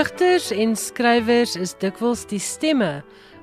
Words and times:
Digters 0.00 0.46
en 0.50 0.70
skrywers 0.80 1.58
is 1.60 1.74
dikwels 1.82 2.22
die 2.30 2.40
stemme 2.40 3.02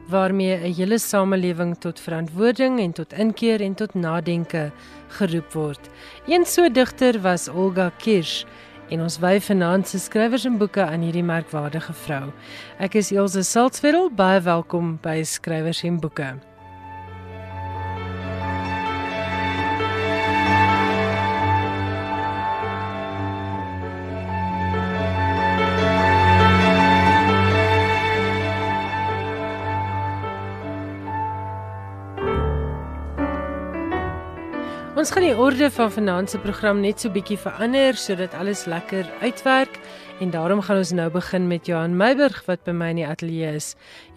waarmee 0.09 0.55
'n 0.57 0.73
hele 0.73 0.97
samelewing 0.97 1.75
tot 1.77 1.99
verantwoording 1.99 2.79
en 2.79 2.91
tot 2.91 3.13
inkeer 3.13 3.61
en 3.61 3.75
tot 3.75 3.93
nadenke 3.93 4.71
geroep 5.07 5.53
word. 5.53 5.89
Een 6.25 6.45
so 6.45 6.69
digter 6.69 7.21
was 7.21 7.47
Olga 7.47 7.91
Kirsch 7.97 8.45
en 8.89 9.01
ons 9.01 9.19
wy 9.19 9.39
vanaand 9.39 9.87
se 9.87 9.99
skrywers 9.99 10.45
en 10.45 10.57
boeke 10.57 10.81
aan 10.81 11.01
hierdie 11.01 11.23
merkwaardige 11.23 11.93
vrou. 11.93 12.33
Ek 12.79 12.95
is 12.95 13.11
Elsje 13.11 13.43
Salzwetel, 13.43 14.09
baie 14.09 14.41
welkom 14.41 14.97
by 15.01 15.23
Skrywers 15.23 15.83
en 15.83 15.99
Boeke. 15.99 16.56
Ons 35.07 35.15
gaan 35.15 35.23
die 35.23 35.39
orde 35.39 35.69
van 35.71 35.91
vanaand 35.95 36.33
se 36.33 36.39
program 36.43 36.81
net 36.83 36.99
so 36.99 37.07
bietjie 37.15 37.37
verander 37.39 37.95
sodat 37.95 38.33
alles 38.35 38.65
lekker 38.67 39.07
uitwerk 39.21 39.77
en 40.19 40.33
daarom 40.35 40.59
gaan 40.67 40.81
ons 40.81 40.91
nou 40.91 41.07
begin 41.13 41.47
met 41.47 41.71
Johan 41.71 41.95
Meiburg 41.95 42.41
wat 42.43 42.67
by 42.67 42.75
my 42.75 42.91
in 42.91 42.99
die 42.99 43.07
ateljee 43.07 43.55
is. 43.55 43.69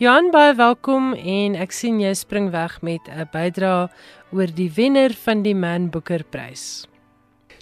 Johan, 0.02 0.32
baie 0.34 0.50
welkom 0.58 1.12
en 1.14 1.54
ek 1.54 1.70
sien 1.70 2.02
jy 2.02 2.10
spring 2.18 2.50
weg 2.50 2.80
met 2.82 3.06
'n 3.06 3.30
bydrae 3.30 3.86
oor 4.34 4.50
die 4.50 4.72
wenner 4.74 5.14
van 5.14 5.46
die 5.46 5.54
Man 5.54 5.90
Booker 5.94 6.24
Prys. 6.26 6.89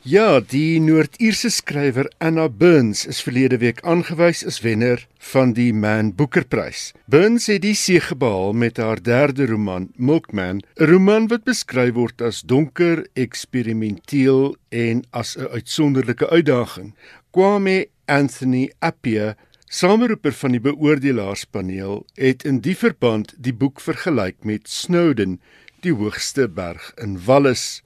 Ja, 0.07 0.39
die 0.39 0.79
Noord-Ierse 0.79 1.51
skrywer 1.51 2.07
Anna 2.23 2.47
Burns 2.49 3.03
is 3.11 3.19
verlede 3.21 3.59
week 3.59 3.81
aangewys 3.83 4.45
as 4.47 4.61
wenner 4.63 5.01
van 5.33 5.57
die 5.57 5.73
Man 5.75 6.13
Booker 6.15 6.45
Prys. 6.47 6.93
Burns 7.11 7.49
het 7.51 7.65
die 7.65 7.75
seëge 7.75 8.15
behaal 8.15 8.55
met 8.55 8.79
haar 8.79 9.03
derde 9.03 9.49
roman, 9.51 9.89
Milkman, 9.97 10.63
'n 10.79 10.87
roman 10.87 11.27
wat 11.27 11.43
beskryf 11.45 11.95
word 11.95 12.23
as 12.23 12.43
donker, 12.43 13.07
eksperimenteel 13.15 14.57
en 14.71 15.03
as 15.11 15.37
'n 15.37 15.51
uitsonderlike 15.51 16.31
uitdaging. 16.31 16.95
Kwame 17.33 17.89
Anthony 18.07 18.71
Appiah 18.79 19.35
Sameroeper 19.67 20.33
van 20.33 20.53
die 20.53 20.61
beoordelaarspaneel 20.61 22.07
het 22.15 22.45
in 22.45 22.61
die 22.61 22.77
verband 22.77 23.35
die 23.37 23.53
boek 23.53 23.81
vergelyk 23.81 24.45
met 24.45 24.69
Snowden, 24.69 25.41
die 25.81 25.93
hoogste 25.93 26.49
berg 26.49 26.93
in 26.97 27.19
Wallis. 27.25 27.83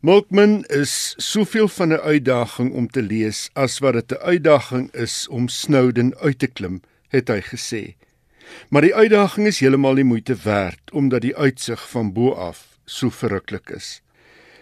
Milkman 0.00 0.64
is 0.72 1.12
soveel 1.20 1.68
van 1.68 1.92
'n 1.92 2.00
uitdaging 2.00 2.72
om 2.72 2.88
te 2.88 3.02
lees 3.02 3.50
as 3.52 3.78
wat 3.78 3.92
dit 3.92 4.12
'n 4.12 4.22
uitdaging 4.22 4.92
is 4.92 5.28
om 5.28 5.48
Snowden 5.48 6.16
uit 6.16 6.38
te 6.38 6.46
klim, 6.46 6.80
het 7.08 7.28
hy 7.28 7.40
gesê. 7.40 7.94
Maar 8.68 8.82
die 8.82 8.94
uitdaging 8.94 9.46
is 9.46 9.60
heeltemal 9.60 9.94
die 9.94 10.04
moeite 10.04 10.36
werd 10.42 10.80
omdat 10.92 11.20
die 11.20 11.36
uitsig 11.36 11.90
van 11.90 12.12
bo 12.12 12.32
af 12.32 12.78
so 12.84 13.10
verruklik 13.10 13.70
is. 13.70 14.02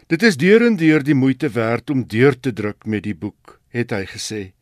Dit 0.06 0.22
is 0.22 0.36
deurendeur 0.36 1.02
die 1.02 1.14
moeite 1.14 1.48
werd 1.48 1.90
om 1.90 2.06
deur 2.06 2.40
te 2.40 2.52
druk 2.52 2.86
met 2.86 3.02
die 3.02 3.14
boek, 3.14 3.60
het 3.68 3.90
hy 3.90 4.04
gesê. 4.06 4.52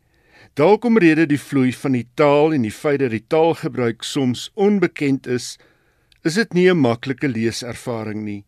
Dalk 0.54 0.84
omrede 0.84 1.26
die 1.26 1.40
vloei 1.40 1.72
van 1.72 1.92
die 1.92 2.08
taal 2.14 2.52
en 2.52 2.62
die 2.62 2.72
feit 2.72 2.98
dat 2.98 3.10
die 3.10 3.24
taalgebruik 3.26 4.02
soms 4.02 4.50
onbekend 4.54 5.26
is, 5.26 5.58
is 6.22 6.34
dit 6.34 6.52
nie 6.52 6.68
'n 6.70 6.76
maklike 6.76 7.28
leeservaring 7.28 8.22
nie 8.22 8.44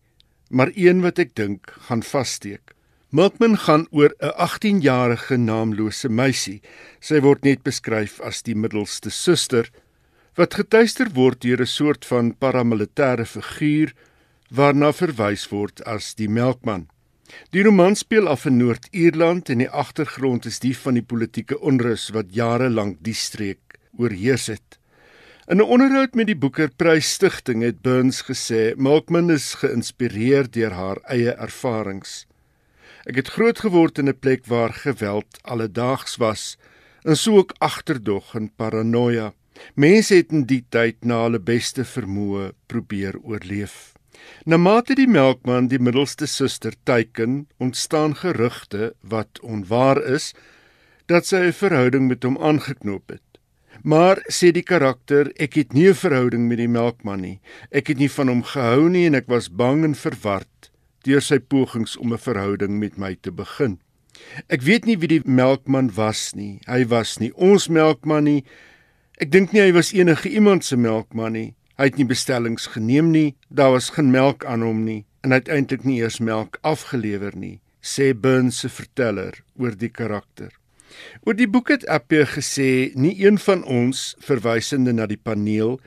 maar 0.48 0.70
een 0.74 1.00
wat 1.04 1.18
ek 1.18 1.34
dink 1.34 1.72
gaan 1.88 2.02
vassteek. 2.02 2.74
Milkman 3.10 3.56
gaan 3.58 3.86
oor 3.90 4.12
'n 4.20 4.32
18-jarige 4.36 5.36
naamlose 5.36 6.08
meisie. 6.08 6.60
Sy 7.00 7.20
word 7.20 7.44
net 7.44 7.62
beskryf 7.62 8.20
as 8.20 8.42
die 8.42 8.54
middelste 8.54 9.10
suster 9.10 9.70
wat 10.36 10.54
getuister 10.54 11.08
word 11.14 11.40
deur 11.40 11.60
'n 11.60 11.66
soort 11.66 12.04
van 12.04 12.34
paramilitêre 12.34 13.24
figuur 13.26 13.94
waarna 14.50 14.92
verwys 14.92 15.48
word 15.50 15.82
as 15.84 16.14
die 16.14 16.28
melkman. 16.28 16.88
Die 17.50 17.62
roman 17.62 17.96
speel 17.96 18.28
af 18.28 18.46
in 18.46 18.56
Noord-Ierland 18.56 19.48
en 19.48 19.58
die 19.58 19.70
agtergrond 19.70 20.46
is 20.46 20.60
die 20.60 20.76
van 20.76 20.94
die 20.94 21.02
politieke 21.02 21.60
onrus 21.60 22.08
wat 22.10 22.34
jare 22.34 22.68
lank 22.70 22.98
die 23.00 23.14
streek 23.14 23.78
oorheers 23.98 24.46
het. 24.46 24.77
In 25.48 25.56
'n 25.56 25.64
onderhoud 25.64 26.14
met 26.14 26.26
die 26.26 26.36
Booker 26.36 26.68
Prys 26.76 27.12
Stichting 27.12 27.62
het 27.62 27.80
Burns 27.80 28.18
gesê 28.22 28.74
Malkman 28.76 29.30
is 29.30 29.54
geïnspireer 29.54 30.50
deur 30.50 30.74
haar 30.76 30.98
eie 31.08 31.32
ervarings. 31.32 32.26
Ek 33.08 33.16
het 33.16 33.30
groot 33.32 33.62
geword 33.64 33.98
in 33.98 34.08
'n 34.12 34.18
plek 34.18 34.44
waar 34.46 34.72
geweld 34.72 35.38
alledaags 35.42 36.16
was 36.16 36.58
en 37.02 37.16
so 37.16 37.36
ook 37.36 37.54
agterdog 37.58 38.34
en 38.34 38.52
paranoia. 38.56 39.32
Mense 39.74 40.14
het 40.14 40.32
in 40.32 40.44
die 40.44 40.64
tyd 40.68 41.04
na 41.04 41.22
hulle 41.22 41.40
beste 41.40 41.84
vermoë 41.84 42.52
probeer 42.66 43.16
oorleef. 43.22 43.94
Na 44.44 44.56
mate 44.56 44.94
die 44.94 45.08
melkman 45.08 45.68
die 45.68 45.80
middelste 45.80 46.26
suster 46.26 46.74
teiken, 46.82 47.48
ontstaan 47.56 48.16
gerugte 48.16 48.94
wat 49.00 49.40
onwaar 49.40 50.04
is 50.04 50.34
dat 51.06 51.26
sy 51.26 51.36
'n 51.36 51.52
verhouding 51.52 52.08
met 52.08 52.22
hom 52.22 52.36
aangeknoop 52.36 53.08
het. 53.08 53.27
Maar 53.82 54.22
sê 54.32 54.50
die 54.52 54.62
karakter, 54.62 55.32
ek 55.38 55.54
het 55.54 55.72
nie 55.72 55.88
'n 55.88 55.94
verhouding 55.94 56.48
met 56.48 56.58
die 56.58 56.68
melkman 56.68 57.20
nie. 57.20 57.40
Ek 57.70 57.88
het 57.88 57.98
nie 57.98 58.10
van 58.10 58.28
hom 58.28 58.42
gehou 58.42 58.88
nie 58.88 59.06
en 59.06 59.14
ek 59.14 59.28
was 59.28 59.48
bang 59.48 59.84
en 59.84 59.94
verward 59.94 60.70
deur 61.04 61.20
sy 61.20 61.38
pogings 61.38 61.96
om 61.96 62.12
'n 62.12 62.18
verhouding 62.18 62.78
met 62.78 62.98
my 62.98 63.14
te 63.14 63.30
begin. 63.30 63.78
Ek 64.48 64.62
weet 64.62 64.84
nie 64.84 64.96
wie 64.96 65.08
die 65.08 65.22
melkman 65.24 65.94
was 65.94 66.34
nie. 66.34 66.60
Hy 66.66 66.84
was 66.84 67.18
nie 67.18 67.32
ons 67.34 67.68
melkman 67.68 68.24
nie. 68.24 68.44
Ek 69.20 69.30
dink 69.30 69.52
nie 69.52 69.60
hy 69.60 69.72
was 69.72 69.92
enige 69.92 70.28
iemand 70.28 70.64
se 70.64 70.76
melkman 70.76 71.32
nie. 71.32 71.54
Hy 71.78 71.84
het 71.84 71.96
nie 71.96 72.06
bestellings 72.06 72.66
geneem 72.66 73.10
nie. 73.10 73.36
Daar 73.50 73.70
was 73.70 73.90
geen 73.90 74.10
melk 74.10 74.44
aan 74.44 74.62
hom 74.62 74.84
nie 74.84 75.04
en 75.28 75.34
eintlik 75.34 75.84
nie 75.84 75.98
eers 76.00 76.20
melk 76.20 76.58
afgelewer 76.66 77.34
nie, 77.36 77.58
sê 77.82 78.12
Burns 78.14 78.62
se 78.62 78.70
verteller 78.72 79.40
oor 79.58 79.74
die 79.76 79.90
karakter. 79.90 80.52
Oor 81.26 81.36
die 81.36 81.48
boek 81.48 81.68
het 81.68 81.86
Appie 81.86 82.24
gesê 82.26 82.90
nie 82.94 83.14
een 83.24 83.38
van 83.38 83.64
ons 83.64 84.14
verwysende 84.24 84.92
na 84.92 85.06
die 85.06 85.20
paneel 85.20 85.78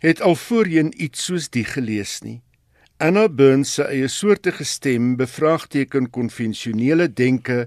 het 0.00 0.20
al 0.24 0.34
voorheen 0.34 0.92
iets 0.96 1.24
soos 1.28 1.48
die 1.52 1.64
gelees 1.64 2.20
nie. 2.24 2.40
Anna 3.00 3.28
Burns 3.28 3.74
se 3.78 3.86
eie 3.88 4.08
soortige 4.12 4.64
stem 4.64 5.14
bevraagteken 5.16 6.10
konvensionele 6.12 7.08
denke 7.08 7.66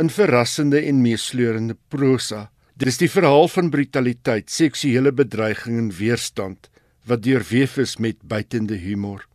in 0.00 0.08
verrassende 0.08 0.80
en 0.88 1.02
meesleurende 1.04 1.76
prosa. 1.92 2.48
Dit 2.80 2.88
is 2.88 3.00
die 3.00 3.10
verhaal 3.12 3.48
van 3.52 3.68
brutaliteit, 3.68 4.48
seksuele 4.48 5.12
bedreiging 5.12 5.76
en 5.78 5.90
weerstand 5.92 6.70
wat 7.04 7.24
deurweef 7.26 7.76
is 7.80 7.96
met 7.96 8.22
buitende 8.24 8.78
humor. 8.80 9.26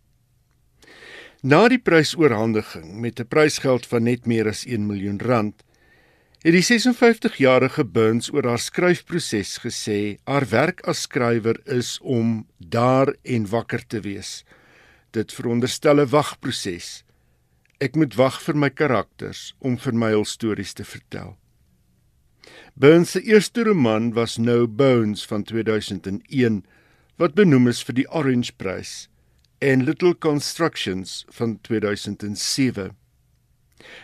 Na 1.46 1.68
die 1.70 1.78
prysoorhandiging 1.78 2.98
met 3.02 3.20
'n 3.20 3.28
prysgeld 3.30 3.86
van 3.86 4.04
net 4.04 4.26
meer 4.26 4.48
as 4.48 4.66
1 4.66 4.86
miljoen 4.88 5.20
rand 5.22 5.65
het 6.46 6.54
die 6.54 6.62
56-jarige 6.62 7.82
Burns 7.90 8.28
oor 8.30 8.46
haar 8.46 8.62
skryfproses 8.62 9.56
gesê: 9.64 10.18
"Haar 10.30 10.46
werk 10.50 10.84
as 10.86 11.02
skrywer 11.02 11.58
is 11.66 11.98
om 12.02 12.46
daar 12.58 13.16
en 13.24 13.50
wakker 13.50 13.88
te 13.88 14.00
wees. 14.00 14.44
Dit 15.12 15.34
veronderstel 15.34 16.02
'n 16.02 16.10
wagproses. 16.10 17.04
Ek 17.80 17.96
moet 17.96 18.14
wag 18.14 18.42
vir 18.42 18.56
my 18.56 18.70
karakters 18.70 19.56
om 19.60 19.78
vir 19.78 19.94
my 19.94 20.10
hul 20.10 20.26
stories 20.26 20.74
te 20.74 20.84
vertel." 20.84 21.38
Burns 22.76 23.12
se 23.12 23.22
eerste 23.22 23.64
roman 23.64 24.14
was 24.14 24.38
No 24.38 24.68
Bones 24.68 25.26
van 25.26 25.44
2001 25.44 26.64
wat 27.18 27.34
benoem 27.34 27.68
is 27.68 27.84
vir 27.84 27.96
die 27.96 28.08
Orange 28.12 28.54
Prys 28.58 29.10
en 29.60 29.84
Little 29.84 30.14
Constructions 30.14 31.26
van 31.30 31.60
2007. 31.62 33.05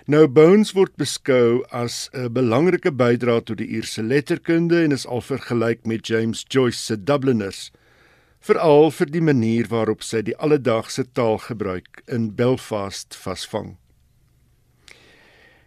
Nou 0.06 0.28
Bones 0.28 0.74
word 0.76 0.96
beskou 1.00 1.64
as 1.72 2.10
'n 2.14 2.34
belangrike 2.34 2.92
bydrae 2.92 3.42
tot 3.44 3.58
die 3.58 3.68
Ierse 3.68 4.04
letterkunde 4.04 4.84
en 4.84 4.92
is 4.92 5.08
al 5.08 5.22
vergelyk 5.22 5.86
met 5.86 6.08
James 6.08 6.46
Joyce 6.48 6.80
se 6.80 7.04
Dubliners, 7.04 7.72
veral 8.40 8.92
vir 8.92 9.06
die 9.06 9.22
manier 9.22 9.68
waarop 9.70 10.04
sy 10.04 10.22
die 10.22 10.38
alledaagse 10.38 11.06
taalgebruik 11.14 12.02
in 12.08 12.36
Belfast 12.36 13.16
vasvang. 13.16 13.78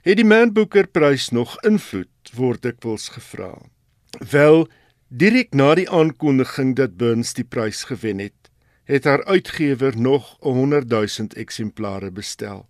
Het 0.05 0.17
die 0.17 0.27
Man 0.27 0.53
Booker 0.53 0.87
Prys 0.87 1.31
nog 1.31 1.57
invloed 1.65 2.35
word 2.35 2.67
ek 2.67 2.83
wels 2.85 3.09
gevra. 3.15 3.55
Wel, 4.21 4.67
direk 5.09 5.55
na 5.55 5.75
die 5.75 5.89
aankondiging 5.89 6.75
dat 6.77 6.99
Burns 7.01 7.33
die 7.39 7.47
prys 7.47 7.85
gewen 7.89 8.19
het, 8.19 8.51
het 8.85 9.05
haar 9.09 9.25
uitgewer 9.25 9.97
nog 9.97 10.37
100 10.41 10.91
000 10.91 11.33
eksemplare 11.41 12.11
bestel. 12.11 12.67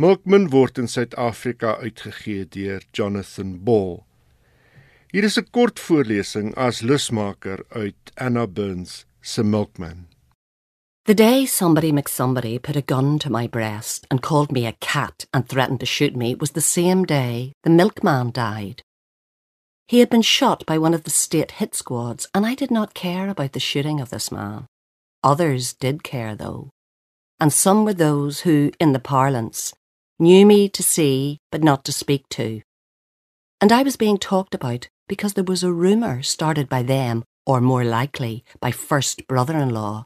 Milkman 0.00 0.48
word 0.48 0.78
in 0.78 0.86
Suid-Afrika 0.88 1.74
uitgegee 1.76 2.46
deur 2.48 2.80
Jonathan 2.96 3.58
Ball. 3.64 3.98
Hier 5.12 5.24
is 5.24 5.36
'n 5.36 5.44
kort 5.52 5.78
voorlesing 5.78 6.54
as 6.56 6.80
lusmaker 6.80 7.64
uit 7.68 8.12
Anna 8.16 8.46
Burns 8.46 9.04
se 9.20 9.42
Milkman. 9.42 10.06
The 11.04 11.14
day 11.14 11.44
somebody 11.44 11.92
McSomebody 11.92 12.58
put 12.62 12.76
a 12.76 12.80
gun 12.94 13.18
to 13.18 13.30
my 13.30 13.46
breast 13.46 14.06
and 14.10 14.22
called 14.22 14.50
me 14.50 14.64
a 14.66 14.78
cat 14.80 15.26
and 15.34 15.46
threatened 15.46 15.80
to 15.80 15.86
shoot 15.86 16.16
me 16.16 16.34
was 16.34 16.52
the 16.52 16.62
same 16.78 17.04
day 17.04 17.52
the 17.62 17.70
milkman 17.70 18.30
died. 18.30 18.82
He 19.86 19.98
had 19.98 20.08
been 20.08 20.22
shot 20.22 20.64
by 20.64 20.78
one 20.78 20.94
of 20.94 21.04
the 21.04 21.10
state 21.10 21.50
hit 21.58 21.74
squads, 21.74 22.26
and 22.32 22.46
I 22.46 22.54
did 22.54 22.70
not 22.70 22.94
care 22.94 23.28
about 23.28 23.52
the 23.52 23.60
shooting 23.60 24.00
of 24.00 24.08
this 24.08 24.32
man. 24.32 24.64
Others 25.22 25.74
did 25.74 26.02
care, 26.02 26.34
though, 26.34 26.70
and 27.38 27.52
some 27.52 27.84
were 27.84 27.94
those 27.94 28.40
who, 28.40 28.70
in 28.78 28.92
the 28.92 28.98
parlance, 28.98 29.74
knew 30.20 30.46
me 30.46 30.68
to 30.68 30.82
see 30.82 31.38
but 31.50 31.64
not 31.64 31.84
to 31.84 31.92
speak 31.92 32.28
to. 32.28 32.62
And 33.60 33.72
I 33.72 33.82
was 33.82 33.96
being 33.96 34.18
talked 34.18 34.54
about 34.54 34.88
because 35.08 35.34
there 35.34 35.44
was 35.44 35.62
a 35.62 35.72
rumour 35.72 36.22
started 36.22 36.68
by 36.68 36.82
them, 36.82 37.24
or 37.44 37.60
more 37.60 37.84
likely, 37.84 38.44
by 38.60 38.70
first 38.70 39.26
brother 39.26 39.56
in 39.56 39.70
law, 39.70 40.04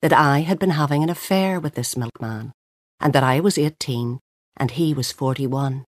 that 0.00 0.12
I 0.12 0.40
had 0.40 0.58
been 0.58 0.70
having 0.70 1.02
an 1.02 1.10
affair 1.10 1.58
with 1.58 1.74
this 1.74 1.96
milkman, 1.96 2.52
and 3.00 3.12
that 3.12 3.24
I 3.24 3.40
was 3.40 3.58
18 3.58 4.20
and 4.56 4.70
he 4.72 4.94
was 4.94 5.12
41. 5.12 5.84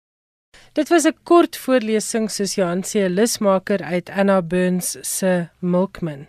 Dit 0.73 0.89
was 0.89 1.05
'n 1.05 1.13
kort 1.23 1.55
voorlesing 1.57 2.29
soos 2.29 2.55
Johan 2.55 2.83
'n 2.83 3.15
lusmaker 3.15 3.81
uit 3.81 4.09
Anna 4.09 4.41
Burns 4.41 4.97
se 5.01 5.49
Milkman. 5.59 6.27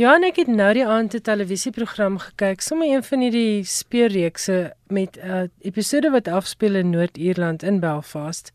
Johan 0.00 0.24
ek 0.24 0.38
het 0.40 0.48
nou 0.48 0.70
die 0.72 0.86
aand 0.88 1.12
'n 1.12 1.20
televisieprogram 1.20 2.16
gekyk, 2.18 2.62
sommer 2.64 2.88
een 2.88 3.02
van 3.04 3.20
hierdie 3.20 3.64
speurreekse 3.64 4.72
met 4.88 5.18
'n 5.20 5.26
uh, 5.28 5.42
episode 5.60 6.10
wat 6.10 6.28
afspeel 6.28 6.74
in 6.74 6.90
Noord-Ierland 6.90 7.62
in 7.62 7.80
Belfast. 7.80 8.52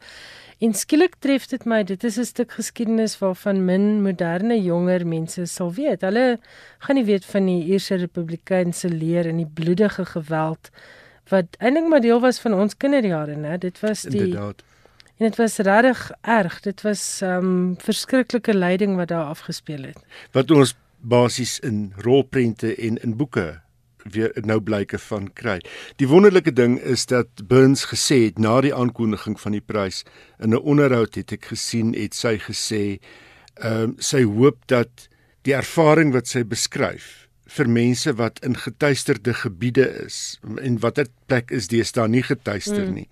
En 0.59 0.73
skielik 0.73 1.15
tref 1.19 1.45
dit 1.45 1.65
my, 1.65 1.83
dit 1.83 2.03
is 2.03 2.17
'n 2.17 2.23
stuk 2.25 2.51
geskiedenis 2.51 3.19
waarvan 3.19 3.65
min 3.65 4.01
moderne 4.01 4.61
jonger 4.63 5.07
mense 5.07 5.45
sal 5.45 5.73
weet. 5.73 6.01
Hulle 6.01 6.39
gaan 6.79 6.95
nie 6.95 7.05
weet 7.05 7.25
van 7.25 7.45
die 7.45 7.65
Ierse 7.65 7.95
Republikeinse 7.95 8.89
leer 8.89 9.27
en 9.27 9.37
die 9.37 9.51
bloedige 9.53 10.05
geweld 10.05 10.69
wat 11.29 11.45
eintlik 11.59 11.87
maar 11.87 12.01
deel 12.01 12.19
was 12.19 12.39
van 12.39 12.53
ons 12.53 12.77
kinderjare, 12.77 13.35
né? 13.35 13.57
Dit 13.57 13.79
was 13.79 14.01
die 14.01 14.21
Inderdaad. 14.21 14.63
En 15.17 15.25
dit 15.25 15.35
was 15.35 15.57
regtig 15.57 16.11
erg. 16.21 16.59
Dit 16.59 16.81
was 16.81 17.21
um 17.21 17.75
verskriklike 17.77 18.53
lyding 18.53 18.95
wat 18.95 19.07
daar 19.07 19.25
afgespeel 19.25 19.83
het. 19.83 19.97
Wat 20.31 20.51
ons 20.51 20.75
basies 21.01 21.59
in 21.59 21.93
rolprente 22.03 22.75
en 22.75 22.97
in 23.03 23.17
boeke 23.17 23.61
weer 24.11 24.31
nou 24.45 24.59
blyke 24.61 24.99
van 25.09 25.29
kry. 25.33 25.59
Die 25.99 26.07
wonderlike 26.07 26.53
ding 26.53 26.77
is 26.79 27.05
dat 27.05 27.47
Burns 27.47 27.87
gesê 27.91 28.23
het 28.27 28.39
na 28.39 28.61
die 28.61 28.73
aankondiging 28.75 29.39
van 29.39 29.57
die 29.57 29.63
prys 29.63 30.03
in 30.39 30.53
'n 30.53 30.63
onderhoud 30.63 31.15
het 31.15 31.31
ek 31.31 31.45
gesien 31.45 31.93
het 31.93 32.13
sy 32.15 32.37
gesê 32.37 32.99
ehm 33.61 33.83
um, 33.83 33.95
sy 33.99 34.23
hoop 34.23 34.67
dat 34.67 35.09
die 35.41 35.53
ervaring 35.53 36.13
wat 36.13 36.27
sy 36.27 36.43
beskryf 36.43 37.27
vir 37.47 37.69
mense 37.71 38.11
wat 38.19 38.39
in 38.45 38.55
getuisterde 38.55 39.33
gebiede 39.33 39.85
is 40.05 40.39
en 40.61 40.79
watter 40.83 41.07
plek 41.25 41.51
is 41.51 41.69
deesdae 41.71 42.07
nie 42.07 42.23
getuister 42.23 42.85
mm. 42.85 42.93
nie 42.93 43.07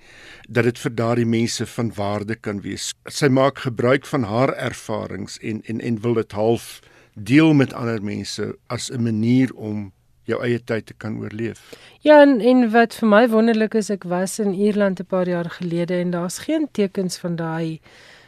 dat 0.50 0.68
dit 0.68 0.80
vir 0.80 0.96
daardie 0.96 1.26
mense 1.26 1.66
van 1.66 1.94
waarde 1.96 2.36
kan 2.36 2.62
wees. 2.62 2.92
Sy 3.08 3.28
maak 3.28 3.64
gebruik 3.66 4.06
van 4.06 4.24
haar 4.24 4.54
ervarings 4.54 5.40
en 5.42 5.62
en 5.66 5.82
en 5.82 6.02
wil 6.02 6.14
dit 6.14 6.32
half 6.32 6.82
deel 7.16 7.54
met 7.54 7.74
ander 7.74 8.02
mense 8.04 8.56
as 8.68 8.92
'n 8.92 9.02
manier 9.04 9.54
om 9.56 9.92
jou 10.24 10.42
eie 10.44 10.64
tyd 10.64 10.86
te 10.86 10.94
kan 10.94 11.20
oorleef. 11.20 11.74
Ja, 12.02 12.22
en, 12.22 12.40
en 12.42 12.72
wat 12.72 12.96
vir 12.96 13.08
my 13.08 13.28
wonderlik 13.30 13.74
is, 13.74 13.90
ek 13.90 14.04
was 14.04 14.40
in 14.40 14.54
Ierland 14.54 15.00
'n 15.00 15.06
paar 15.06 15.28
jaar 15.28 15.50
gelede 15.50 16.00
en 16.00 16.12
daar's 16.12 16.38
geen 16.38 16.68
tekens 16.72 17.18
van 17.18 17.36
daai 17.36 17.80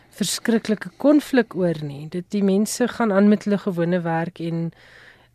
verskriklike 0.09 0.89
konflik 0.97 1.55
oor 1.55 1.77
nie. 1.83 2.07
Dit 2.09 2.31
die 2.31 2.43
mense 2.43 2.87
gaan 2.87 3.11
aan 3.11 3.27
met 3.27 3.43
hulle 3.43 3.57
gewone 3.57 4.01
werk 4.01 4.39
en 4.39 4.71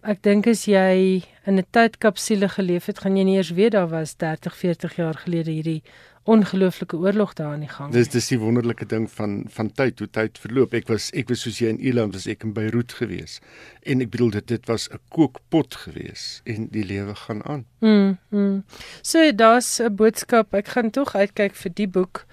Ek 0.02 0.18
dink 0.26 0.48
as 0.50 0.64
jy 0.66 1.22
in 1.46 1.58
'n 1.58 1.66
tydkapsule 1.70 2.48
geleef 2.48 2.86
het, 2.86 2.98
gaan 2.98 3.16
jy 3.16 3.22
nie 3.22 3.36
eers 3.36 3.52
weet 3.54 3.72
daar 3.72 3.86
was 3.86 4.16
30, 4.16 4.56
40 4.56 4.96
jaar 4.96 5.14
gelede 5.14 5.50
hierdie 5.50 5.82
ongelooflike 6.24 6.96
oorlog 6.96 7.32
daar 7.34 7.52
aan 7.52 7.64
die 7.64 7.68
gang. 7.68 7.92
Dis 7.92 8.08
dis 8.08 8.28
die 8.30 8.38
wonderlike 8.38 8.86
ding 8.86 9.10
van 9.10 9.42
van 9.50 9.72
tyd, 9.72 9.98
hoe 9.98 10.10
tyd 10.10 10.38
verloop. 10.38 10.74
Ek 10.74 10.86
was 10.88 11.10
ek 11.18 11.28
was 11.32 11.42
soos 11.42 11.58
jy 11.58 11.72
in 11.74 11.80
Ierland 11.82 12.14
was 12.14 12.28
ek 12.30 12.46
in 12.46 12.54
Beiroet 12.54 12.94
gewees. 12.94 13.40
En 13.82 14.04
ek 14.04 14.12
bedoel 14.14 14.30
dit 14.38 14.48
dit 14.54 14.70
was 14.70 14.88
'n 14.90 15.00
kookpot 15.10 15.74
gewees 15.74 16.40
en 16.44 16.68
die 16.70 16.84
lewe 16.84 17.14
gaan 17.14 17.42
aan. 17.44 17.66
Mm. 17.80 18.18
mm. 18.30 18.64
So 19.02 19.32
daar's 19.32 19.80
'n 19.80 19.94
boodskap. 19.94 20.54
Ek 20.54 20.68
gaan 20.68 20.90
tog 20.90 21.14
uitkyk 21.14 21.54
vir 21.54 21.72
die 21.74 21.88
boek 21.88 22.26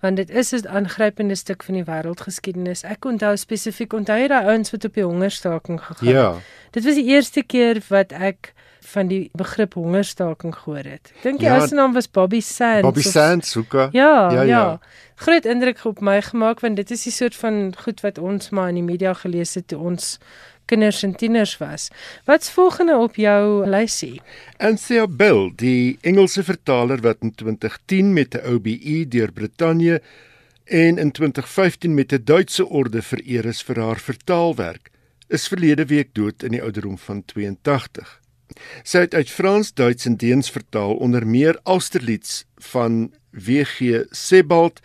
want 0.00 0.16
dit 0.16 0.30
is 0.30 0.52
'n 0.52 0.68
aangrypende 0.68 1.34
stuk 1.34 1.62
van 1.62 1.74
die 1.74 1.84
wêreldgeskiedenis. 1.84 2.82
Ek 2.82 3.04
onthou 3.04 3.36
spesifiek 3.36 3.92
onthou 3.92 4.18
jy 4.18 4.28
daai 4.28 4.44
ouens 4.44 4.70
wat 4.70 4.84
op 4.84 4.94
die 4.94 5.04
hongerstaking 5.04 5.80
gegaan 5.80 6.06
het. 6.06 6.16
Ja. 6.16 6.38
Dit 6.70 6.84
was 6.84 6.94
die 6.94 7.06
eerste 7.06 7.42
keer 7.42 7.82
wat 7.88 8.12
ek 8.12 8.54
van 8.86 9.08
die 9.10 9.30
begrip 9.32 9.74
hongerstaking 9.74 10.54
gehoor 10.54 10.86
het. 10.86 11.12
Dink 11.22 11.40
die 11.42 11.48
ja, 11.48 11.58
ou 11.58 11.66
se 11.66 11.74
naam 11.74 11.92
was 11.96 12.08
Bobby 12.10 12.40
Sands. 12.40 12.82
Bobby 12.86 13.04
of, 13.04 13.12
Sands, 13.12 13.54
hoeka. 13.54 13.88
Ja, 13.92 14.32
ja, 14.32 14.42
ja, 14.42 14.42
ja. 14.42 14.80
Groot 15.14 15.44
indruk 15.44 15.84
op 15.84 16.00
my 16.00 16.20
gemaak 16.22 16.60
want 16.60 16.76
dit 16.76 16.90
is 16.90 17.06
die 17.08 17.12
soort 17.12 17.36
van 17.36 17.74
goed 17.84 18.00
wat 18.04 18.18
ons 18.18 18.50
maar 18.50 18.68
in 18.68 18.80
die 18.80 18.86
media 18.86 19.14
gelees 19.14 19.54
het 19.54 19.68
toe 19.72 19.78
ons 19.78 20.18
kinders 20.66 21.02
en 21.06 21.14
tieners 21.14 21.56
was. 21.58 21.88
Wat's 22.24 22.50
volgende 22.50 22.96
op 22.98 23.16
jou 23.16 23.66
lysie? 23.70 24.20
Anthea 24.58 25.06
Bell, 25.06 25.52
die 25.56 25.98
Engelse 26.02 26.42
vertaler 26.44 27.00
wat 27.00 27.22
in 27.22 27.34
2010 27.34 28.12
met 28.12 28.34
'n 28.34 28.54
OBE 28.54 29.08
deur 29.08 29.32
Brittanje 29.32 30.02
en 30.64 30.98
in 30.98 31.10
2015 31.10 31.94
met 31.94 32.12
'n 32.12 32.24
Duitse 32.24 32.66
orde 32.66 33.02
vereer 33.02 33.44
is 33.44 33.62
vir 33.62 33.80
haar 33.80 33.98
vertaalwerk, 33.98 34.90
is 35.28 35.48
verlede 35.48 35.86
week 35.86 36.08
dood 36.12 36.42
in 36.42 36.50
die 36.50 36.62
ouderdom 36.62 36.98
van 36.98 37.24
82. 37.24 38.20
Sy 38.86 39.06
het 39.06 39.14
uit 39.14 39.30
Frans, 39.30 39.72
Duits 39.74 40.06
en 40.06 40.16
Deens 40.16 40.50
vertaal 40.50 40.94
onder 41.02 41.26
meer 41.26 41.58
Austerlitz 41.64 42.44
van 42.72 43.14
W.G. 43.30 44.06
Sebald 44.10 44.80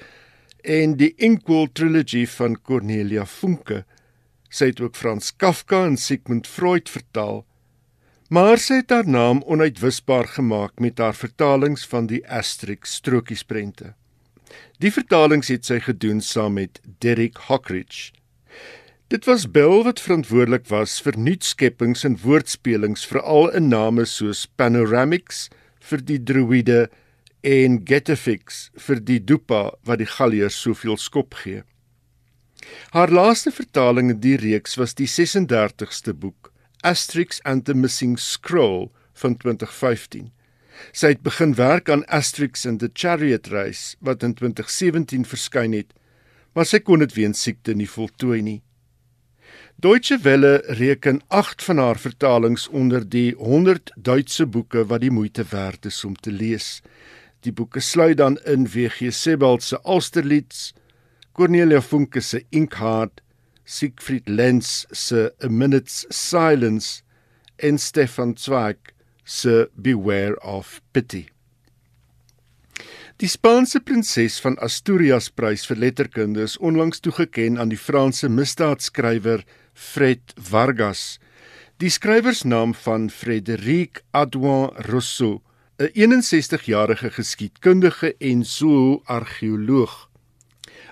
en 0.62 0.98
die 0.98 1.14
Inkwell 1.18 1.70
trilogy 1.74 2.26
van 2.28 2.58
Cornelia 2.62 3.26
Funke. 3.26 3.84
Sy 4.52 4.72
het 4.74 4.82
ook 4.82 4.98
Frans 5.00 5.32
Kafka 5.36 5.86
en 5.88 5.98
Sigmund 5.98 6.48
Freud 6.48 6.90
vertaal, 6.92 7.46
maar 8.32 8.60
sy 8.64 8.82
het 8.82 8.92
haar 8.92 9.08
naam 9.08 9.42
onuitwisbaar 9.44 10.28
gemaak 10.38 10.80
met 10.80 11.00
haar 11.04 11.16
vertalings 11.16 11.84
van 11.88 12.08
die 12.08 12.22
Asterix 12.28 12.96
strokiesprente. 13.02 13.94
Die 14.80 14.92
vertalings 14.92 15.52
het 15.52 15.68
sy 15.68 15.80
gedoen 15.84 16.22
saam 16.24 16.56
met 16.60 16.80
Derek 17.04 17.38
Hockridge. 17.48 18.12
Dit 19.12 19.26
was 19.26 19.52
Bell 19.52 19.82
wat 19.84 20.00
verantwoordelik 20.00 20.70
was 20.72 20.94
vir 21.04 21.18
nuutskeppings 21.20 22.06
en 22.08 22.14
woordspelings 22.22 23.02
veral 23.10 23.50
in 23.60 23.66
name 23.68 24.06
soos 24.08 24.46
Panoramix 24.56 25.50
vir 25.90 26.04
die 26.08 26.20
druide 26.30 26.86
en 27.44 27.76
Getafix 27.90 28.62
vir 28.86 29.02
die 29.10 29.18
dupa 29.20 29.60
wat 29.90 30.00
die 30.00 30.08
Galliërs 30.14 30.62
soveel 30.64 30.96
skop 30.96 31.36
gee. 31.42 31.66
Haar 32.96 33.12
laaste 33.12 33.52
vertaling 33.52 34.14
in 34.16 34.24
die 34.24 34.38
reeks 34.40 34.80
was 34.80 34.96
die 34.96 35.10
36ste 35.12 36.16
boek, 36.16 36.54
Asterix 36.80 37.44
and 37.44 37.68
the 37.68 37.76
Missing 37.76 38.16
Scroll 38.16 38.94
van 39.26 39.36
2015. 39.44 40.32
Sy 40.96 41.16
het 41.18 41.28
begin 41.28 41.60
werk 41.60 41.92
aan 41.92 42.08
Asterix 42.08 42.64
and 42.64 42.80
the 42.80 42.94
Chariot 42.96 43.52
Race 43.52 43.98
wat 44.00 44.24
in 44.24 44.40
2017 44.40 45.28
verskyn 45.28 45.76
het, 45.76 45.92
maar 46.56 46.64
sy 46.64 46.80
kon 46.80 47.04
dit 47.04 47.20
weens 47.20 47.44
siekte 47.44 47.76
nie 47.76 47.92
voltooi 47.92 48.40
nie. 48.40 48.62
Deutsche 49.82 50.20
Welle 50.22 50.64
reken 50.68 51.22
8 51.28 51.64
van 51.64 51.78
haar 51.78 51.98
vertalings 51.98 52.68
onder 52.68 53.10
die 53.10 53.34
100 53.36 53.92
Duitse 53.96 54.46
boeke 54.46 54.84
wat 54.86 55.02
die 55.02 55.10
moeite 55.12 55.46
werd 55.50 55.86
is 55.86 56.04
om 56.06 56.14
te 56.16 56.32
lees. 56.32 56.84
Die 57.42 57.52
boeke 57.52 57.82
sluit 57.82 58.18
dan 58.18 58.38
in 58.46 58.68
WG 58.70 59.10
Sebald 59.10 59.64
se 59.64 59.80
Austerlitz, 59.82 60.74
Cornelia 61.34 61.82
Funke 61.82 62.22
se 62.22 62.44
Inkheart, 62.50 63.24
Siegfried 63.64 64.30
Lenz 64.30 64.86
se 64.92 65.32
A 65.44 65.50
Minute's 65.50 66.06
Silence 66.10 67.02
en 67.56 67.80
Stefan 67.80 68.38
Zweig 68.38 68.94
se 69.24 69.70
Beware 69.74 70.38
of 70.44 70.82
Pity. 70.92 71.26
Die 73.18 73.30
Spaanse 73.30 73.80
prinses 73.80 74.38
van 74.42 74.60
Asturias 74.62 75.32
prys 75.34 75.66
vir 75.66 75.82
letterkunde 75.82 76.46
is 76.46 76.56
onlangs 76.58 77.02
toegeken 77.02 77.58
aan 77.58 77.74
die 77.74 77.82
Franse 77.82 78.30
misdaadskrywer 78.30 79.42
Fred 79.74 80.34
Vargas. 80.36 81.20
Die 81.78 81.90
skrywersnaam 81.90 82.74
van 82.74 83.10
Frédéric 83.10 84.04
Adouin 84.12 84.70
Rousseau, 84.88 85.42
'n 85.80 85.90
61-jarige 85.94 87.10
geskiedkundige 87.10 88.16
en 88.20 88.46
zoo-argeoloog. 88.46 90.10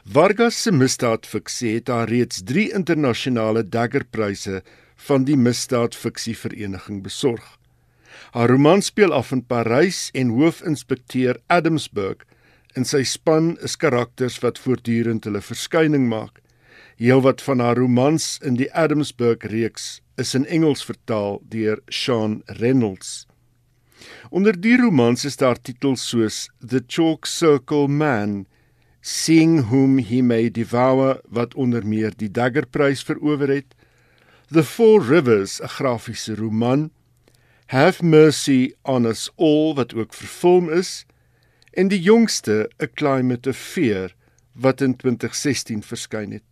Vargas 0.03 0.61
se 0.61 0.71
misdaadfiksie 0.71 1.73
het 1.75 1.87
haar 1.87 2.09
reeds 2.09 2.41
3 2.43 2.71
internasionale 2.73 3.69
daggerpryse 3.69 4.63
van 4.95 5.23
die 5.23 5.37
misdaadfiksie 5.37 6.37
vereniging 6.37 7.03
besorg. 7.03 7.57
Haar 8.31 8.49
roman 8.49 8.81
speel 8.81 9.13
af 9.13 9.31
in 9.31 9.45
Parys 9.45 10.09
en 10.13 10.29
hoofinspekteur 10.29 11.39
Adamsburg 11.47 12.25
en 12.73 12.85
sy 12.85 13.03
span 13.03 13.55
is 13.65 13.77
karakters 13.77 14.39
wat 14.43 14.59
voortdurend 14.61 15.25
hulle 15.25 15.41
verskyning 15.41 16.07
maak. 16.09 16.41
Heelwat 16.99 17.39
van 17.41 17.61
haar 17.63 17.77
romans 17.77 18.37
in 18.43 18.57
die 18.59 18.67
Adamsburg 18.75 19.45
reeks 19.47 20.01
is 20.19 20.33
in 20.35 20.43
Engels 20.45 20.81
vertaal 20.83 21.37
deur 21.47 21.79
Sean 21.87 22.41
Reynolds. 22.59 23.23
Onder 24.29 24.57
die 24.59 24.75
romans 24.75 25.23
is 25.23 25.39
daar 25.39 25.55
titels 25.63 26.03
soos 26.09 26.49
The 26.59 26.81
Chalk 26.87 27.25
Circle 27.25 27.87
Man 27.87 28.47
Seeing 28.99 29.69
Whom 29.69 30.01
He 30.03 30.19
May 30.19 30.49
Devour 30.51 31.21
wat 31.31 31.55
onder 31.55 31.87
meer 31.87 32.11
die 32.19 32.27
Daggerprys 32.27 33.05
verower 33.07 33.47
het, 33.47 33.71
The 34.51 34.65
Four 34.67 35.07
Rivers, 35.07 35.61
'n 35.61 35.71
grafiese 35.79 36.35
roman, 36.35 36.91
Have 37.67 38.03
Mercy 38.03 38.73
on 38.83 39.05
Us 39.05 39.29
All 39.37 39.73
wat 39.75 39.95
ook 39.95 40.13
verfilm 40.13 40.67
is, 40.69 41.05
en 41.71 41.87
die 41.87 42.01
jongste, 42.01 42.67
A 42.83 42.87
Climate 42.93 43.49
of 43.49 43.57
Fear 43.57 44.11
wat 44.51 44.81
in 44.81 44.95
2016 44.95 45.83
verskyn 45.83 46.31
het. 46.31 46.48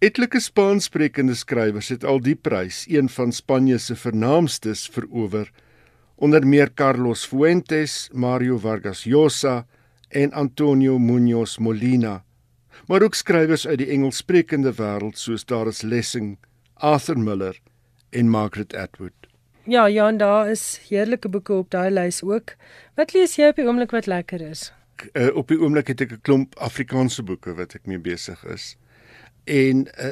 Etlike 0.00 0.40
Spaanssprekende 0.40 1.34
skrywers 1.34 1.88
het 1.88 2.04
al 2.04 2.20
die 2.20 2.36
prys, 2.36 2.84
een 2.88 3.08
van 3.08 3.32
Spanje 3.32 3.78
se 3.78 3.96
vernaamstes, 3.96 4.86
verower, 4.88 5.50
onder 6.16 6.46
meer 6.46 6.72
Carlos 6.74 7.26
Fuentes, 7.26 8.08
Mario 8.12 8.58
Vargas 8.58 9.04
Llosa 9.04 9.66
en 10.08 10.32
Antonio 10.32 10.98
Muñoz 10.98 11.58
Molina, 11.58 12.24
maar 12.86 13.02
ook 13.02 13.14
skrywers 13.14 13.66
uit 13.66 13.78
die 13.78 13.90
Engelssprekende 13.90 14.72
wêreld 14.78 15.18
soos 15.18 15.44
Darius 15.44 15.82
Lessing, 15.82 16.36
Arthur 16.74 17.18
Miller 17.18 17.60
en 18.10 18.28
Margaret 18.30 18.74
Atwood. 18.74 19.12
Ja, 19.66 19.86
ja, 19.86 20.08
en 20.08 20.16
daar 20.16 20.50
is 20.50 20.80
heerlike 20.88 21.28
boeke 21.28 21.52
op 21.52 21.70
daai 21.70 21.90
lys 21.90 22.22
ook. 22.22 22.54
Wat 22.94 23.12
lees 23.12 23.34
jy 23.36 23.48
op 23.50 23.56
die 23.58 23.66
oomblik 23.66 23.90
wat 23.90 24.06
lekker 24.06 24.40
is? 24.40 24.70
Uh, 25.12 25.32
op 25.36 25.48
die 25.50 25.58
oomblik 25.58 25.90
het 25.90 26.00
ek 26.00 26.12
'n 26.12 26.22
klomp 26.22 26.54
Afrikaanse 26.62 27.22
boeke 27.22 27.54
wat 27.54 27.74
ek 27.74 27.86
mee 27.86 27.98
besig 27.98 28.44
is. 28.44 28.76
En 29.46 29.86
uh, 29.86 30.10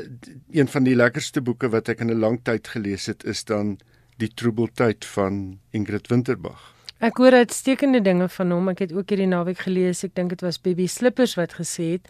een 0.55 0.69
van 0.71 0.87
die 0.87 0.95
lekkerste 0.95 1.43
boeke 1.43 1.69
wat 1.69 1.89
ek 1.91 2.05
in 2.05 2.13
'n 2.13 2.23
lang 2.23 2.39
tyd 2.43 2.69
gelees 2.69 3.07
het 3.11 3.25
is 3.25 3.45
dan 3.45 3.79
Die 4.17 4.31
Troebeltyd 4.31 5.05
van 5.05 5.59
Ingrid 5.71 6.07
Winterbag. 6.07 6.73
Ek 6.99 7.17
hoor 7.19 7.33
uitstekende 7.33 8.01
dinge 8.01 8.29
van 8.29 8.51
hom. 8.51 8.69
Ek 8.69 8.79
het 8.79 8.93
ook 8.93 9.09
hierdie 9.11 9.27
naweek 9.27 9.59
gelees. 9.67 10.05
Ek 10.05 10.15
dink 10.15 10.31
dit 10.31 10.41
was 10.41 10.61
Baby 10.61 10.87
Slippers 10.87 11.35
wat 11.35 11.59
gesê 11.59 11.99
het 11.99 12.07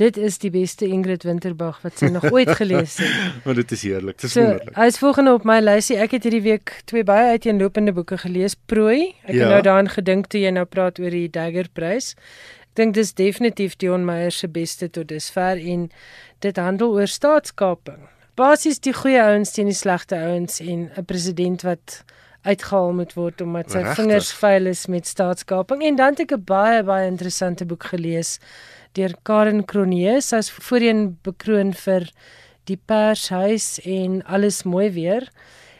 dit 0.00 0.16
is 0.16 0.38
die 0.40 0.50
beste 0.52 0.86
Ingrid 0.88 1.24
Winterbag 1.28 1.80
wat 1.84 1.98
sy 2.00 2.08
nog 2.12 2.24
ooit 2.32 2.50
gelees 2.56 2.96
het. 3.02 3.12
Maar 3.44 3.60
dit 3.60 3.74
is 3.76 3.82
heerlik. 3.84 4.16
Dit 4.16 4.30
is 4.30 4.32
so, 4.32 4.44
wonderlik. 4.46 4.76
Hy 4.76 4.86
is 4.88 4.98
volgende 4.98 5.34
op 5.36 5.44
my 5.48 5.58
lysie. 5.60 5.98
Ek 6.00 6.16
het 6.16 6.26
hierdie 6.26 6.44
week 6.46 6.74
twee 6.88 7.04
baie 7.04 7.36
uiteenlopende 7.36 7.92
boeke 7.96 8.18
gelees. 8.24 8.56
Prooi. 8.56 9.12
Ek 9.26 9.34
ja. 9.34 9.44
het 9.44 9.54
nou 9.56 9.60
daaraan 9.68 9.92
gedink 9.92 10.30
toe 10.32 10.40
jy 10.40 10.52
nou 10.54 10.64
praat 10.64 11.00
oor 11.02 11.12
die 11.12 11.28
Daggerprys. 11.32 12.14
Ek 12.72 12.78
dink 12.80 12.94
dis 12.96 13.10
definitief 13.12 13.74
Dion 13.76 14.06
Meyer 14.08 14.32
se 14.32 14.48
beste 14.48 14.86
tot 14.88 15.10
dusver 15.10 15.58
en 15.60 15.90
dit 16.40 16.56
handel 16.56 16.94
oor 16.96 17.10
staatskaping. 17.10 18.06
Basies 18.40 18.80
die 18.80 18.94
goeie 18.96 19.20
ouens 19.20 19.52
teen 19.52 19.68
die 19.68 19.76
slegte 19.76 20.16
ouens 20.16 20.56
en 20.64 20.88
'n 20.96 21.04
president 21.04 21.66
wat 21.68 21.98
uitgehaal 22.48 22.94
moet 22.96 23.12
word 23.12 23.44
omdat 23.44 23.70
sy 23.70 23.82
Rechtig. 23.82 23.96
vingers 24.00 24.32
vuil 24.32 24.66
is 24.66 24.86
met 24.86 25.06
staatskaping 25.06 25.82
en 25.84 25.96
dan 26.00 26.16
het 26.16 26.20
ek 26.24 26.32
'n 26.32 26.44
baie 26.48 26.82
baie 26.82 27.06
interessante 27.06 27.66
boek 27.66 27.84
gelees 27.92 28.38
deur 28.96 29.12
Karen 29.22 29.64
Cronje 29.64 30.20
sy's 30.20 30.48
voorheen 30.50 31.18
bekroon 31.22 31.74
vir 31.74 32.08
die 32.64 32.80
pershuis 32.86 33.80
en 33.84 34.22
alles 34.24 34.62
mooi 34.64 34.90
weer 34.90 35.28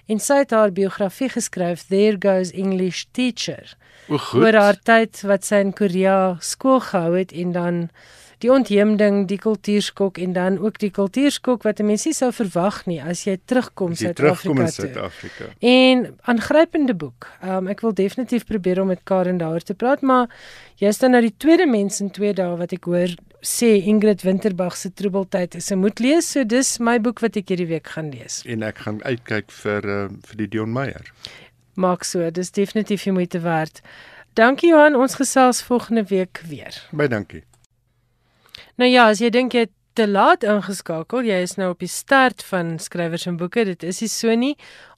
en 0.09 0.19
sy 0.19 0.45
het 0.45 0.51
haar 0.51 0.71
biografie 0.71 1.29
geskryf 1.29 1.89
There 1.89 2.19
Goes 2.21 2.53
English 2.53 3.05
Teacher 3.13 3.77
oor 4.09 4.55
haar 4.55 4.79
tyd 4.83 5.21
wat 5.23 5.45
sy 5.45 5.63
in 5.63 5.73
Korea 5.73 6.37
skool 6.41 6.81
gehou 6.81 7.15
het 7.19 7.33
en 7.33 7.53
dan 7.53 7.89
die 8.43 8.51
ontheemding, 8.51 9.27
die 9.31 9.39
kultuurskok 9.39 10.19
en 10.23 10.35
dan 10.35 10.59
ook 10.59 10.81
die 10.83 10.91
kultuurskok 10.91 11.63
wat 11.63 11.81
'n 11.81 11.87
mens 11.87 12.05
nie 12.05 12.15
sou 12.15 12.33
verwag 12.33 12.87
nie 12.87 13.01
as 13.03 13.25
jy 13.25 13.39
terugkom 13.47 13.95
Suid-Afrika. 13.95 14.67
Suid-Afrika. 14.67 15.45
En 15.61 16.17
aangrypende 16.23 16.95
boek. 16.95 17.29
Um, 17.45 17.69
ek 17.69 17.81
wil 17.81 17.95
definitief 17.95 18.45
probeer 18.45 18.81
om 18.81 18.87
met 18.87 19.01
Karen 19.05 19.39
daaroor 19.39 19.63
te 19.63 19.75
praat, 19.75 20.01
maar 20.01 20.29
jy's 20.77 20.99
dan 20.99 21.11
nou 21.11 21.23
die 21.23 21.35
tweede 21.37 21.67
mens 21.67 22.01
in 22.01 22.11
2 22.11 22.33
dae 22.33 22.57
wat 22.57 22.73
ek 22.73 22.85
hoor 22.85 23.15
sê 23.43 23.83
Ingrid 23.87 24.23
Winterbag 24.23 24.77
se 24.77 24.93
Troebeltyd 24.93 25.55
is 25.55 25.71
'n 25.71 25.79
moet 25.79 25.99
lees, 25.99 26.31
so 26.31 26.45
dis 26.45 26.79
my 26.79 27.01
boek 27.01 27.21
wat 27.21 27.37
ek 27.37 27.49
hierdie 27.49 27.69
week 27.69 27.87
gaan 27.87 28.11
lees. 28.11 28.43
En 28.47 28.63
ek 28.63 28.79
gaan 28.79 29.03
uitkyk 29.03 29.51
vir 29.51 29.85
uh, 29.85 30.09
vir 30.27 30.37
die 30.37 30.49
Dion 30.49 30.73
Meyer. 30.73 31.05
Maak 31.75 32.05
so, 32.05 32.31
dis 32.31 32.51
definitief 32.51 33.03
die 33.03 33.13
moeite 33.13 33.41
werd. 33.41 33.81
Dankie 34.35 34.71
Johan, 34.71 34.95
ons 34.97 35.15
gesels 35.15 35.63
volgende 35.63 36.05
week 36.05 36.43
weer. 36.49 36.77
Baie 36.91 37.09
dankie. 37.09 37.45
Nou 38.77 38.91
ja, 38.91 39.09
as 39.09 39.21
jy 39.21 39.31
dink 39.33 39.53
jy 39.53 39.67
te 39.93 40.07
laat 40.09 40.45
ingeskakel, 40.49 41.27
jy 41.29 41.43
is 41.45 41.59
nou 41.61 41.71
op 41.75 41.83
die 41.85 41.91
start 41.91 42.41
van 42.49 42.79
skrywers 42.81 43.27
en 43.29 43.37
boeke. 43.41 43.65
Dit 43.69 43.85
is 43.85 44.01
nie 44.01 44.09
so 44.09 44.37
nie. 44.37 44.55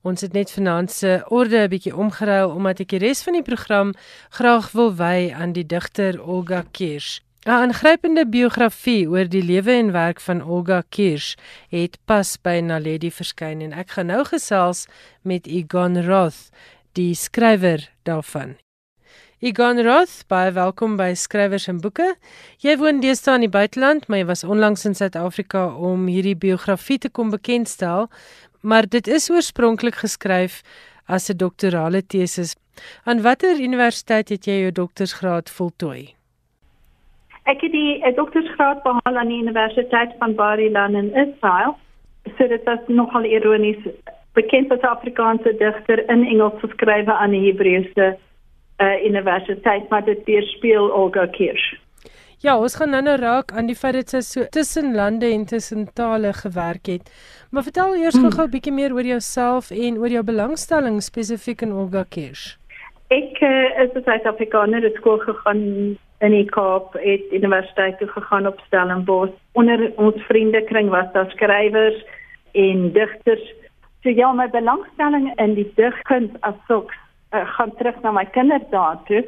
Ons 0.06 0.22
het 0.22 0.34
net 0.36 0.52
vanaand 0.54 0.92
se 0.92 1.22
orde 1.34 1.64
'n 1.64 1.70
bietjie 1.70 1.96
omgeruil 1.96 2.50
omdat 2.50 2.80
ek 2.80 2.88
die 2.94 3.02
res 3.02 3.22
van 3.22 3.34
die 3.34 3.42
program 3.42 3.94
graag 4.30 4.70
wil 4.72 4.94
wy 4.94 5.34
aan 5.34 5.52
die 5.52 5.66
digter 5.66 6.22
Olga 6.22 6.64
Kirsch. 6.70 7.20
'n 7.44 7.50
Aangrypende 7.50 8.22
biografie 8.24 9.04
oor 9.04 9.28
die 9.28 9.42
lewe 9.44 9.72
en 9.76 9.90
werk 9.92 10.20
van 10.20 10.38
Olga 10.42 10.78
Kirsch 10.88 11.34
het 11.68 11.98
pas 12.08 12.30
by 12.40 12.62
Naledi 12.64 13.10
verskyn 13.12 13.60
en 13.66 13.74
ek 13.76 13.90
gaan 13.96 14.08
nou 14.08 14.22
gesels 14.24 14.86
met 15.20 15.44
Igon 15.46 15.98
Roth, 16.06 16.48
die 16.96 17.12
skrywer 17.12 17.84
daarvan. 18.08 18.56
Egon 19.44 19.82
Roth, 19.84 20.24
baie 20.32 20.54
welkom 20.56 20.96
by 20.96 21.10
Skrywers 21.12 21.68
en 21.68 21.82
Boeke. 21.84 22.14
Jy 22.64 22.78
woon 22.80 23.04
deesdae 23.04 23.36
in 23.36 23.44
die 23.44 23.52
buiteland, 23.52 24.08
maar 24.08 24.22
jy 24.22 24.30
was 24.32 24.46
onlangs 24.48 24.88
in 24.88 24.96
Suid-Afrika 24.96 25.66
om 25.68 26.08
hierdie 26.08 26.38
biografie 26.48 26.98
te 26.98 27.12
kom 27.12 27.28
bekendstel, 27.28 28.08
maar 28.62 28.88
dit 28.88 29.04
is 29.04 29.28
oorspronklik 29.28 30.00
geskryf 30.00 30.62
as 31.04 31.28
'n 31.28 31.36
doktorale 31.36 32.00
tesis. 32.00 32.56
Aan 33.04 33.20
watter 33.20 33.60
universiteit 33.60 34.28
het 34.32 34.46
jy 34.46 34.64
jou 34.64 34.72
doktorsgraad 34.72 35.50
voltooi? 35.50 36.14
Ek 37.44 37.60
het 37.60 37.72
die 37.72 38.00
eh, 38.00 38.14
doktorsgraad 38.16 38.82
behaal 38.82 39.16
aan 39.20 39.28
die 39.28 39.42
Universiteit 39.42 40.14
van 40.18 40.34
Bar-Ilan 40.34 40.94
in 40.94 41.14
Israel. 41.14 41.76
So 42.38 42.48
dit 42.48 42.62
was 42.64 42.80
nogal 42.86 43.24
ironies 43.24 43.80
bekend 44.32 44.72
as 44.72 44.80
Afrikaanse 44.80 45.52
digter 45.60 46.00
in 46.10 46.24
Engels 46.24 46.56
geskrywe 46.62 47.12
aan 47.12 47.30
die 47.36 47.44
Hebreëse 47.44 48.16
uh, 48.78 49.06
universiteit 49.06 49.88
maar 49.88 50.04
dit 50.04 50.24
weerspieël 50.24 50.90
Olga 50.92 51.26
Kirsch. 51.26 51.74
Ja, 52.44 52.58
ons 52.60 52.74
gaan 52.76 52.90
nou-nou 52.92 53.16
raak 53.16 53.52
aan 53.56 53.70
die 53.70 53.76
feit 53.76 53.94
dat 53.96 54.10
sy 54.12 54.20
so 54.20 54.48
tussen 54.52 54.92
lande 54.96 55.30
en 55.32 55.46
tussen 55.48 55.86
tale 55.96 56.32
gewerk 56.36 56.90
het. 56.92 57.08
Maar 57.50 57.62
vertel 57.62 57.94
eers 57.96 58.18
hmm. 58.18 58.26
gou-gou 58.26 58.46
'n 58.46 58.50
bietjie 58.50 58.72
meer 58.72 58.92
oor 58.92 59.06
jouself 59.06 59.70
en 59.70 59.98
oor 59.98 60.12
jou 60.12 60.24
belangstelling 60.24 61.02
spesifiek 61.02 61.62
in 61.62 61.72
Olga 61.72 62.04
Kirsch. 62.08 62.56
Ek 63.12 63.40
uh, 63.42 63.82
is 63.82 63.92
as 63.96 64.04
Suid-Afrikaner 64.04 64.82
het 64.82 64.96
skool 64.96 65.18
gegaan 65.18 65.62
in 66.24 66.32
die 66.32 66.46
Kaap, 66.48 66.94
het 66.96 67.32
universiteit 67.32 67.98
toe 67.98 68.08
gegaan 68.08 68.46
op 68.46 68.60
Stellenbosch. 68.66 69.34
Onder 69.52 69.92
ons 69.96 70.22
vriendekring 70.28 70.88
was 70.88 71.10
daar 71.12 71.30
skrywers 71.30 71.98
en 72.52 72.92
digters. 72.92 73.44
So 74.02 74.08
ja, 74.08 74.32
my 74.32 74.48
belangstelling 74.50 75.32
in 75.36 75.54
die 75.54 75.68
digkuns 75.76 76.32
as 76.40 76.56
sulks 76.66 76.96
uh, 77.34 77.44
gaan 77.56 77.74
terug 77.76 78.00
na 78.02 78.12
my 78.12 78.24
kinderdae 78.24 78.96
toe 79.08 79.24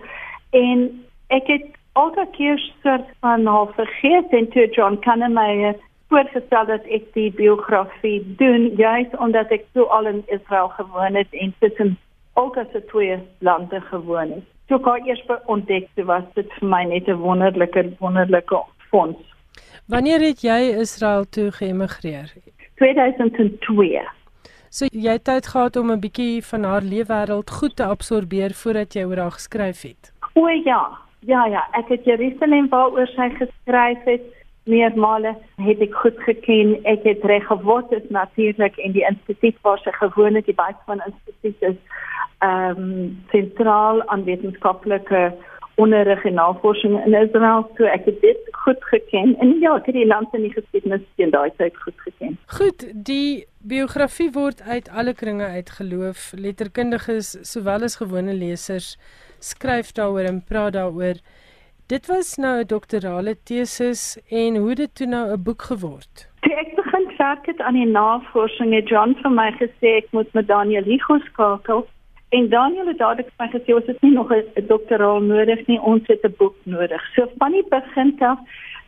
en 0.56 0.86
ek 1.34 1.48
het 1.50 1.66
altyd 1.98 2.30
keer 2.36 2.62
soort 2.82 3.08
van 3.20 3.46
half 3.46 3.74
vergeet 3.74 4.32
en 4.36 4.48
toe 4.54 4.68
John 4.76 4.98
Kahnemeyer 5.04 5.74
voorgestel 6.08 6.66
dat 6.66 6.84
ek 6.98 7.08
die 7.16 7.30
biografie 7.34 8.20
doen 8.38 8.68
juist 8.78 9.16
omdat 9.18 9.50
ek 9.50 9.64
so 9.74 9.88
al 9.96 10.06
in 10.06 10.22
Israel 10.26 10.68
gewoon 10.78 11.18
het 11.18 11.32
en 11.32 11.54
tussen 11.58 11.96
ook 12.36 12.56
as 12.56 12.72
twee 12.86 13.18
lande 13.38 13.80
gewoon 13.80 14.30
het. 14.30 14.44
Toe 14.66 14.78
ek 14.78 15.06
eers 15.06 15.22
ontdek 15.46 15.88
het 15.94 16.06
was 16.06 16.24
dit 16.34 16.52
vir 16.58 16.68
my 16.68 16.84
net 16.84 17.08
'n 17.08 17.20
wonderlike 17.22 17.96
wonderlike 17.98 18.62
fonds. 18.90 19.22
Wanneer 19.86 20.20
het 20.20 20.40
jy 20.42 20.74
Israel 20.80 21.24
toe 21.30 21.50
geëmigreer? 21.50 22.32
2002. 22.76 24.02
So 24.68 24.86
jy 24.90 25.12
het 25.12 25.24
tyd 25.24 25.46
gehad 25.46 25.76
om 25.76 25.90
'n 25.90 26.00
bietjie 26.00 26.44
van 26.44 26.64
haar 26.64 26.82
leefwêreld 26.82 27.50
goed 27.50 27.76
te 27.76 27.84
absorbeer 27.84 28.52
voordat 28.54 28.92
jy 28.94 29.04
oor 29.04 29.18
haar 29.18 29.32
geskryf 29.32 29.82
het. 29.82 30.12
O 30.34 30.48
ja, 30.48 30.98
ja 31.20 31.46
ja, 31.46 31.68
ek 31.72 31.88
het 31.88 32.04
Jerusalem 32.04 32.68
waaroor 32.68 33.06
sy 33.06 33.28
geskryf 33.30 34.04
het 34.04 34.22
meermale 34.66 35.34
het 35.62 35.82
ek 35.84 35.94
goed 36.02 36.18
geken. 36.26 36.76
Ek 36.84 37.06
het 37.06 37.24
reg 37.24 37.46
geword 37.46 37.92
is 37.96 38.06
natuurlik 38.14 38.76
in 38.82 38.92
die 38.96 39.06
instituut 39.06 39.58
waar 39.66 39.80
sy 39.82 39.94
gewoon 39.98 40.38
het, 40.38 40.46
die 40.46 40.58
baie 40.58 40.76
van 40.86 41.02
instituut 41.06 41.70
is 41.72 41.78
ehm 42.44 42.80
um, 42.80 43.22
sentraal 43.32 44.02
aan 44.12 44.24
wetenskaplike 44.24 45.34
onderrig 45.76 46.24
en 46.24 46.34
navorsing 46.34 47.04
in 47.04 47.14
Israel 47.14 47.64
so 47.76 47.84
ek 47.84 48.04
het 48.08 48.20
dit 48.20 48.48
goed 48.64 48.84
geken 48.90 49.34
en 49.44 49.54
ja 49.60 49.74
ek 49.76 49.88
het 49.90 49.96
die 49.96 50.08
land 50.08 50.34
in 50.36 50.46
die 50.46 50.52
geskiedenis 50.52 51.04
teen 51.16 51.32
daai 51.32 51.50
tyd 51.56 51.76
goed 51.84 52.00
geken. 52.04 52.36
Goed, 52.58 52.86
die 53.08 53.46
biografie 53.60 54.30
word 54.32 54.62
uit 54.64 54.88
alle 54.88 55.14
kringe 55.14 55.48
uitgeloof, 55.58 56.30
letterkundiges 56.36 57.36
sowel 57.52 57.88
as 57.88 57.98
gewone 58.00 58.36
lesers 58.36 58.94
skryf 59.40 59.92
daaroor 59.96 60.28
en 60.28 60.44
praat 60.48 60.76
daaroor. 60.76 61.20
Dit 61.86 62.06
was 62.06 62.36
nou 62.36 62.60
'n 62.60 62.66
doktorale 62.66 63.36
tesis 63.42 64.18
en 64.30 64.56
hoe 64.56 64.74
dit 64.74 64.94
toe 64.94 65.06
nou 65.06 65.32
'n 65.32 65.42
boek 65.42 65.62
geword. 65.62 66.30
Toe 66.40 66.54
ek 66.54 66.74
begin 66.74 67.16
werk 67.18 67.46
het 67.46 67.60
aan 67.60 67.74
die 67.74 67.86
navorsing 67.86 68.74
het 68.74 68.88
John 68.88 69.14
vir 69.22 69.30
my 69.30 69.52
gesê 69.52 69.88
ek 70.02 70.06
moet 70.10 70.32
met 70.32 70.46
Daniel 70.46 70.82
Higo 70.82 71.18
skakel 71.18 71.86
En 72.28 72.48
Daniel 72.48 72.86
het 72.86 72.98
dadelik 72.98 73.28
vir 73.36 73.46
my 73.46 73.52
gesê 73.52 73.74
ons 73.74 73.86
het 73.86 74.00
nie 74.02 74.12
nog 74.12 74.32
'n 74.32 74.66
doktoraal 74.66 75.20
nodig 75.20 75.66
nie, 75.66 75.80
ons 75.80 76.06
het 76.06 76.24
'n 76.24 76.34
boek 76.38 76.56
nodig. 76.64 77.02
So 77.14 77.30
van 77.38 77.52
die 77.52 77.66
begin 77.68 78.16
af 78.18 78.38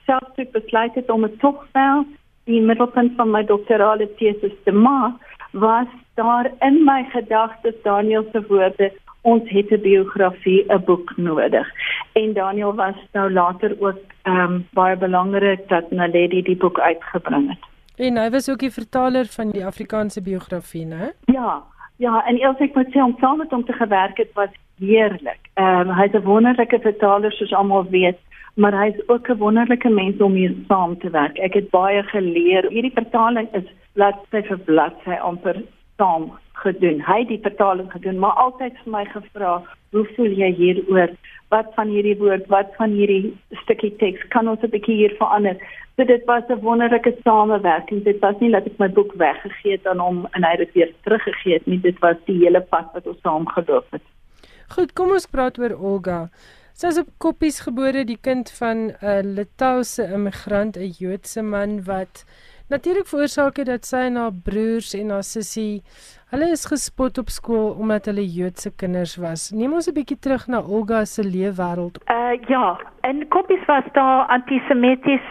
selfs 0.07 0.35
toe 0.35 0.47
besluit 0.53 0.95
het 0.95 1.11
om 1.11 1.25
'n 1.25 1.37
tog 1.39 1.67
wel 1.73 2.05
die 2.45 2.61
middelpunt 2.61 3.13
van 3.17 3.31
my 3.31 3.45
doktorale 3.45 4.15
tesis 4.15 4.57
te 4.65 4.73
maak, 4.73 5.15
was 5.53 5.87
daar 6.15 6.51
in 6.61 6.85
my 6.85 7.05
gedagtes 7.05 7.83
Daniel 7.83 8.25
se 8.33 8.47
woorde 8.49 8.93
ons 9.33 9.51
het 9.55 9.71
'n 9.71 9.81
biografie, 9.81 10.65
'n 10.69 10.85
boek 10.85 11.17
nodig. 11.17 11.67
En 12.13 12.33
Daniel 12.33 12.75
was 12.75 12.99
nou 13.13 13.33
later 13.33 13.77
ook 13.81 14.01
ehm 14.23 14.53
um, 14.53 14.67
baie 14.73 14.97
belangrik 14.97 15.69
dat 15.69 15.91
Naledi 15.91 16.43
die 16.43 16.57
boek 16.57 16.79
uitgebring 16.79 17.49
het. 17.49 17.65
En 17.97 18.17
hy 18.17 18.31
was 18.31 18.51
ook 18.51 18.59
die 18.59 18.73
vertaler 18.81 19.27
van 19.27 19.51
die 19.51 19.65
Afrikaanse 19.65 20.23
biografie, 20.23 20.87
né? 20.87 21.13
Ja, 21.25 21.63
ja, 21.97 22.27
en 22.27 22.37
eers 22.37 22.59
ek 22.59 22.75
moet 22.75 22.91
sê 22.95 23.03
om 23.03 23.17
saam 23.21 23.39
met 23.39 23.51
hom 23.51 23.65
te 23.65 23.73
gewerk 23.73 24.17
het 24.17 24.33
was 24.35 24.55
heerlik. 24.79 25.43
Ehm 25.55 25.89
um, 25.89 25.95
hy's 25.95 26.13
'n 26.13 26.23
wonderlike 26.23 26.79
vertaler 26.81 27.33
soos 27.33 27.53
almal 27.53 27.87
weet 27.91 28.19
maar 28.59 28.75
hy 28.75 28.87
is 28.87 29.09
ook 29.09 29.29
'n 29.29 29.37
wonderlike 29.37 29.89
mens 29.89 30.21
om 30.21 30.33
mee 30.33 30.65
saam 30.69 30.99
te 30.99 31.11
werk. 31.11 31.39
Ek 31.39 31.55
het 31.55 31.71
baie 31.71 32.03
geleer. 32.03 32.67
Hierdie 32.69 32.95
vertaling 32.95 33.49
is 33.53 33.67
bladsy 33.93 34.43
vir 34.49 34.59
bladsy 34.59 35.17
amper 35.21 35.63
saam 35.97 36.33
gedoen. 36.63 37.03
Hy 37.07 37.19
het 37.23 37.29
die 37.29 37.43
vertaling 37.43 37.91
gedoen, 37.93 38.19
maar 38.19 38.37
altyd 38.45 38.77
vir 38.85 38.93
my 38.93 39.05
gevra, 39.05 39.63
"Hoe 39.91 40.07
voel 40.17 40.33
jy 40.43 40.51
hieroor? 40.55 41.11
Wat 41.49 41.75
van 41.75 41.89
hierdie 41.89 42.19
woord, 42.19 42.47
wat 42.47 42.75
van 42.77 42.91
hierdie 42.91 43.37
stukkie 43.63 43.97
teks 43.97 44.29
kan 44.29 44.49
ons 44.49 44.63
'n 44.63 44.71
bietjie 44.71 44.97
hier 44.97 45.15
verander?" 45.19 45.57
So 45.97 46.05
dit 46.05 46.25
was 46.25 46.43
'n 46.49 46.61
wonderlike 46.61 47.17
samewerking. 47.25 48.05
Dit 48.05 48.19
was 48.19 48.35
nie 48.39 48.51
dat 48.51 48.67
ek 48.67 48.79
my 48.79 48.89
boek 48.89 49.13
weggegee 49.13 49.73
het 49.73 49.87
aan 49.87 49.99
hom 49.99 50.27
en 50.31 50.45
hy 50.45 50.57
dit 50.57 50.73
weer 50.73 50.93
teruggegee 51.03 51.53
het 51.53 51.67
nie. 51.67 51.81
Dit 51.81 51.99
was 51.99 52.17
die 52.25 52.39
hele 52.39 52.61
pad 52.61 52.91
wat 52.93 53.07
ons 53.07 53.21
saam 53.23 53.49
geloop 53.49 53.87
het. 53.91 54.03
Goed, 54.69 54.93
kom 54.93 55.11
ons 55.11 55.27
praat 55.27 55.59
oor 55.59 55.75
Olga. 55.81 56.29
Sy 56.73 56.87
is 56.87 56.99
op 56.99 57.09
Koppies 57.19 57.61
gebore, 57.61 58.05
die 58.05 58.19
kind 58.21 58.51
van 58.51 58.93
'n 59.03 59.35
Litouwse 59.35 60.05
immigrant, 60.13 60.77
'n 60.77 60.95
Joodse 60.99 61.43
man 61.43 61.83
wat 61.85 62.25
natuurlik 62.69 63.07
veroorsaak 63.07 63.57
het 63.57 63.67
dat 63.67 63.87
sy 63.89 64.05
en 64.09 64.17
haar 64.17 64.35
broers 64.45 64.95
en 64.95 65.11
haar 65.11 65.25
sussie 65.25 65.83
hulle 66.33 66.51
is 66.53 66.67
gespot 66.69 67.19
op 67.19 67.29
skool 67.33 67.71
omdat 67.81 68.07
hulle 68.11 68.25
Joodse 68.25 68.71
kinders 68.77 69.17
was. 69.17 69.51
Neem 69.51 69.73
ons 69.73 69.89
'n 69.89 69.95
bietjie 69.95 70.19
terug 70.19 70.47
na 70.47 70.61
Olga 70.61 71.05
se 71.05 71.23
leefwêreld. 71.25 71.99
Uh 72.11 72.37
ja, 72.49 72.81
en 73.01 73.29
Koppies 73.29 73.65
was 73.67 73.85
daar 73.93 74.27
antisemitiese 74.27 75.23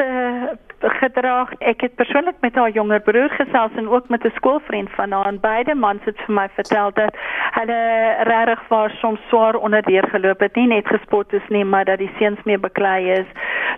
uh, 0.00 0.65
gedrag. 0.88 1.52
Ek 1.58 1.80
het 1.80 1.94
persoonlik 1.94 2.36
met 2.40 2.54
haar 2.54 2.70
jonger 2.70 3.00
broer 3.00 3.30
gesels 3.30 3.74
en 3.76 3.88
ook 3.88 4.08
met 4.08 4.24
'n 4.24 4.32
skoolvriend 4.34 4.90
van 4.90 5.12
haar 5.12 5.26
en 5.26 5.40
beide 5.40 5.74
mans 5.74 6.04
het 6.04 6.18
vir 6.26 6.34
my 6.34 6.48
vertel 6.54 6.90
dat 6.92 7.16
hulle 7.50 8.14
regtig 8.22 8.68
was 8.68 8.92
soms 9.00 9.20
swaar 9.28 9.56
onderdeur 9.56 10.08
geloop 10.08 10.40
het, 10.40 10.54
nie 10.54 10.66
net 10.66 10.86
gespot 10.86 11.32
is 11.32 11.48
nie, 11.48 11.64
maar 11.64 11.84
dat 11.84 11.98
die 11.98 12.10
seuns 12.18 12.42
mee 12.44 12.58
beklei 12.58 13.10
is. 13.10 13.26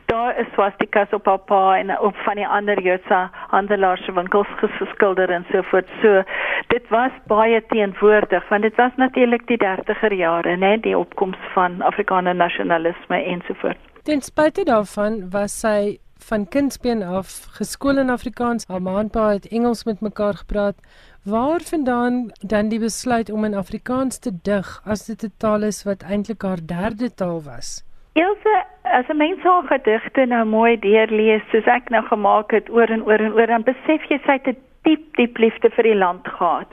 Daar 0.07 0.39
is 0.39 0.47
swastikas 0.53 1.11
op 1.11 1.27
haar 1.27 1.39
pa 1.39 1.79
en 1.79 1.99
op 2.01 2.17
van 2.17 2.35
die 2.35 2.47
ander 2.47 2.83
Joodse 2.83 3.29
handelaars 3.49 4.05
se 4.05 4.13
winkels 4.13 4.47
geskilder 4.57 5.31
en 5.31 5.47
so 5.51 5.63
voort. 5.63 5.89
So 6.03 6.23
dit 6.67 6.89
was 6.89 7.11
baie 7.27 7.67
teenwoordig 7.67 8.49
want 8.49 8.63
dit 8.63 8.75
was 8.77 8.93
natuurlik 8.97 9.47
die 9.47 9.59
30er 9.65 10.13
jare, 10.15 10.57
né, 10.57 10.81
die 10.81 10.99
opkoms 10.99 11.39
van 11.53 11.83
Afrikaner 11.83 12.35
nasionalisme 12.35 13.23
en 13.25 13.43
so 13.47 13.55
voort. 13.55 13.77
Ten 14.03 14.21
spyte 14.21 14.65
daarvan 14.65 15.31
was 15.31 15.61
sy 15.61 15.99
van 16.29 16.49
kindsbeen 16.49 17.03
af 17.03 17.29
geskool 17.59 17.99
in 17.99 18.11
Afrikaans. 18.11 18.67
Haar 18.69 18.83
ma 18.83 18.99
en 19.01 19.11
pa 19.11 19.29
het 19.33 19.49
Engels 19.49 19.85
met 19.85 20.01
mekaar 20.01 20.35
gepraat. 20.35 20.77
Waar 21.25 21.61
vandaan 21.61 22.31
dan 22.53 22.69
die 22.69 22.81
besluit 22.81 23.33
om 23.33 23.45
in 23.45 23.55
Afrikaans 23.55 24.19
te 24.19 24.33
dig 24.43 24.67
as 24.85 25.07
dit 25.07 25.23
'n 25.25 25.33
taal 25.39 25.63
is 25.63 25.85
wat 25.85 26.03
eintlik 26.03 26.43
haar 26.43 26.63
derde 26.67 27.15
taal 27.15 27.43
was? 27.43 27.69
Ilse, 28.13 28.65
as 28.83 29.09
'n 29.09 29.17
mens 29.17 29.43
haar 29.43 29.63
gedigte 29.63 30.27
nou 30.27 30.45
mooi 30.45 30.79
deurlees, 30.79 31.43
soos 31.51 31.67
ek 31.67 31.89
nou 31.89 32.05
gemaak 32.07 32.51
het 32.51 32.71
oor 32.71 32.89
en 32.89 33.03
oor 33.05 33.21
en 33.21 33.33
oor, 33.33 33.47
dan 33.47 33.63
besef 33.63 34.03
jy 34.09 34.19
sy 34.25 34.33
het 34.33 34.47
'n 34.47 34.68
diep 34.89 35.17
diep 35.21 35.39
liefde 35.39 35.71
vir 35.77 35.91
die 35.91 35.99
land 35.99 36.29
gehad. 36.39 36.73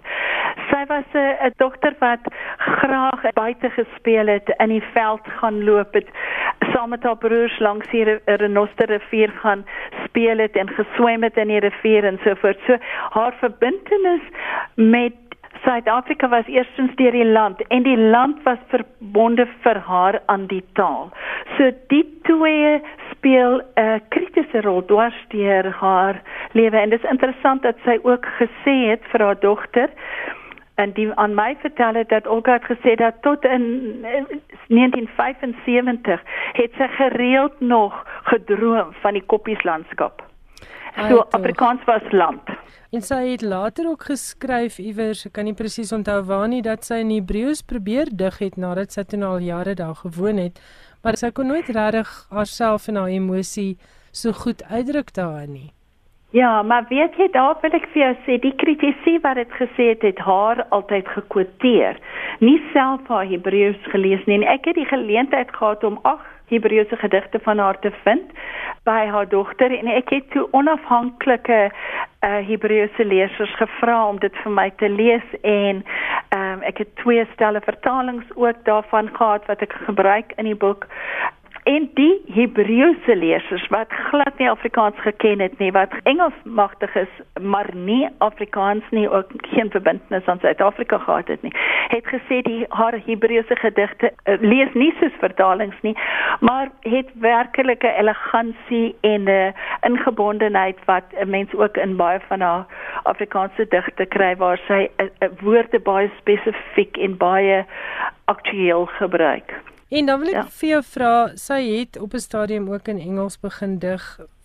Sy 0.70 0.84
was 0.90 1.06
'n 1.14 1.36
'n 1.48 1.54
dogter 1.58 1.96
wat 2.00 2.24
graag 2.58 3.22
buite 3.34 3.70
gespeel 3.70 4.28
het, 4.28 4.50
in 4.60 4.70
die 4.70 4.84
veld 4.94 5.26
gaan 5.40 5.64
loop 5.64 5.94
het, 5.94 6.08
saam 6.72 6.90
met 6.90 7.04
haar 7.04 7.18
broers 7.18 7.60
langs 7.60 7.88
die 7.92 8.20
Renoster 8.26 8.88
rivier 8.88 9.32
gaan 9.42 9.66
speel 10.04 10.38
het 10.38 10.56
en 10.56 10.70
geswem 10.70 11.24
het 11.24 11.38
in 11.38 11.48
die 11.48 11.60
rivier 11.60 12.06
en 12.08 12.20
so 12.24 12.36
voort. 12.42 12.60
So 12.68 12.78
haar 13.10 13.34
verbintenis 13.40 14.24
met 14.76 15.25
Suid-Afrika 15.64 16.30
was 16.30 16.48
eerstens 16.48 16.96
deur 16.96 17.12
die 17.12 17.26
land 17.26 17.62
en 17.68 17.84
die 17.84 17.98
land 17.98 18.44
was 18.44 18.58
verbonde 18.68 19.48
vir 19.64 19.80
haar 19.88 20.20
aan 20.26 20.48
die 20.48 20.64
taal. 20.74 21.12
So 21.58 21.72
die 21.88 22.06
twee 22.24 22.82
speel 23.12 23.62
'n 23.76 24.02
kritiese 24.10 24.62
rol 24.62 24.86
dwars 24.86 25.20
deur 25.30 25.72
haar 25.72 26.22
lewe 26.52 26.78
en 26.78 26.90
dit 26.90 27.04
is 27.04 27.10
interessant 27.10 27.62
dat 27.62 27.76
sy 27.86 28.00
ook 28.04 28.26
gesê 28.26 28.76
het 28.90 29.04
vir 29.12 29.22
haar 29.22 29.40
dogter 29.40 29.90
en 30.76 30.92
die 30.92 31.14
aan 31.16 31.36
my 31.36 31.56
vertel 31.60 31.94
het 31.94 32.10
dat 32.10 32.28
Olga 32.28 32.54
het 32.54 32.64
gesê 32.64 32.96
dat 32.96 33.22
tot 33.22 33.44
in 33.46 33.64
1975 34.68 36.22
het 36.54 36.72
sy 36.78 36.88
gereeld 36.88 37.60
nog 37.60 38.06
gedroom 38.24 38.94
van 39.02 39.14
die 39.14 39.24
koppieslandskap. 39.26 40.35
So 40.96 41.26
Afrikaans 41.36 41.84
was 41.86 42.12
land. 42.12 42.42
En 42.96 43.02
sy 43.04 43.18
het 43.34 43.42
later 43.42 43.90
ook 43.90 44.06
geskryf 44.08 44.78
iewers, 44.80 45.26
ek 45.28 45.34
kan 45.36 45.48
nie 45.50 45.56
presies 45.58 45.92
onthou 45.92 46.22
waar 46.30 46.48
nie, 46.48 46.62
dat 46.64 46.88
sy 46.88 47.02
in 47.04 47.12
Hebreëus 47.12 47.66
probeer 47.68 48.08
dig 48.16 48.40
het 48.40 48.56
nadat 48.56 48.96
sy 48.96 49.04
toe 49.04 49.20
al 49.28 49.44
jare 49.44 49.76
daar 49.76 49.98
gewoon 50.00 50.40
het, 50.40 50.62
maar 51.04 51.20
sy 51.20 51.34
kon 51.36 51.52
nooit 51.52 51.68
regtig 51.68 52.14
haarself 52.32 52.88
en 52.88 53.02
haar 53.02 53.12
emosie 53.12 53.76
so 54.16 54.32
goed 54.32 54.64
uitdruk 54.72 55.12
daarin 55.14 55.52
nie. 55.52 55.75
Ja, 56.36 56.62
maar 56.62 56.86
weet 56.90 57.16
jy 57.16 57.30
daar 57.32 57.56
wil 57.62 57.76
ek 57.78 57.86
vir 57.94 58.02
jou 58.02 58.14
sê 58.26 58.36
die 58.44 58.56
kritisie 58.60 59.22
wat 59.24 59.38
dit 59.40 59.54
gesê 59.56 59.86
het 59.94 60.02
het 60.04 60.18
haar 60.20 60.66
altyd 60.76 61.08
gekwoteer. 61.08 61.96
Nie 62.44 62.58
self 62.74 63.08
haar 63.08 63.24
Hebreëus 63.30 63.80
gelees 63.94 64.26
nie. 64.28 64.42
En 64.42 64.48
ek 64.52 64.68
het 64.68 64.76
die 64.76 64.90
geleentheid 64.90 65.54
gehad 65.56 65.86
om 65.88 65.96
ag 66.04 66.26
Hebreëse 66.52 67.00
gedigte 67.00 67.40
van 67.46 67.64
haar 67.64 67.80
te 67.80 67.92
vind 68.04 68.36
by 68.84 69.06
haar 69.14 69.30
dogter. 69.32 69.72
En 69.80 69.88
ek 69.88 70.12
het 70.12 70.28
toe 70.36 70.44
onafhanklike 70.52 71.62
uh, 71.72 72.36
Hebreëse 72.50 73.08
lesers 73.08 73.56
gevra 73.56 74.02
om 74.10 74.20
dit 74.20 74.44
vir 74.44 74.52
my 74.60 74.68
te 74.84 74.92
lees. 74.92 75.32
En 75.48 75.80
um, 76.36 76.68
ek 76.68 76.84
het 76.84 76.92
twee 77.00 77.24
stelle 77.32 77.64
vertalings 77.64 78.28
ook 78.36 78.60
daarvan 78.68 79.08
gehad 79.16 79.48
wat 79.48 79.64
ek 79.64 79.80
gebruik 79.88 80.36
in 80.36 80.52
die 80.52 80.60
boek 80.68 80.84
en 81.66 81.88
die 81.98 82.14
Hebreëse 82.30 83.16
lesers 83.18 83.64
wat 83.74 83.94
glad 84.10 84.38
nie 84.38 84.50
Afrikaans 84.50 85.00
geken 85.02 85.42
het 85.42 85.58
nie, 85.58 85.72
wat 85.74 85.94
Engels 86.04 86.38
magtig 86.44 86.94
is, 86.96 87.10
maar 87.42 87.70
nie 87.74 88.06
Afrikaans 88.18 88.86
nie, 88.94 89.08
ook 89.10 89.32
geen 89.50 89.72
verbintenis 89.74 90.30
aan 90.30 90.40
Suid-Afrika 90.44 90.98
gehad 90.98 91.28
het 91.28 91.42
nie, 91.42 91.54
het 91.90 92.06
gesê 92.14 92.42
die 92.46 92.66
haar 92.70 93.00
Hebreëse 93.06 93.58
gedigte 93.64 94.14
uh, 94.14 94.38
lees 94.46 94.78
nie 94.78 94.92
soos 95.00 95.18
vertalings 95.24 95.82
nie, 95.82 95.96
maar 96.40 96.70
het 96.86 97.10
werklike 97.26 97.94
elegansie 97.98 98.96
en 99.02 99.26
'n 99.26 99.30
uh, 99.30 99.52
ingebondenheid 99.90 100.78
wat 100.86 101.04
'n 101.18 101.30
mens 101.30 101.54
ook 101.54 101.78
in 101.78 101.96
baie 101.98 102.20
van 102.28 102.42
haar 102.42 102.66
Afrikaanse 103.04 103.66
digte 103.70 104.06
kry 104.06 104.36
waar 104.36 104.60
sy 104.68 104.88
uh, 104.98 105.06
uh, 105.06 105.30
woorde 105.42 105.80
baie 105.80 106.12
spesifiek 106.18 106.98
en 106.98 107.18
baie 107.18 107.66
aktueel 108.26 108.86
gebruik. 108.86 109.54
En 109.90 110.06
dan 110.06 110.20
wil 110.20 110.28
ek 110.28 110.34
ja. 110.34 110.46
vir 110.60 110.70
jou 110.70 110.82
vra, 110.94 111.12
sy 111.38 111.60
het 111.78 112.00
op 112.02 112.14
'n 112.14 112.24
stadium 112.24 112.70
ook 112.74 112.88
in 112.88 113.00
Engels 113.00 113.40
begin 113.40 113.78
dig. 113.80 114.02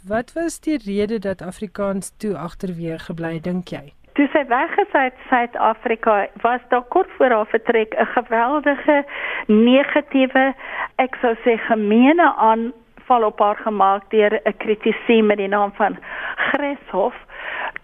Wat 0.09 0.33
was 0.33 0.61
die 0.61 0.79
rede 0.85 1.19
dat 1.19 1.43
Afrikaans 1.43 2.11
toe 2.19 2.37
agterweë 2.37 2.99
gebly 2.99 3.41
dink 3.41 3.69
jy? 3.69 3.93
Toe 4.13 4.29
sy 4.33 4.45
weg 4.47 4.77
is 4.77 4.93
uit 4.93 5.15
Suid-Afrika, 5.29 6.27
was 6.43 6.61
daar 6.69 6.83
kort 6.83 7.11
voor 7.17 7.31
haar 7.31 7.47
vertrek 7.47 7.95
'n 7.95 8.07
geweldige 8.07 9.05
negatiewe, 9.47 10.55
ek 10.97 11.17
sou 11.21 11.35
sê 11.45 11.57
gemeene 11.57 12.35
aanval 12.37 13.25
op 13.25 13.39
haar 13.39 13.57
gemaak 13.57 14.11
deur 14.11 14.41
'n 14.45 14.57
kritisie 14.57 15.23
met 15.23 15.37
die 15.37 15.49
naam 15.49 15.73
van 15.73 15.97
Greshof 16.37 17.15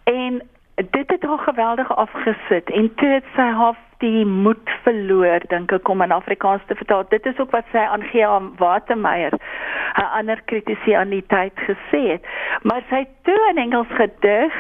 en 0.05 0.43
dit 0.75 1.11
het 1.11 1.23
haar 1.23 1.39
geweldig 1.39 1.97
afgesit 1.97 2.71
en 2.71 2.95
toe 2.95 3.09
het 3.09 3.25
sy 3.35 3.49
haar 3.61 3.77
die 3.99 4.25
moed 4.25 4.71
verloor 4.85 5.45
dink 5.49 5.73
ek 5.73 5.89
om 5.89 6.03
in 6.03 6.15
Afrikaans 6.15 6.65
te 6.67 6.75
vertaal 6.75 7.05
dit 7.09 7.27
is 7.27 7.39
ook 7.39 7.51
wat 7.51 7.69
sy 7.73 7.85
aan 7.85 8.05
G.A. 8.11 8.41
Watermeyer 8.59 9.33
'n 9.37 10.11
ander 10.19 10.43
kritisie 10.45 10.97
aan 10.99 11.15
die 11.15 11.25
tyd 11.33 11.53
gesê 11.69 12.03
het 12.13 12.27
maar 12.63 12.83
sy 12.91 13.05
het 13.05 13.15
toe 13.23 13.41
in 13.51 13.59
Engels 13.59 13.93
gedig 14.01 14.53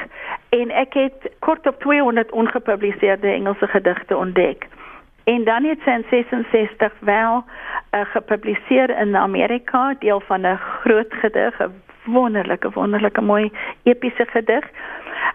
en 0.60 0.70
ek 0.70 0.94
het 0.94 1.30
kort 1.38 1.66
op 1.66 1.80
200 1.80 2.32
ongepubliseerde 2.32 3.28
Engelse 3.28 3.66
gedigte 3.66 4.16
ontdek 4.16 4.68
en 5.24 5.44
dan 5.44 5.64
het 5.64 5.78
sy 5.84 5.90
in 5.90 6.06
66 6.10 6.92
wel 7.00 7.44
uh, 7.44 8.00
gepubliseer 8.14 8.90
in 8.98 9.16
Amerika 9.16 9.94
deel 9.98 10.20
van 10.20 10.40
'n 10.46 10.56
groot 10.56 11.12
gedig 11.22 11.60
'n 11.60 11.72
wonderlike 12.06 12.70
wonderlike 12.74 13.20
mooi 13.20 13.52
epiese 13.82 14.26
gedig 14.26 14.64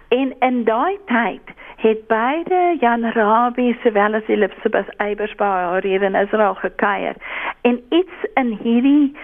En 0.08 0.36
in 0.40 0.64
daai 0.64 0.98
tyd 1.06 1.54
het 1.76 2.08
beide 2.08 2.78
Jan 2.80 3.12
Rabie 3.12 3.78
sowel 3.84 4.14
as 4.14 4.28
Elizabeth 4.28 4.90
Eybers 4.98 5.36
by 5.36 5.44
haar 5.44 5.86
in 5.86 6.16
Israel 6.16 6.54
gekuier. 6.54 7.16
En 7.62 7.84
iets 7.90 8.26
in 8.34 8.58
hierdie 8.64 9.16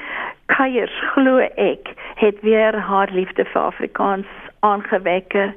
kuiers 0.46 1.02
glo 1.12 1.38
ek 1.56 1.92
het 2.16 2.42
weer 2.42 2.76
haar 2.76 3.10
liefde 3.12 3.46
vir 3.46 3.62
Afrikaans 3.62 4.28
aangewekker 4.60 5.54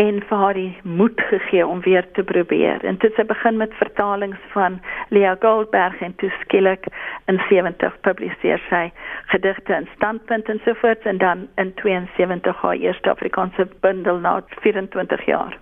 en 0.00 0.20
vir 0.28 0.38
haar 0.38 0.54
die 0.54 0.78
moed 0.82 1.20
gegee 1.28 1.66
om 1.66 1.80
weer 1.84 2.06
te 2.12 2.22
probeer. 2.22 2.84
En 2.84 2.96
dit 2.98 3.16
het 3.16 3.26
begin 3.26 3.56
met 3.56 3.74
vertalings 3.80 4.38
van 4.52 4.80
Lea 5.08 5.36
Goldberg 5.40 6.00
en 6.00 6.14
toe 6.16 6.30
skielik 6.40 6.86
in 7.26 7.40
70 7.48 8.00
publiseer 8.00 8.62
sy 8.68 8.90
gedigte 9.34 9.74
in 9.74 9.88
standpunt 9.96 10.48
en 10.48 10.60
so 10.64 10.74
voort 10.80 11.04
en 11.06 11.18
dan 11.18 11.48
in 11.56 11.74
72 11.82 12.62
haar 12.62 12.76
eerste 12.76 13.10
Afrikaanse 13.10 13.68
bundel 13.80 14.18
na 14.18 14.40
24 14.62 15.26
jaar. 15.26 15.58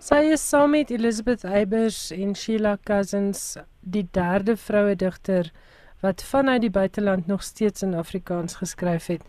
Sy 0.00 0.22
is 0.34 0.42
saam 0.48 0.72
met 0.74 0.90
Elizabeth 0.90 1.44
Eybers 1.44 2.10
en 2.16 2.34
Sheila 2.34 2.76
Cousins 2.84 3.58
die 3.80 4.06
derde 4.12 4.56
vroue 4.56 4.96
digter 4.96 5.50
wat 6.00 6.24
vanuit 6.24 6.60
die 6.64 6.72
buiteland 6.72 7.26
nog 7.26 7.42
steeds 7.42 7.82
in 7.82 7.94
Afrikaans 7.94 8.56
geskryf 8.56 9.06
het. 9.06 9.24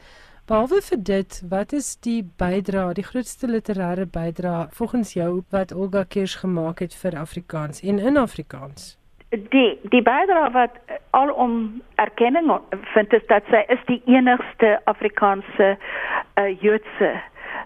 Behalwe 0.52 0.82
vir 0.84 1.00
dit, 1.08 1.36
wat 1.48 1.72
is 1.72 1.94
die 2.04 2.26
bydrae, 2.42 2.92
die 2.98 3.06
grootste 3.08 3.48
literêre 3.48 4.04
bydrae 4.04 4.66
volgens 4.76 5.14
jou 5.16 5.30
wat 5.56 5.72
Olga 5.72 6.02
Kirsch 6.04 6.42
gemaak 6.42 6.82
het 6.84 6.96
vir 7.04 7.16
Afrikaans 7.22 7.80
en 7.88 8.02
in 8.10 8.20
Afrikaans? 8.20 8.98
Die 9.30 9.70
die 9.94 10.02
bydrae 10.04 10.50
wat 10.52 10.76
alom 11.16 11.56
erkenning 12.04 12.52
vind 12.98 13.16
is 13.16 13.24
dat 13.32 13.48
sy 13.48 13.64
is 13.78 13.86
die 13.88 14.02
enigste 14.12 14.74
Afrikaanse 14.92 15.70
uh, 15.78 16.50
Joodse 16.60 17.14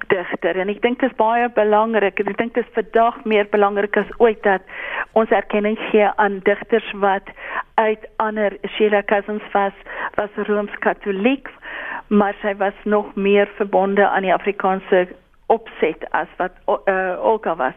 digter. 0.08 0.60
En 0.60 0.70
ek 0.70 0.82
dink 0.82 1.00
dit 1.00 1.10
is 1.10 1.18
baie 1.18 1.50
belangrik 1.56 2.20
en 2.20 2.32
ek 2.32 2.38
dink 2.38 2.54
dit 2.54 2.64
is 2.64 2.74
vandag 2.78 3.22
meer 3.26 3.48
belangrik 3.52 3.98
as 3.98 4.12
ooit 4.18 4.42
dat 4.44 4.62
ons 5.14 5.30
erkenning 5.30 5.78
gee 5.90 6.08
aan 6.22 6.40
digters 6.48 6.92
wat 7.04 7.30
uit 7.76 8.08
ander 8.24 8.58
Sheila 8.76 9.04
Cousins 9.04 9.44
was 9.54 9.76
was 10.16 10.42
rooms-katoliek 10.48 11.52
maar 12.08 12.36
sy 12.42 12.56
was 12.58 12.78
nog 12.84 13.16
meer 13.16 13.50
verbonde 13.58 14.08
aan 14.08 14.22
die 14.22 14.34
Afrikaanse 14.34 15.08
opset 15.48 16.06
as 16.12 16.28
wat 16.38 16.52
uh, 16.68 17.18
Olga 17.22 17.56
was. 17.56 17.74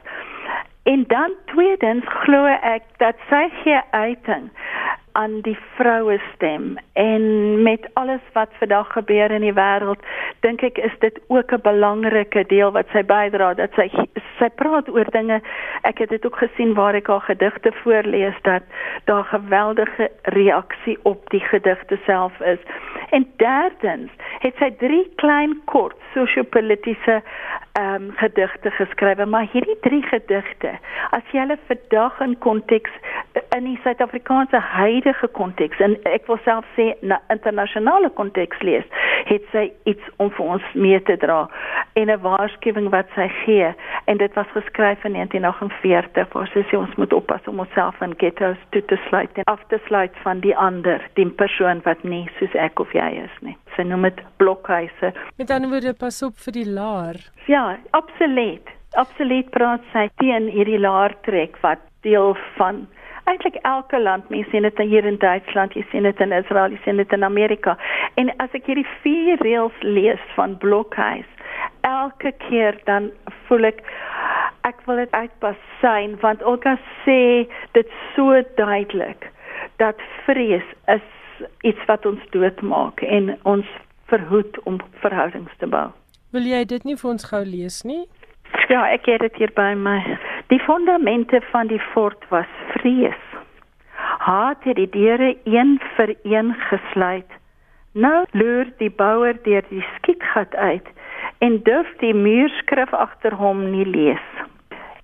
En 0.83 1.05
dan 1.09 1.33
tweedens 1.45 2.05
glo 2.25 2.45
ek 2.47 2.85
dat 2.97 3.17
sy 3.29 3.49
gee 3.63 3.81
uiting 3.91 4.51
aan 5.19 5.41
die 5.41 5.59
vroue 5.75 6.21
stem. 6.35 6.77
En 6.93 7.23
met 7.63 7.89
alles 7.93 8.21
wat 8.33 8.49
vandag 8.59 8.93
gebeur 8.93 9.31
in 9.31 9.43
die 9.43 9.55
wêreld 9.55 10.05
dink 10.47 10.63
ek 10.63 10.79
is 10.79 10.95
dit 11.03 11.19
ook 11.27 11.53
'n 11.53 11.61
belangrike 11.63 12.45
deel 12.47 12.71
wat 12.73 12.87
sy 12.95 13.03
bydra 13.03 13.55
dat 13.55 13.75
sy 13.75 13.89
sy 14.39 14.49
praat 14.55 14.89
oor 14.89 15.11
dinge. 15.11 15.41
Ek 15.83 15.99
het 15.99 16.09
dit 16.09 16.27
ook 16.27 16.39
gesien 16.39 16.75
waar 16.75 16.95
ek 16.95 17.07
haar 17.07 17.21
gedigte 17.21 17.73
voorlees 17.83 18.39
dat 18.43 18.63
daar 19.05 19.25
geweldige 19.25 20.11
reaksie 20.23 20.99
op 21.03 21.31
die 21.31 21.41
gedigte 21.41 21.99
self 22.07 22.41
is. 22.41 22.59
En 23.11 23.27
derdens 23.37 24.11
het 24.39 24.55
sy 24.59 24.71
drie 24.71 25.11
klein 25.15 25.61
kort 25.65 25.97
sosio-politiese 26.15 27.23
ehm 27.73 27.95
um, 27.95 28.11
gedigte 28.17 28.71
geskryf 28.71 29.27
maar 29.27 29.47
hierdie 29.53 29.79
drie 29.81 30.03
gedigte 30.03 30.71
as 31.11 31.23
jy 31.33 31.41
hulle 31.41 31.59
vandag 31.67 32.21
in 32.21 32.39
konteks 32.39 32.91
in 33.57 33.65
die 33.65 33.79
Suid-Afrikaanse 33.83 34.57
huidige 34.57 35.08
konteks 35.33 35.81
en 35.81 35.97
ek 36.05 36.27
wil 36.27 36.39
self 36.45 36.65
sê 36.77 36.95
na 37.03 37.21
internasionale 37.31 38.11
konteks 38.11 38.61
lees, 38.63 38.85
het 39.29 39.45
sy 39.53 39.69
iets 39.85 40.05
om 40.17 40.31
vir 40.31 40.47
ons 40.57 40.63
mee 40.75 41.01
te 41.01 41.17
dra 41.17 41.49
en 41.95 42.11
'n 42.11 42.21
waarskuwing 42.23 42.91
wat 42.91 43.09
sy 43.15 43.29
gee 43.45 43.75
en 44.05 44.17
dit 44.17 44.35
was 44.35 44.47
geskryf 44.55 45.05
in 45.05 45.13
1948 45.13 46.33
waar 46.33 46.49
sy 46.55 46.63
sê 46.71 46.79
ons 46.79 46.95
moet 46.97 47.13
oppas 47.13 47.45
om 47.47 47.61
onsself 47.61 48.01
in 48.01 48.15
ghettos 48.17 48.57
toe 48.71 48.83
te 48.85 48.99
sluit 49.09 49.31
en 49.39 49.45
af 49.45 49.61
te 49.69 49.79
sluit 49.87 50.15
van 50.23 50.41
die 50.41 50.57
ander, 50.57 51.01
die 51.15 51.27
persoon 51.27 51.81
wat 51.85 52.05
nie 52.05 52.29
soos 52.39 52.55
ek 52.55 52.81
of 52.81 52.93
jy 52.93 53.09
is 53.25 53.37
nie. 53.41 53.57
Sy 53.77 53.83
noem 53.83 54.03
dit 54.03 54.23
blokhuise. 54.37 55.13
Met 55.39 55.51
ander 55.51 55.71
woorde 55.71 55.95
pas 55.95 56.23
op 56.23 56.37
vir 56.45 56.53
die 56.53 56.69
laar. 56.71 57.17
Ja, 57.47 57.77
absoluut. 57.91 58.67
Absoluut 58.93 59.51
praat 59.51 59.85
sy 59.93 60.09
teen 60.17 60.49
hierdie 60.49 60.81
laar 60.81 61.15
trek 61.23 61.59
wat 61.61 61.79
deel 62.03 62.37
van 62.57 62.87
eintlik 63.29 63.59
elke 63.69 64.01
land, 64.01 64.29
mense 64.33 64.51
sien 64.51 64.65
dit 64.65 64.79
hier 64.91 65.07
in 65.07 65.19
Duitsland, 65.21 65.75
jy 65.77 65.85
sien 65.91 66.09
dit 66.09 66.21
in 66.25 66.33
Israel, 66.33 66.73
jy 66.73 66.81
sien 66.85 67.01
dit 67.01 67.13
in 67.13 67.27
Amerika. 67.27 67.77
En 68.21 68.33
as 68.43 68.55
ek 68.57 68.71
hierdie 68.71 68.87
vier 69.03 69.41
reëls 69.45 69.83
lees 69.85 70.23
van 70.37 70.57
Blokhuis, 70.63 71.29
elke 71.87 72.33
keer 72.49 72.79
dan 72.89 73.11
voel 73.49 73.71
ek 73.73 73.85
ek 74.67 74.81
wil 74.89 74.99
dit 75.01 75.13
uitpas 75.15 75.61
sien 75.81 76.17
want 76.21 76.43
Olga 76.43 76.75
sê 77.05 77.47
dit 77.77 77.93
so 78.15 78.41
duidelik 78.59 79.29
dat 79.81 80.01
vrees 80.27 80.67
is 80.93 81.07
iets 81.63 81.85
wat 81.87 82.07
ons 82.07 82.23
doodmaak 82.35 83.03
en 83.07 83.37
ons 83.49 83.67
verhoed 84.11 84.59
om 84.65 84.81
verhoudings 85.05 85.53
te 85.63 85.69
bou. 85.71 85.87
Wil 86.35 86.49
jy 86.51 86.65
dit 86.69 86.85
nie 86.85 86.97
vir 86.99 87.11
ons 87.15 87.29
gou 87.31 87.45
lees 87.47 87.83
nie? 87.89 88.05
Ja, 88.69 88.85
ek 88.91 89.07
het 89.09 89.23
dit 89.25 89.39
hier 89.41 89.53
by 89.57 89.73
my. 89.79 90.01
Die 90.49 90.61
fondamente 90.61 91.41
van 91.51 91.67
die 91.67 91.81
fort 91.81 92.25
was 92.29 92.47
vrees. 92.67 93.25
Haat 94.19 94.65
het 94.65 94.77
die 94.77 94.89
deure 94.89 95.37
een 95.45 95.81
vir 95.97 96.15
een 96.23 96.55
gesluit. 96.71 97.31
Nou 97.93 98.25
loer 98.31 98.71
die 98.79 98.91
bouer 98.91 99.37
deur 99.43 99.65
die 99.69 99.85
skietgat 99.97 100.55
uit 100.55 100.87
en 101.39 101.63
durf 101.63 101.91
die 102.01 102.15
muurskrif 102.15 102.95
agter 102.95 103.35
hom 103.37 103.71
nie 103.71 103.85
lees. 103.85 104.25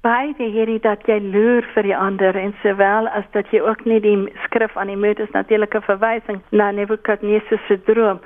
Beide 0.00 0.44
hierdie 0.44 0.80
dat 0.80 1.04
jy 1.08 1.18
loer 1.20 1.66
vir 1.74 1.88
die 1.88 1.96
ander 1.96 2.36
en 2.36 2.54
sowel 2.62 3.08
as 3.08 3.28
dat 3.36 3.52
jy 3.52 3.60
ook 3.64 3.84
nie 3.84 4.00
die 4.04 4.16
skrif 4.44 4.76
aan 4.76 4.92
die 4.92 5.00
muur 5.00 5.20
is 5.20 5.32
natuurlike 5.36 5.80
verwysing 5.84 6.40
na 6.52 6.70
Nebukadnesar 6.70 7.60
se 7.68 7.76
droom 7.84 8.20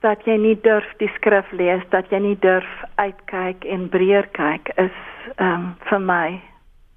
dat 0.00 0.24
jy 0.24 0.38
nie 0.40 0.56
durf 0.64 0.88
die 0.98 1.10
skrif 1.16 1.52
lees, 1.52 1.84
dat 1.92 2.08
jy 2.10 2.18
nie 2.18 2.38
durf 2.40 2.72
uitkyk 2.96 3.64
en 3.64 3.86
breër 3.92 4.28
kyk 4.32 4.72
is 4.76 4.96
ehm 5.36 5.52
um, 5.52 5.68
vir 5.90 6.02
my 6.08 6.51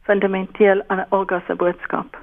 fundamenteel 0.05 0.83
aan 0.87 1.05
Olga 1.09 1.41
se 1.47 1.55
boodskap. 1.55 2.17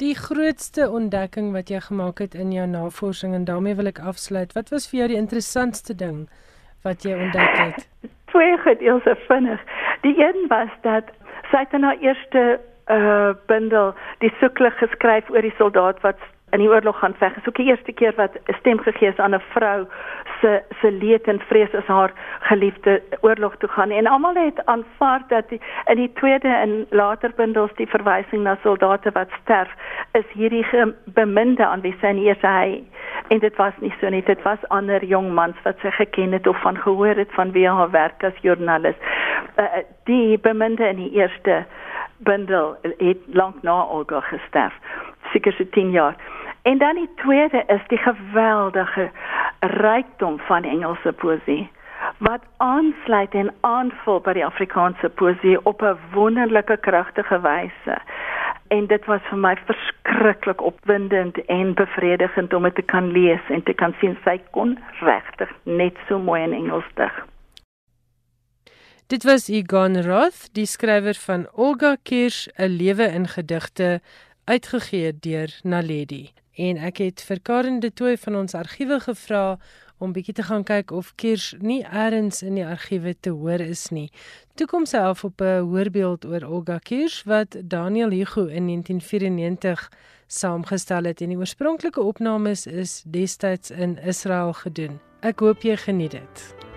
Die 0.00 0.14
grootste 0.16 0.88
ontdekking 0.90 1.52
wat 1.52 1.68
jy 1.68 1.80
gemaak 1.84 2.22
het 2.24 2.34
in 2.34 2.52
jou 2.52 2.66
navorsing 2.66 3.34
en 3.36 3.44
daarmee 3.44 3.76
wil 3.76 3.90
ek 3.90 4.00
afsluit. 4.12 4.52
Wat 4.56 4.72
was 4.72 4.88
vir 4.88 5.02
jou 5.02 5.08
die 5.12 5.20
interessantste 5.20 5.96
ding 5.96 6.22
wat 6.86 7.04
jy 7.04 7.18
ontdek 7.18 7.58
het? 7.58 7.88
Twee 8.32 8.56
gedeelte 8.64 9.16
vinnig. 9.26 9.60
Die 10.06 10.16
een 10.16 10.46
was 10.48 10.72
dat 10.86 11.12
sy 11.50 11.64
het 11.64 11.76
in 11.76 11.84
haar 11.84 12.00
eerste 12.00 12.60
uh 12.90 13.34
bundel 13.46 13.92
die 14.24 14.32
sukkel 14.40 14.70
geskryf 14.80 15.28
oor 15.30 15.44
die 15.44 15.54
soldaat 15.58 16.00
wat 16.02 16.18
in 16.50 16.58
die 16.58 16.68
oorlog 16.68 16.98
gaan 16.98 17.14
veg. 17.18 17.34
Dit 17.34 17.42
is 17.42 17.48
ook 17.48 17.56
die 17.56 17.66
eerste 17.66 17.92
keer 17.92 18.12
wat 18.16 18.34
'n 18.34 18.54
stem 18.58 18.78
gegee 18.78 19.08
is 19.08 19.18
aan 19.18 19.34
'n 19.34 19.42
vrou 19.54 19.86
se 20.40 20.62
se 20.80 20.92
leed 20.92 21.28
en 21.28 21.40
vrees 21.40 21.74
as 21.74 21.86
haar 21.86 22.12
geliefde 22.40 23.02
oorlog 23.20 23.56
toe 23.56 23.68
gaan. 23.68 23.90
En 23.90 24.06
almal 24.06 24.34
het 24.34 24.66
aanvaar 24.66 25.22
dat 25.28 25.48
die, 25.48 25.60
in 25.86 25.96
die 25.96 26.12
tweede 26.12 26.48
en 26.48 26.86
later 26.90 27.32
bundels 27.36 27.74
die 27.74 27.88
verwysing 27.88 28.42
na 28.42 28.58
soldate 28.62 29.10
wat 29.10 29.28
sterf 29.42 29.70
is 30.12 30.24
hierdie 30.32 30.66
beminde 31.04 31.66
aan 31.66 31.80
wie 31.80 31.96
sy 32.00 32.06
eerste 32.06 32.46
hy 32.46 32.82
en 33.28 33.38
dit 33.38 33.56
was 33.56 33.72
nie 33.78 33.92
so 34.00 34.08
nie. 34.08 34.22
Dit 34.22 34.42
was 34.42 34.58
ander 34.68 35.04
jong 35.04 35.30
mans 35.34 35.56
wat 35.62 35.78
sy 35.82 35.90
geken 35.90 36.32
het 36.32 36.46
of 36.46 36.60
van 36.60 36.78
gehoor 36.78 37.14
het 37.14 37.32
van 37.32 37.52
wie 37.52 37.68
haar 37.68 37.90
werk 37.90 38.24
as 38.24 38.42
joernalis. 38.42 38.98
Uh, 39.56 39.84
die 40.04 40.38
beminde 40.38 40.88
in 40.88 40.96
die 40.96 41.12
eerste 41.20 41.64
bundel 42.18 42.76
het 42.82 43.18
lank 43.26 43.62
na 43.62 43.82
Olga 43.82 44.20
gesterf. 44.20 44.74
Seker 45.32 45.52
so 45.52 45.64
10 45.70 45.90
jaar. 45.90 46.16
En 46.62 46.78
dan 46.78 46.94
die 46.94 47.10
tweede 47.16 47.64
is 47.66 47.80
die 47.86 47.98
geweldige 47.98 49.10
rykdom 49.60 50.38
van 50.38 50.64
Engelse 50.64 51.12
poesie 51.12 51.70
wat 52.18 52.42
aansluit 52.56 53.34
en 53.34 53.52
aanvul 53.60 54.20
by 54.24 54.32
die 54.36 54.44
Afrikaanse 54.44 55.08
poesie 55.08 55.56
op 55.64 55.82
'n 55.82 55.98
wonderlike 56.12 56.76
kragtige 56.76 57.40
wyse. 57.40 57.96
En 58.68 58.86
dit 58.86 59.04
was 59.04 59.20
vir 59.30 59.38
my 59.38 59.56
verskriklik 59.64 60.60
opwindend 60.62 61.44
en 61.44 61.74
bevredigend 61.74 62.52
om 62.54 62.62
dit 62.62 62.74
te 62.74 62.82
kan 62.82 63.10
lees 63.12 63.40
en 63.48 63.62
te 63.62 63.72
kan 63.72 63.94
sien 64.00 64.18
sy 64.24 64.40
kon 64.50 64.78
regtig 65.00 65.50
net 65.62 65.96
so 66.08 66.18
mooi 66.18 66.42
in 66.42 66.52
Engels 66.52 66.90
dig. 66.94 67.26
Dit 69.06 69.24
was 69.24 69.48
Egon 69.48 70.02
Roth, 70.02 70.54
die 70.54 70.66
skrywer 70.66 71.14
van 71.14 71.48
Olga 71.52 71.96
Kirsch, 72.02 72.48
'n 72.58 72.76
lewe 72.76 73.06
in 73.06 73.26
gedigte, 73.26 74.00
uitgegee 74.44 75.18
deur 75.18 75.48
Naledi 75.62 76.30
en 76.60 76.80
ek 76.90 77.00
het 77.00 77.22
vir 77.24 77.40
Karen 77.40 77.80
de 77.80 77.90
Tooy 77.92 78.18
van 78.20 78.36
ons 78.42 78.54
argiewe 78.54 79.00
gevra 79.00 79.58
om 80.00 80.12
bietjie 80.16 80.34
te 80.34 80.44
gaan 80.48 80.64
kyk 80.64 80.92
of 80.96 81.12
Kirsch 81.20 81.54
nie 81.60 81.80
eers 81.84 82.42
in 82.42 82.56
die 82.56 82.66
argiewe 82.66 83.14
te 83.20 83.32
hoor 83.36 83.60
is 83.60 83.88
nie. 83.92 84.08
Toe 84.56 84.66
kom 84.66 84.86
sy 84.86 85.00
af 85.10 85.24
op 85.24 85.40
'n 85.40 85.66
hoorbeeld 85.72 86.24
oor 86.24 86.44
Olga 86.44 86.78
Kirsch 86.78 87.24
wat 87.24 87.56
Daniel 87.62 88.10
Hugo 88.10 88.46
in 88.46 88.66
1994 88.66 89.90
saamgestel 90.26 91.04
het 91.04 91.20
en 91.20 91.28
die 91.28 91.38
oorspronklike 91.38 92.00
opnames 92.00 92.66
is 92.66 93.02
destyds 93.06 93.70
in 93.70 93.98
Israel 93.98 94.52
gedoen. 94.52 95.00
Ek 95.20 95.40
hoop 95.40 95.62
jy 95.62 95.76
geniet 95.76 96.10
dit. 96.10 96.69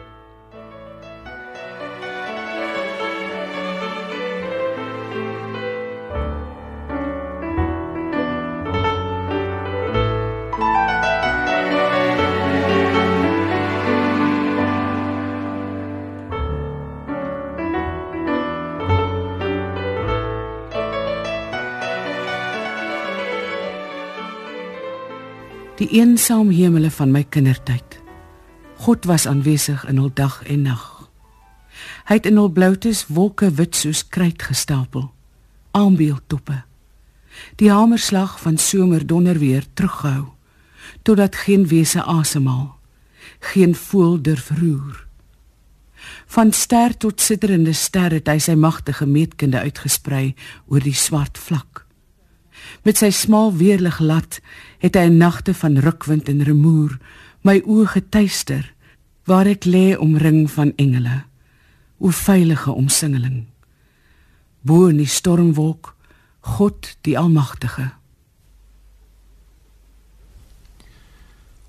Die 25.94 26.02
eensame 26.02 26.56
hemele 26.58 26.90
van 26.90 27.12
my 27.14 27.22
kindertyd. 27.22 28.00
God 28.82 29.04
was 29.06 29.28
aanwesig 29.30 29.84
in 29.86 30.00
hul 30.02 30.10
dag 30.18 30.40
en 30.50 30.64
nag. 30.66 30.86
Hy 32.10 32.18
het 32.18 32.26
in 32.26 32.40
hul 32.42 32.50
bloutes 32.50 33.04
wolke 33.14 33.52
wit 33.60 33.78
soos 33.78 34.02
kruit 34.02 34.42
gestapel. 34.42 35.12
Aanbeeldtoppe. 35.78 36.64
Die 37.62 37.70
hamerslag 37.70 38.40
van 38.42 38.58
somerdonderweer 38.58 39.70
terughou 39.78 40.34
totdat 41.06 41.38
geen 41.46 41.68
wese 41.70 42.02
asemhaal, 42.02 42.74
geen 43.54 43.76
voel 43.76 44.18
durf 44.22 44.50
roer. 44.58 45.06
Van 46.26 46.52
ster 46.52 46.98
tot 46.98 47.22
sitterende 47.22 47.78
ster 47.78 48.18
het 48.18 48.34
hy 48.34 48.40
sy 48.42 48.58
magtige 48.58 49.06
meetkunde 49.06 49.62
uitgesprei 49.62 50.34
oor 50.66 50.82
die 50.82 50.98
swart 50.98 51.38
vlak. 51.38 51.83
Met 52.82 52.98
sy 52.98 53.10
smal 53.10 53.54
weerlig 53.54 54.00
lat 54.00 54.42
het 54.80 54.96
hy 54.96 55.06
'n 55.08 55.18
nagte 55.18 55.54
van 55.54 55.78
rukwind 55.78 56.30
en 56.30 56.44
remoer 56.44 56.98
my 57.42 57.62
oë 57.66 57.86
getuister 57.86 58.74
waar 59.26 59.46
ek 59.46 59.66
lê 59.66 59.98
omring 59.98 60.52
van 60.52 60.74
engele. 60.76 61.24
O 62.00 62.10
veilige 62.10 62.72
omsingeling. 62.72 63.46
Bo 64.62 64.88
in 64.88 64.98
die 64.98 65.08
stormwolk 65.08 65.96
God 66.40 66.98
die 67.02 67.18
almagtige. 67.18 67.92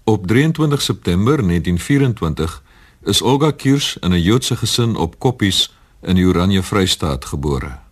Op 0.04 0.26
23 0.26 0.82
September 0.82 1.36
1924 1.36 2.62
is 3.02 3.22
Olga 3.22 3.50
Kiers 3.50 3.96
in 4.00 4.12
'n 4.12 4.22
Joodse 4.22 4.56
gesin 4.56 4.96
op 4.96 5.18
Koppies 5.18 5.74
in 6.02 6.14
die 6.14 6.26
Oranje 6.26 6.62
Vrystaat 6.62 7.24
gebore. 7.24 7.83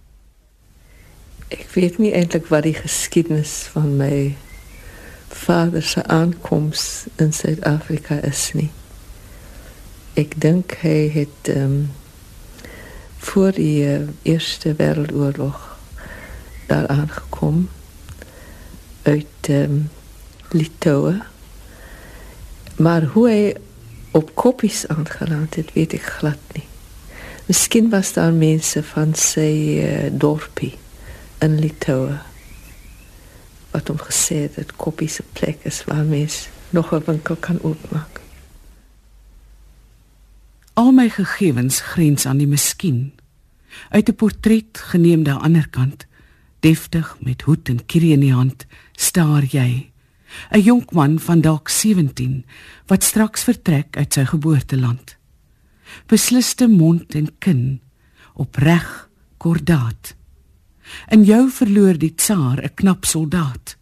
Ek 1.53 1.69
weet 1.77 1.99
nie 2.01 2.15
eintlik 2.17 2.47
wat 2.49 2.65
die 2.65 2.77
geskiedenis 2.77 3.67
van 3.75 3.97
my 3.99 4.37
vader 5.29 5.83
se 5.85 6.01
aankoms 6.09 7.05
in 7.21 7.33
Suid-Afrika 7.33 8.17
is 8.25 8.47
nie. 8.57 8.71
Ek 10.17 10.33
dink 10.41 10.79
hy 10.81 11.11
het 11.13 11.51
ehm 11.53 11.75
um, 11.75 11.91
voor 13.23 13.53
die 13.55 13.85
uh, 13.87 14.09
Eerste 14.27 14.73
Wêreldoorlog 14.79 15.61
daar 16.71 16.89
aangekom 16.89 17.69
uit 19.03 19.51
ehm 19.53 19.77
um, 19.77 19.91
Litouwe. 20.57 21.21
Maar 22.77 23.05
hoe 23.13 23.29
hy 23.29 23.55
op 24.11 24.35
koppies 24.35 24.87
aangeland 24.89 25.55
het, 25.55 25.73
weet 25.73 26.01
ek 26.01 26.09
glad 26.17 26.57
nie. 26.57 26.65
Miskien 27.47 27.93
was 27.93 28.13
daar 28.17 28.33
mense 28.33 28.83
van 28.83 29.15
sy 29.15 29.53
uh, 29.85 30.09
dorpie 30.13 30.75
in 31.43 31.59
Litouwe 31.59 32.21
wat 33.73 33.89
hom 33.89 33.99
gesê 33.99 34.45
het 34.47 34.57
dat 34.61 34.77
koppies 34.77 35.19
'n 35.21 35.29
plek 35.33 35.65
is 35.65 35.85
waar 35.85 36.05
mens 36.05 36.49
nog 36.71 36.93
'n 36.93 37.03
winkel 37.07 37.37
kan 37.37 37.59
oopmaak. 37.63 38.21
Al 40.73 40.93
my 40.93 41.09
gegevens 41.09 41.81
grens 41.81 42.27
aan 42.27 42.37
die 42.37 42.47
miskien. 42.47 43.13
Uit 43.89 44.09
'n 44.09 44.15
portret 44.15 44.79
geneem 44.79 45.23
daar 45.23 45.35
aan 45.35 45.41
die 45.41 45.47
ander 45.47 45.69
kant, 45.69 46.07
deftig 46.61 47.17
met 47.21 47.43
hoed 47.43 47.69
en 47.69 47.87
kierie 47.87 48.13
in 48.13 48.21
die 48.21 48.33
hand, 48.33 48.67
staar 48.93 49.45
jy 49.45 49.93
'n 50.51 50.61
jonkman 50.61 51.19
van 51.19 51.41
dalk 51.41 51.69
17 51.69 52.45
wat 52.87 53.03
straks 53.03 53.43
vertrek 53.43 53.97
uit 53.97 54.13
sy 54.13 54.25
geboorteland. 54.25 55.17
Besliste 56.07 56.69
mond 56.69 57.15
en 57.15 57.39
kin, 57.39 57.81
opreg, 58.35 59.09
kordaat. 59.37 60.15
In 61.09 61.25
jou 61.25 61.51
verloor 61.51 61.99
die 61.99 62.15
tsaar 62.15 62.63
'n 62.63 62.75
knap 62.75 63.05
soldaat. 63.05 63.77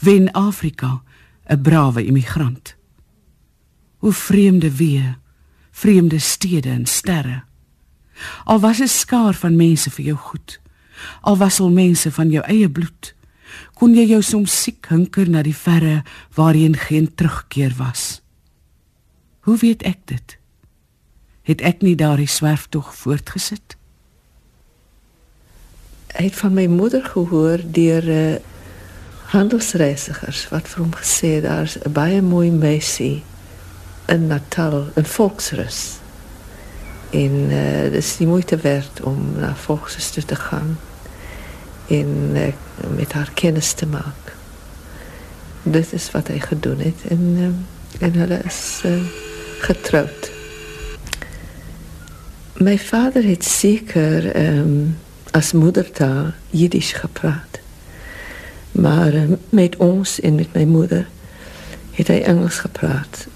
Wen 0.00 0.32
Afrika 0.32 1.02
'n 1.48 1.60
brawe 1.62 2.04
immigrant. 2.04 2.76
O 4.00 4.10
vreemde 4.10 4.76
wee, 4.76 5.16
vreemde 5.70 6.18
stede 6.18 6.70
en 6.70 6.86
sterre. 6.86 7.42
Al 8.44 8.60
was 8.60 8.80
'n 8.80 8.88
skaar 8.88 9.34
van 9.34 9.56
mense 9.56 9.90
vir 9.90 10.04
jou 10.04 10.16
goed, 10.16 10.60
al 11.20 11.36
was 11.36 11.60
al 11.60 11.70
mense 11.70 12.12
van 12.12 12.30
jou 12.30 12.44
eie 12.44 12.70
bloed 12.70 13.16
kon 13.76 13.94
jy 13.94 14.06
jou 14.10 14.22
soms 14.24 14.54
siek 14.64 14.88
hinker 14.90 15.28
na 15.30 15.42
die 15.44 15.56
verre 15.56 16.02
waarheen 16.36 16.76
geen 16.86 17.08
terugkeer 17.14 17.76
was. 17.78 18.20
Hoe 19.46 19.56
weet 19.60 19.84
ek 19.86 20.00
dit? 20.10 20.36
Het 21.46 21.62
ek 21.62 21.82
nie 21.86 21.94
daardie 21.94 22.30
swerftog 22.30 22.90
voortgesit? 22.96 23.75
Hy 26.16 26.24
het 26.24 26.36
van 26.36 26.52
my 26.56 26.66
moeder 26.66 27.04
gehoor 27.04 27.60
deur 27.64 28.02
'n 28.02 28.08
uh, 28.08 28.34
eh, 28.34 28.40
handelsreisigers 29.26 30.48
wat 30.48 30.68
vir 30.68 30.82
hom 30.82 30.94
gesê 30.94 31.40
daar's 31.42 31.76
'n 31.76 31.92
baie 31.92 32.22
mooi 32.22 32.50
meisie 32.50 33.22
in 34.06 34.26
Natal, 34.26 34.86
'n 34.94 35.04
volksrus. 35.04 35.98
En 37.10 37.32
uh, 37.50 37.90
dis 37.90 38.18
nie 38.18 38.28
moeite 38.28 38.56
werd 38.56 39.00
om 39.02 39.32
na 39.38 39.54
volksrus 39.54 40.24
te 40.24 40.36
gaan 40.36 40.78
en 41.88 42.30
uh, 42.32 42.46
met 42.96 43.12
haar 43.12 43.30
kennis 43.34 43.72
te 43.72 43.86
maken. 43.86 44.32
Dit 45.62 45.92
is 45.92 46.10
wat 46.10 46.28
hij 46.28 46.40
gedaan 46.40 46.78
heeft 46.78 47.04
en, 47.08 47.36
uh, 47.38 48.06
en 48.06 48.12
hulle 48.12 48.40
is 48.44 48.80
uh, 48.84 48.92
getrouwd. 49.58 50.30
Mijn 52.52 52.78
vader 52.78 53.22
heeft 53.22 53.44
zeker 53.44 54.46
um, 54.46 54.96
als 55.36 55.52
moedertaal 55.52 56.32
Jiddisch 56.50 56.92
gepraat. 56.92 57.60
Maar 58.72 59.14
uh, 59.14 59.22
met 59.48 59.76
ons 59.76 60.20
en 60.20 60.34
met 60.34 60.52
mijn 60.52 60.68
moeder 60.68 61.06
heeft 61.90 62.08
hij 62.08 62.24
Engels 62.24 62.58
gepraat. 62.58 63.26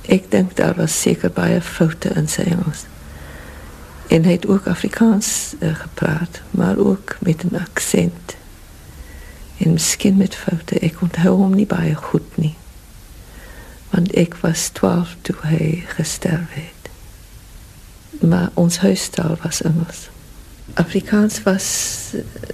Ik 0.00 0.30
denk 0.30 0.56
daar 0.56 0.74
was 0.74 1.00
zeker 1.00 1.30
baie 1.30 1.60
fouten 1.60 2.14
in 2.14 2.28
zijn 2.28 2.46
Engels. 2.46 2.84
En 4.08 4.22
hij 4.22 4.30
heeft 4.30 4.46
ook 4.46 4.66
Afrikaans 4.66 5.54
uh, 5.58 5.74
gepraat, 5.74 6.40
maar 6.50 6.78
ook 6.78 7.16
met 7.18 7.42
een 7.42 7.60
accent. 7.60 8.36
En 9.56 9.72
misschien 9.72 10.16
met 10.16 10.34
fouten. 10.34 10.82
Ik 10.82 11.00
onthou 11.00 11.42
hem 11.42 11.54
niet 11.54 11.68
baie 11.68 11.94
goed 11.94 12.36
niet. 12.36 12.56
Want 13.90 14.16
ik 14.16 14.34
was 14.34 14.68
twaalf 14.68 15.16
toen 15.20 15.36
hij 15.40 15.84
gesterven 15.86 16.46
heeft. 16.50 16.88
Maar 18.20 18.50
ons 18.54 18.78
huistaal 18.78 19.36
was 19.42 19.62
Engels. 19.62 20.08
Afrikaans 20.74 21.42
was 21.42 21.94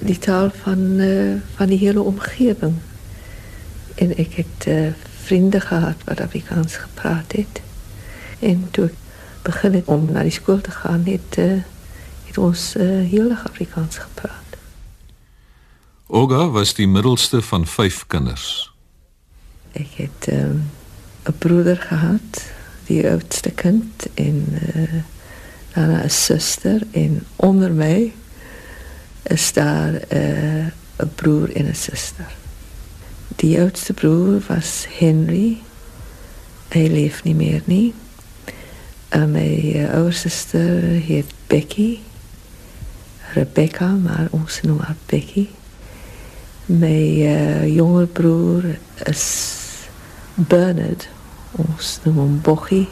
die 0.00 0.18
taal 0.18 0.50
van, 0.62 0.78
uh, 0.78 1.34
van 1.54 1.66
die 1.66 1.78
hele 1.78 2.00
omgeving. 2.00 2.74
En 3.94 4.18
ik 4.18 4.32
heb 4.32 4.66
uh, 4.68 4.92
vrienden 5.22 5.60
gehad 5.60 5.96
wat 6.04 6.20
Afrikaans 6.20 6.76
gepraat 6.76 7.32
heeft. 7.32 7.60
En 8.38 8.68
toen 8.70 8.90
begin 9.42 9.82
om 9.84 10.12
naar 10.12 10.22
die 10.22 10.32
school 10.32 10.60
te 10.60 10.70
gaan, 10.70 11.04
het, 11.04 11.38
uh, 11.38 11.62
het 12.24 12.38
ons 12.38 12.76
uh, 12.76 12.82
heel 13.08 13.30
erg 13.30 13.48
Afrikaans 13.48 13.98
gepraat. 13.98 14.40
Olga 16.06 16.48
was 16.48 16.74
die 16.74 16.88
middelste 16.88 17.42
van 17.42 17.66
vijf 17.66 18.06
kinders. 18.06 18.72
Ik 19.72 19.90
heb 19.96 20.28
uh, 20.28 20.38
een 21.22 21.38
broeder 21.38 21.76
gehad, 21.76 22.42
die 22.84 23.10
oudste 23.10 23.50
kind, 23.50 24.06
en 24.14 24.46
daarna 25.74 26.02
een 26.02 26.10
zuster. 26.10 26.82
En 26.90 27.26
onder 27.36 27.72
mij 27.72 28.12
is 29.22 29.52
daar 29.52 29.92
uh, 29.92 30.66
een 30.96 31.14
broer 31.14 31.56
en 31.56 31.66
een 31.66 31.76
zuster. 31.76 32.26
Die 33.36 33.60
oudste 33.60 33.92
broer 33.92 34.42
was 34.46 34.86
Henry. 34.98 35.58
Hij 36.68 36.88
leeft 36.88 37.24
niet 37.24 37.36
meer, 37.36 37.62
niet. 37.64 37.94
En 39.08 39.30
mijn 39.30 39.76
uh, 39.76 39.92
oude 39.92 40.12
zuster 40.12 40.80
heet 40.82 41.32
Becky. 41.46 41.98
Rebecca, 43.32 43.86
maar 43.86 44.26
ons 44.30 44.60
noemen 44.62 44.84
haar 44.84 44.96
Becky. 45.06 45.46
Mijn 46.66 47.18
uh, 47.18 47.74
jonge 47.74 48.06
broer 48.06 48.64
is 49.04 49.46
Bernard. 50.34 51.08
Ons 51.50 51.98
noemen 52.02 52.24
hem 52.24 52.40
Bochie. 52.40 52.88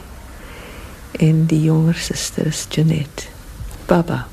En 1.27 1.45
die 1.45 1.61
jongere 1.61 1.97
zuster 1.97 2.45
is 2.45 2.65
Jeanette. 2.69 3.23
Baba. 3.85 4.27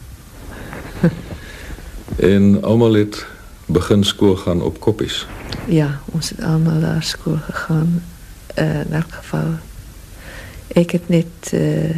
en 2.16 2.62
allemaal 2.62 2.92
het 2.92 3.26
begin 3.66 4.04
school 4.04 4.36
gaan 4.36 4.62
op 4.62 4.80
koppies? 4.80 5.26
Ja, 5.66 6.00
ons 6.04 6.30
het 6.30 6.42
allemaal 6.42 6.74
naar 6.74 7.02
school 7.02 7.36
gegaan. 7.36 8.02
Uh, 8.58 8.80
in 8.80 8.92
elk 8.92 9.12
geval 9.12 9.46
ik 10.68 10.90
heb 10.90 11.08
net 11.08 11.26
uh, 11.54 11.96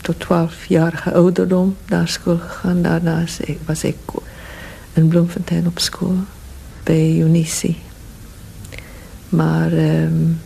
tot 0.00 0.24
12-jarige 0.24 1.12
ouderdom 1.12 1.76
naar 1.88 2.08
school 2.08 2.38
gegaan. 2.38 2.82
Daarna 2.82 3.24
was 3.66 3.84
ik 3.84 3.96
in 4.92 5.08
Bloemfontein 5.08 5.66
op 5.66 5.78
school 5.78 6.14
bij 6.82 7.16
Unici. 7.16 7.78
Maar 9.28 9.72
um, 9.72 10.40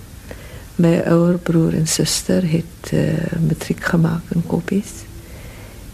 mijn 0.75 1.05
oude 1.05 1.39
broer 1.39 1.75
en 1.75 1.89
zuster 1.89 2.43
heeft 2.43 2.93
uh, 2.93 3.01
matriek 3.49 3.85
gemaakt 3.85 4.35
in 4.35 4.47
Kopies. 4.47 4.91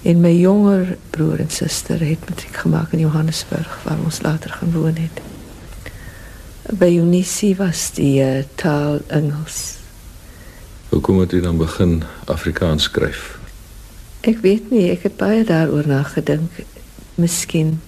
En 0.02 0.20
mijn 0.20 0.38
jonger 0.38 0.96
broer 1.10 1.40
en 1.40 1.50
zuster 1.50 1.98
heeft 1.98 2.28
matriek 2.28 2.56
gemaakt 2.56 2.92
in 2.92 2.98
Johannesburg, 2.98 3.80
waar 3.82 3.98
ons 4.04 4.22
later 4.22 4.50
gaan 4.50 4.72
wonen. 4.72 5.10
By 6.70 6.96
Unisie 6.96 7.56
was 7.56 7.90
die 7.92 8.22
uh, 8.22 8.42
taal 8.54 8.98
Engels. 9.06 9.76
Hoekom 10.88 11.18
het 11.18 11.30
jy 11.30 11.40
dan 11.40 11.56
begin 11.56 12.02
Afrikaans 12.24 12.82
skryf? 12.82 13.38
Ek 14.20 14.40
weet 14.42 14.70
nie, 14.70 14.90
ek 14.90 15.02
het 15.02 15.16
baie 15.16 15.44
daaroor 15.44 15.86
nagedink. 15.86 16.62
Miskien 17.14 17.80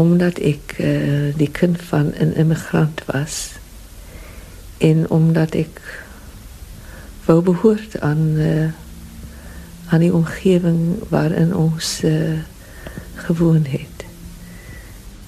omdat 0.00 0.38
ek 0.38 0.78
uh, 0.80 1.30
die 1.36 1.50
kind 1.50 1.76
van 1.90 2.12
'n 2.16 2.32
immigrant 2.36 3.02
was 3.06 3.59
en 4.80 5.04
omdat 5.10 5.54
ek 5.54 5.80
wou 7.28 7.42
behoort 7.44 8.00
aan 8.00 8.22
uh, 8.40 8.68
aan 9.90 10.00
die 10.00 10.14
omgewing 10.14 11.02
waarin 11.08 11.54
ons 11.56 12.00
uh, 12.04 12.38
gewoon 13.14 13.64
het. 13.68 14.06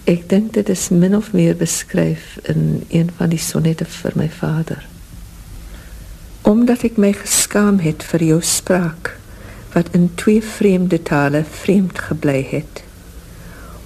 Ek 0.05 0.29
dink 0.31 0.53
dit 0.55 0.69
is 0.69 0.89
min 0.89 1.17
of 1.17 1.33
meer 1.33 1.57
beskryf 1.57 2.39
in 2.43 2.85
een 2.89 3.11
van 3.17 3.31
die 3.35 3.43
sonnette 3.43 3.85
vir 3.85 4.17
my 4.19 4.31
vader. 4.31 4.87
Omdat 6.47 6.87
ek 6.87 6.99
my 6.99 7.13
geskaam 7.15 7.83
het 7.83 8.03
vir 8.07 8.25
jou 8.33 8.41
spraak 8.43 9.17
wat 9.75 9.93
in 9.99 10.11
twee 10.15 10.43
vreemde 10.43 11.03
tale 11.03 11.45
vreemd 11.45 11.99
gebly 12.09 12.41
het. 12.51 12.83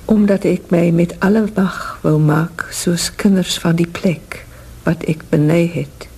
Omdat 0.05 0.45
ek 0.45 0.71
my 0.71 0.91
met 0.91 1.17
alle 1.25 1.45
wag 1.55 1.99
wou 2.05 2.19
maak 2.21 2.69
soos 2.71 3.11
kinders 3.17 3.59
van 3.61 3.81
die 3.81 3.89
plek 3.89 4.46
wat 4.87 5.05
ek 5.11 5.27
beny 5.31 5.65
het 5.75 6.09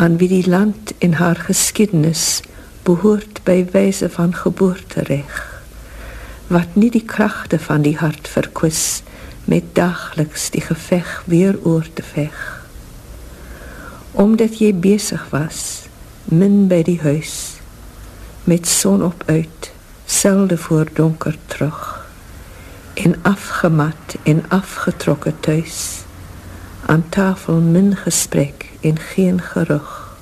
aan 0.00 0.18
wie 0.20 0.28
die 0.28 0.48
land 0.48 0.92
en 0.98 1.18
haar 1.20 1.38
geskiedenis 1.48 2.40
behoort 2.88 3.42
by 3.46 3.62
wyse 3.72 4.08
van 4.16 4.34
geboortereg 4.34 5.40
wat 6.50 6.74
nie 6.74 6.90
die 6.90 7.04
kragte 7.06 7.58
van 7.62 7.84
die 7.86 7.96
hart 8.00 8.28
verkwis 8.28 9.02
met 9.50 9.74
dagliks 9.78 10.48
die 10.50 10.62
geveg 10.62 11.22
weer 11.30 11.58
oor 11.62 11.86
te 11.94 12.02
veg. 12.02 12.38
Omdat 14.12 14.58
jy 14.58 14.72
besig 14.74 15.22
was 15.30 15.86
min 16.24 16.66
by 16.70 16.82
die 16.86 16.98
huis 17.02 17.60
met 18.50 18.66
son 18.68 19.04
op 19.06 19.22
uit 19.26 19.70
selde 20.10 20.58
voor 20.58 20.90
donker 20.94 21.38
terug 21.46 21.80
en 22.94 23.14
afgemat 23.22 24.18
en 24.22 24.42
afgetrokke 24.48 25.32
tuis 25.40 26.02
aan 26.90 27.08
tafel 27.08 27.60
min 27.60 27.96
gesprek 27.96 28.70
en 28.80 28.98
geen 28.98 29.40
gerug. 29.40 30.18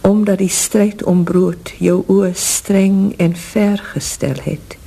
Omdat 0.00 0.38
die 0.38 0.48
stryd 0.48 1.02
om 1.02 1.24
brood 1.24 1.72
jou 1.78 2.04
oë 2.08 2.30
streng 2.32 3.12
en 3.16 3.36
ver 3.36 3.78
gestel 3.92 4.40
het 4.42 4.78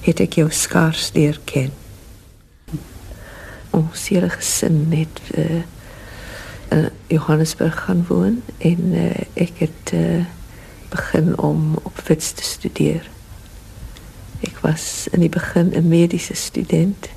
het 0.00 0.22
ek 0.24 0.38
jou 0.40 0.46
skaars 0.54 1.10
leer 1.12 1.36
ken. 1.44 1.68
Ons 3.76 4.06
hele 4.08 4.30
gesin 4.32 4.86
het 4.94 5.20
uh, 5.34 5.60
in 6.70 6.88
Johannesburg 7.12 7.76
gaan 7.84 8.06
woon 8.08 8.40
en 8.64 8.80
uh, 8.94 9.10
ek 9.36 9.60
het 9.66 9.92
uh, 9.92 10.24
begin 10.88 11.34
om 11.36 11.76
op 11.82 12.00
Wits 12.08 12.32
te 12.32 12.46
studeer. 12.48 13.04
Ek 14.40 14.56
was 14.64 15.08
in 15.12 15.20
die 15.20 15.32
begin 15.36 15.74
'n 15.76 15.88
mediese 15.88 16.34
student 16.34 17.12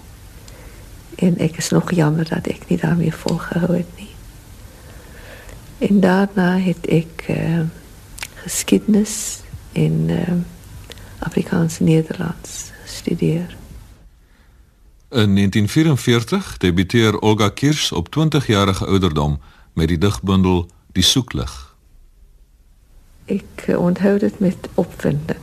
en 1.22 1.38
ek 1.38 1.58
is 1.58 1.70
nog 1.70 1.92
jammer 1.92 2.26
dat 2.30 2.48
ek 2.48 2.68
nie 2.68 2.78
daarmee 2.78 3.14
volgehou 3.14 3.76
het 3.76 3.92
nie. 3.98 4.10
En 5.78 6.00
daarna 6.00 6.58
het 6.60 6.88
ek 6.90 7.26
uh, 7.30 7.60
geskiedenis 8.44 9.42
in 9.72 10.10
uh, 10.10 10.34
Afrikaans 11.20 11.80
Nederlands 11.80 12.72
studeer. 12.86 13.58
In 15.10 15.36
1944 15.36 16.58
debuteer 16.58 17.20
Olga 17.20 17.50
Kirsch 17.50 17.92
op 17.92 18.08
20-jarige 18.18 18.86
ouderdom 18.86 19.40
met 19.74 19.88
die 19.88 19.98
digbundel 19.98 20.70
Die 20.92 21.04
soeklig. 21.04 21.76
Ek 23.26 23.66
onthou 23.78 24.18
dit 24.20 24.40
met 24.40 24.70
opwinding. 24.74 25.40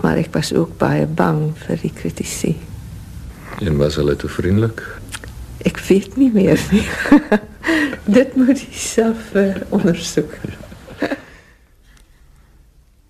Maar 0.00 0.16
ek 0.16 0.32
was 0.34 0.50
ook 0.54 0.76
baie 0.80 1.06
bang 1.06 1.52
vir 1.66 1.78
die 1.78 1.92
kritisie. 1.94 2.56
En 3.60 3.76
was 3.76 3.94
hulle 3.94 4.16
te 4.16 4.28
vriendelik? 4.28 5.00
Ek 5.62 5.78
weet 5.78 6.16
nie 6.16 6.32
meer 6.32 6.58
nie. 6.70 6.86
dit 8.18 8.36
moet 8.36 8.58
jy 8.58 8.74
self 8.74 9.34
uh, 9.34 9.54
ondersoek. 9.68 10.34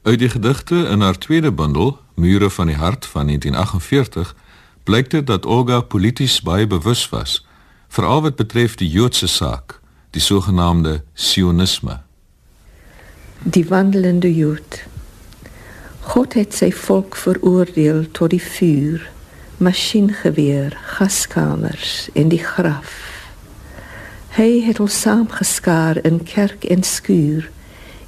Uit 0.08 0.18
die 0.18 0.28
gedigte 0.28 0.84
in 0.92 1.00
haar 1.00 1.18
tweede 1.18 1.52
bundel, 1.52 1.98
Mure 2.14 2.50
van 2.50 2.66
die 2.66 2.76
hart 2.76 3.06
van 3.06 3.26
1948, 3.26 4.34
blyk 4.84 5.10
dit 5.10 5.26
dat 5.26 5.46
Olga 5.46 5.80
polities 5.80 6.42
baie 6.42 6.66
bewus 6.66 7.08
was, 7.08 7.46
veral 7.88 8.22
wat 8.22 8.36
betref 8.36 8.76
die 8.76 8.90
Joodse 8.90 9.26
saak, 9.26 9.80
die 10.10 10.20
sogenaamde 10.20 11.02
sionisme 11.14 12.02
die 13.42 13.66
wandelende 13.66 14.34
Jood. 14.34 14.82
God 16.00 16.34
het 16.34 16.54
sy 16.54 16.70
volk 16.74 17.16
veroordeel 17.18 18.06
tot 18.14 18.32
die 18.34 18.42
vuur, 18.42 19.02
masjiengeweer, 19.62 20.76
gaskamers 20.96 22.08
en 22.18 22.28
die 22.32 22.42
graf. 22.42 22.92
Hy 24.36 24.62
het 24.66 24.80
ons 24.80 25.00
saamgeskaar 25.04 26.00
in 26.08 26.22
kerk 26.26 26.64
en 26.64 26.82
skuur 26.82 27.50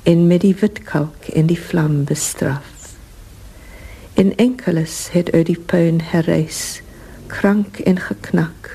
en 0.09 0.27
met 0.27 0.40
die 0.40 0.55
witkalk 0.61 1.29
en 1.37 1.47
die 1.47 1.61
vlam 1.61 2.05
bestraf. 2.09 2.97
En 4.14 4.35
enkeles 4.37 5.09
het 5.12 5.31
uit 5.33 5.47
die 5.47 5.59
puin 5.59 6.01
herreis, 6.01 6.81
krank 7.27 7.79
en 7.79 7.99
geknak, 8.01 8.71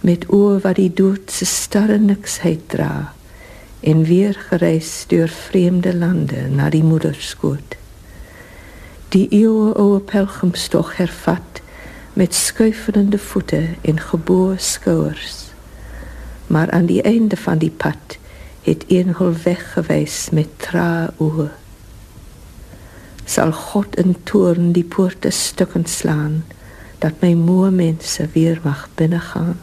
met 0.00 0.26
oor 0.28 0.60
wat 0.60 0.76
die 0.76 0.90
dood 0.92 1.30
se 1.30 1.46
starre 1.46 1.98
niksheid 1.98 2.68
dra 2.74 3.12
en 3.80 4.04
weer 4.06 4.34
gereis 4.50 5.04
deur 5.10 5.28
vreemde 5.28 5.94
lande 5.94 6.46
na 6.50 6.68
die 6.70 6.84
moederskoot. 6.86 7.76
Die 9.14 9.26
eeuwenoude 9.30 10.04
pelgrimstog 10.12 10.96
hervat 10.96 11.61
met 12.12 12.34
skuifende 12.34 13.18
voete 13.18 13.62
en 13.80 14.00
geboe 14.00 14.54
skouers. 14.56 15.44
Maar 16.46 16.70
aan 16.70 16.86
die 16.86 17.02
einde 17.02 17.36
van 17.36 17.58
die 17.58 17.70
pad 17.70 18.18
het 18.62 18.84
een 18.88 19.14
hul 19.16 19.34
weggewys 19.44 20.28
met 20.30 20.48
trae 20.56 21.10
oë. 21.18 21.50
Sal 23.24 23.52
God 23.52 23.96
in 23.96 24.16
toorn 24.22 24.72
die 24.72 24.84
poorte 24.84 25.30
stukken 25.30 25.86
slaan 25.86 26.44
dat 26.98 27.20
my 27.20 27.34
moe 27.34 27.70
mense 27.70 28.28
weer 28.32 28.60
mag 28.62 28.88
binnegaan 28.94 29.58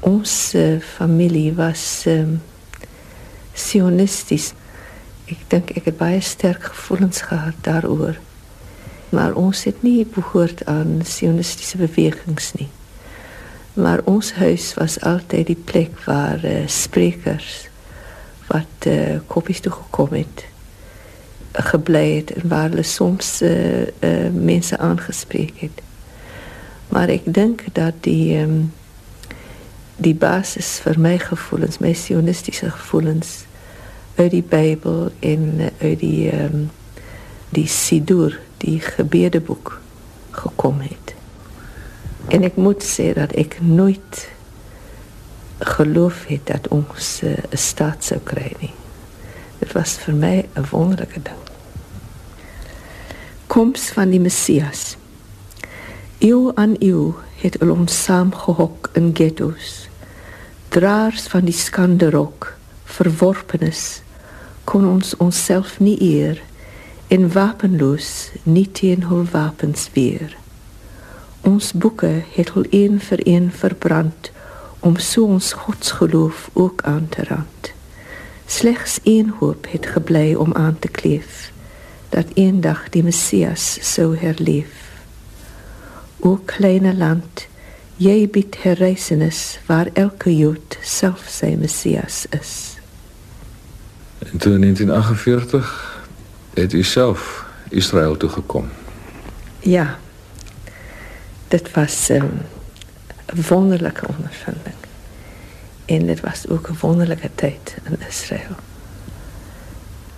ons 0.00 0.54
uh, 0.54 0.80
familie 0.80 1.52
was 1.54 2.04
um, 2.06 2.40
sionisties. 3.52 4.52
Ek 5.30 5.42
dink 5.52 5.74
ek 5.76 5.90
het 5.90 5.98
baie 6.00 6.20
sterk 6.24 6.70
gevoelens 6.72 7.22
gehad 7.28 7.58
daaroor. 7.66 8.16
Maar 9.10 9.34
ons 9.34 9.64
het 9.64 9.82
nie 9.82 10.06
behoort 10.06 10.64
aan 10.66 11.00
sionistiese 11.04 11.76
bewegings 11.76 12.52
nie. 12.52 12.68
Maar 13.72 14.00
ons 14.04 14.32
huis 14.32 14.74
was 14.74 15.00
altyd 15.00 15.46
die 15.46 15.62
plek 15.64 15.98
waar 16.04 16.44
uh, 16.44 16.62
sprekers 16.66 17.68
wat 18.46 18.86
uh, 18.86 19.18
koppies 19.26 19.60
toe 19.60 19.72
gekom 19.72 20.14
het 20.18 20.46
en 21.52 22.48
waar 22.48 22.68
hulle 22.68 22.82
soms 22.82 23.42
uh, 23.42 23.80
uh, 23.82 24.30
mense 24.32 24.78
aangespreek 24.78 25.60
het. 25.60 25.82
Maar 26.88 27.08
ek 27.08 27.26
dink 27.26 27.64
dat 27.72 27.94
die 28.00 28.38
um, 28.38 28.72
die 30.00 30.14
basis 30.14 30.78
vir 30.80 30.98
my 30.98 31.18
gevoelens, 31.20 31.78
my 31.78 31.92
sionistiese 31.92 32.70
gevoelens 32.70 33.44
uit 34.16 34.30
die 34.30 34.42
Bybel 34.42 35.10
en 35.20 35.60
eh, 35.60 35.72
uit 35.80 36.00
die 36.00 36.30
um, 36.32 36.70
die 37.50 37.66
Sidur, 37.68 38.38
die 38.60 38.80
gebedeboek 38.80 39.80
gekom 40.30 40.80
het. 40.80 41.14
En 42.28 42.44
ek 42.46 42.56
moet 42.60 42.84
sê 42.84 43.10
dat 43.16 43.32
ek 43.32 43.58
nooit 43.60 44.28
geloof 45.58 46.24
het 46.30 46.46
dat 46.48 46.68
ons 46.68 47.20
eh, 47.22 47.30
'n 47.30 47.52
uh, 47.52 47.58
staat 47.58 48.04
sou 48.04 48.20
kry 48.24 48.52
nie. 48.60 48.74
Dit 49.58 49.72
was 49.72 49.98
vir 50.04 50.14
my 50.14 50.36
'n 50.56 50.66
wonderlike 50.70 51.22
ding. 51.22 51.42
Koms 53.46 53.90
van 53.90 54.10
die 54.10 54.20
Messias. 54.20 54.96
Eeu 56.18 56.52
aan 56.54 56.76
eeu 56.78 57.14
het 57.42 57.58
ons 57.58 58.02
saam 58.02 58.34
gehok 58.34 58.90
in 58.92 59.10
ghettos 59.12 59.90
draers 60.70 61.26
van 61.26 61.44
die 61.44 61.54
skande 61.54 62.10
rok, 62.10 62.52
verworpenes, 62.84 64.02
kon 64.64 64.86
ons 64.86 65.16
onsself 65.18 65.80
nie 65.82 65.96
eer 65.98 66.38
en 67.10 67.26
wapenloos 67.34 68.30
nie 68.42 68.68
teen 68.72 69.04
hul 69.10 69.26
wapens 69.32 69.88
weer. 69.92 70.36
Ons 71.46 71.72
boeke 71.72 72.12
het 72.36 72.54
hul 72.54 72.66
een 72.70 73.00
vir 73.02 73.20
een 73.26 73.50
verbrand 73.52 74.30
om 74.80 74.96
so 74.96 75.26
ons 75.26 75.52
godsgeloof 75.52 76.48
ook 76.52 76.82
aan 76.88 77.08
te 77.08 77.24
rand. 77.28 77.72
Slegs 78.46 78.98
een 79.04 79.34
hoop 79.38 79.66
het 79.70 79.86
gebly 79.86 80.34
om 80.34 80.54
aan 80.54 80.78
te 80.78 80.88
kleef, 80.88 81.52
dat 82.08 82.34
eendag 82.34 82.88
die 82.94 83.02
Messias 83.02 83.76
sou 83.94 84.16
herleef. 84.18 84.88
O 86.20 86.40
kleine 86.44 86.94
land, 86.94 87.50
Jy 88.00 88.24
bied 88.32 88.56
herreisenis 88.62 89.58
waar 89.66 89.90
elke 89.92 90.32
Jood 90.32 90.78
self 90.80 91.26
sy 91.28 91.50
Messias 91.60 92.22
is. 92.32 92.52
En 94.24 94.38
toe 94.40 94.54
in 94.56 94.60
1948 94.60 95.89
het 96.54 96.72
u 96.72 96.82
self 96.82 97.46
Israel 97.68 98.16
toe 98.16 98.28
gekom. 98.28 98.68
Ja. 99.58 99.98
Dit 101.48 101.70
was 101.70 102.08
ehm, 102.08 102.24
'n 102.24 102.42
um, 103.36 103.42
wonderlike 103.48 104.06
ondervinding. 104.08 104.74
En 105.84 106.06
dit 106.06 106.20
was 106.20 106.48
ook 106.48 106.68
'n 106.68 106.76
wonderlike 106.80 107.30
tyd 107.34 107.76
in 107.84 107.98
Israel. 108.08 108.56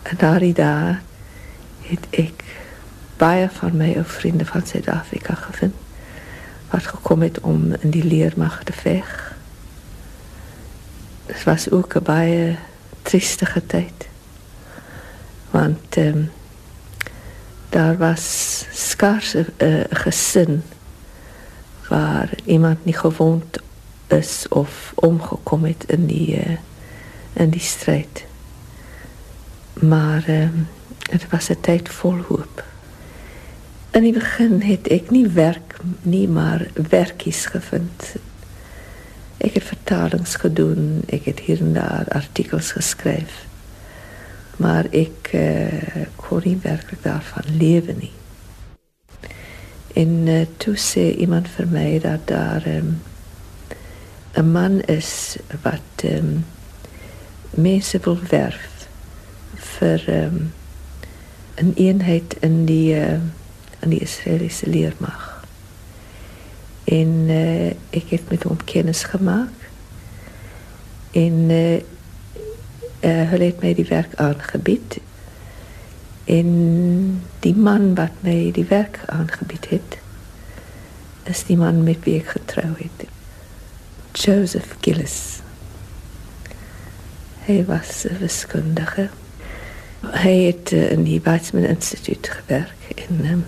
En 0.03 0.17
daardie 0.17 0.55
dae 0.55 0.99
het 1.81 2.07
ek 2.11 2.45
baie 3.17 3.49
van 3.51 3.77
my 3.77 3.95
ou 3.95 4.05
vriende 4.05 4.47
van 4.47 4.67
Suid-Afrika 4.67 5.35
gevind 5.35 5.75
wat 6.71 6.87
gekom 6.87 7.23
het 7.23 7.41
om 7.41 7.73
in 7.81 7.91
die 7.91 8.05
leermag 8.05 8.65
te 8.65 8.73
veg. 8.73 9.37
Dit 11.27 11.45
was 11.45 11.71
ook 11.71 11.95
'n 11.95 12.03
baie 12.03 12.57
triestige 13.03 13.67
tyd. 13.67 14.09
Want 15.53 15.97
um, 15.97 16.31
daar 17.69 17.97
was 17.97 18.25
skaars 18.73 19.35
'n 19.35 19.47
uh, 19.59 19.85
gesin 19.91 20.63
waar 21.89 22.31
iemand 22.45 22.85
nie 22.85 22.97
gewoond 22.97 23.59
is 24.07 24.47
of 24.49 24.93
omgekom 24.95 25.65
het 25.65 25.85
in 25.87 26.07
die 26.07 26.45
uh, 26.45 26.57
in 27.33 27.51
die 27.51 27.61
stryd. 27.61 28.25
Maar 29.73 30.25
ehm 30.27 30.65
dit 31.11 31.29
was 31.31 31.49
'n 31.49 31.61
tyd 31.61 31.89
vol 31.89 32.19
hoop. 32.29 32.65
In 33.91 34.03
die 34.03 34.13
begin 34.13 34.61
het 34.61 34.89
ek 34.89 35.11
nie 35.11 35.29
werk 35.29 35.77
nie, 36.03 36.29
maar 36.29 36.67
werkies 36.89 37.47
gevind. 37.47 38.15
Ek 39.37 39.55
het 39.55 39.65
vertalings 39.65 40.35
gedoen, 40.35 41.03
ek 41.07 41.25
het 41.25 41.39
hier 41.39 41.61
en 41.61 41.73
daar 41.73 42.05
artikels 42.09 42.73
geskryf. 42.73 43.47
Maar 44.57 44.87
ek 44.91 45.31
uh, 45.35 46.03
kon 46.17 46.43
nie 46.45 46.59
werklik 46.63 47.03
daarvan 47.03 47.57
lewe 47.57 47.95
nie. 47.99 48.13
En 49.95 50.27
uh, 50.27 50.45
toe 50.57 50.77
sê 50.77 51.11
iemand 51.21 51.49
vir 51.57 51.69
my 51.69 51.99
dat 52.01 52.27
daar 52.29 52.67
um, 52.67 53.01
'n 54.35 54.51
man 54.53 54.81
is 54.81 55.37
wat 55.63 56.05
um, 56.05 56.45
mense 57.51 57.99
wil 57.99 58.19
werf 58.29 58.89
vir 59.55 60.05
um, 60.09 60.53
'n 61.57 61.73
eenheid 61.77 62.37
in 62.41 62.65
die 62.65 62.95
uh, 62.95 63.21
in 63.81 63.91
die 63.91 64.01
Israeliese 64.01 64.69
leermag. 64.69 65.45
En 66.85 67.09
uh, 67.29 67.67
ek 67.91 68.09
het 68.09 68.31
met 68.31 68.43
hom 68.43 68.65
kennis 68.65 69.05
gemaak. 69.05 69.69
En 71.11 71.33
uh, 71.51 71.81
uh, 73.03 73.31
hulle 73.31 73.51
het 73.51 73.63
my 73.63 73.75
die 73.75 73.89
werk 73.89 74.15
aangebied. 74.15 74.99
En 76.25 76.51
die 77.41 77.55
man 77.55 77.95
wat 77.95 78.23
my 78.27 78.51
die 78.55 78.67
werk 78.71 79.01
aangebied 79.07 79.69
het, 79.69 79.99
is 81.31 81.45
die 81.45 81.57
man 81.57 81.83
met 81.83 82.03
wie 82.07 82.19
ek 82.21 82.35
getrou 82.37 82.73
het. 82.79 83.07
Joseph 84.13 84.77
Gillis. 84.81 85.41
Hy 87.47 87.65
was 87.67 88.05
'n 88.07 88.19
wiskundige. 88.21 89.09
Hy 90.03 90.37
het 90.47 90.73
uh, 90.73 90.91
in 90.91 91.05
die 91.05 91.21
Weizmann 91.23 91.65
Instituut 91.65 92.29
gewerk 92.29 92.95
en 93.09 93.45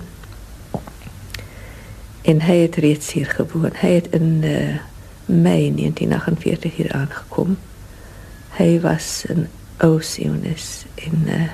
en 2.22 2.40
hy 2.40 2.56
het 2.56 2.76
reeds 2.76 3.12
hier 3.12 3.26
gewoon. 3.26 3.72
Hy 3.76 3.88
het 3.88 4.06
in 4.10 4.40
uh, 4.42 4.78
Mei 5.24 5.74
1948 5.74 6.76
hier 6.76 6.92
aangekom. 6.92 7.56
Hy 8.54 8.80
was 8.80 9.24
'n 9.28 9.48
ou 9.82 10.00
sionis 10.00 10.84
en 10.94 11.26
uh, 11.26 11.50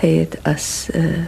hy 0.00 0.10
het 0.22 0.36
as 0.42 0.88
uh, 0.94 1.02
eh, 1.04 1.24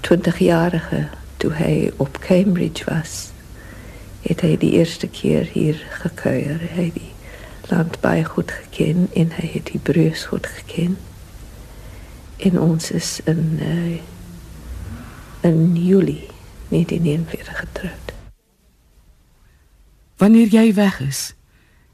20-jarige 0.00 1.08
toe 1.36 1.52
hy 1.52 1.92
op 1.96 2.18
Cambridge 2.18 2.84
was, 2.84 3.30
het 4.22 4.40
hy 4.40 4.56
die 4.56 4.72
eerste 4.76 5.08
keer 5.08 5.48
hier 5.52 5.80
gekuier. 6.02 6.60
Hy 6.74 6.84
het 6.90 6.94
die 6.94 7.12
land 7.70 8.00
baie 8.00 8.24
goed 8.24 8.50
geken 8.50 9.08
en 9.12 9.32
hy 9.36 9.48
het 9.56 9.70
die 9.72 9.80
Hebreëus 9.80 10.24
goed 10.24 10.46
geken. 10.46 10.98
En 12.36 12.60
ons 12.60 12.90
is 12.90 13.20
in 13.24 13.58
uh, 13.62 14.00
in 15.44 15.76
Julie 15.76 16.26
1941 16.68 17.58
getroud. 17.58 18.12
Wanneer 20.16 20.46
jy 20.48 20.74
weg 20.74 21.00
is, 21.00 21.34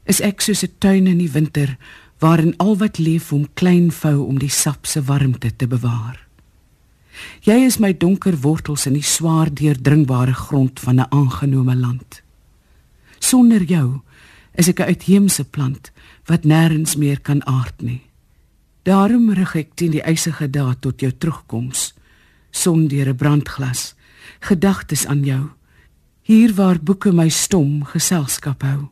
is 0.05 0.21
ek 0.21 0.41
soos 0.41 0.63
'n 0.63 0.75
tuin 0.79 1.07
in 1.07 1.17
die 1.17 1.31
winter 1.31 1.77
waarin 2.19 2.57
al 2.57 2.77
wat 2.77 2.97
leef 2.97 3.31
om 3.33 3.53
klein 3.53 3.91
vou 3.91 4.27
om 4.27 4.39
die 4.39 4.49
sap 4.49 4.85
se 4.85 5.01
warmte 5.01 5.55
te 5.55 5.67
bewaar. 5.67 6.27
Jy 7.41 7.65
is 7.65 7.77
my 7.77 7.97
donker 7.97 8.37
wortels 8.41 8.85
in 8.85 8.93
die 8.93 9.05
swaar 9.05 9.49
deurdringbare 9.53 10.33
grond 10.33 10.79
van 10.79 10.99
'n 10.99 11.09
aangenome 11.09 11.75
land. 11.75 12.21
Sonder 13.19 13.63
jou 13.63 14.01
is 14.55 14.67
ek 14.67 14.79
'n 14.79 14.89
uitheemse 14.93 15.43
plant 15.43 15.91
wat 16.25 16.43
nêrens 16.43 16.95
meer 16.97 17.19
kan 17.19 17.45
aard 17.45 17.81
nie. 17.81 18.01
Daarom 18.83 19.29
rig 19.33 19.55
ek 19.55 19.75
teen 19.75 19.91
die 19.91 20.03
eisige 20.03 20.49
dae 20.49 20.75
tot 20.79 20.99
jou 20.99 21.11
terugkoms 21.11 21.93
sonder 22.51 23.07
'n 23.07 23.15
brandglas 23.15 23.95
gedagtes 24.39 25.05
aan 25.05 25.23
jou. 25.23 25.49
Hier 26.21 26.53
waar 26.53 26.79
boeke 26.79 27.11
my 27.11 27.29
stom 27.29 27.83
geselskap 27.83 28.61
hou. 28.61 28.89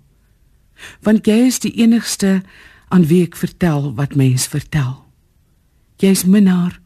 Want 1.01 1.25
jy 1.25 1.45
is 1.47 1.59
die 1.59 1.73
enigste 1.81 2.41
aan 2.89 3.05
wie 3.05 3.23
ek 3.23 3.35
vertel 3.35 3.93
wat 3.95 4.15
mens 4.15 4.47
vertel. 4.47 5.05
Jy's 5.99 6.23
minnaar, 6.25 6.79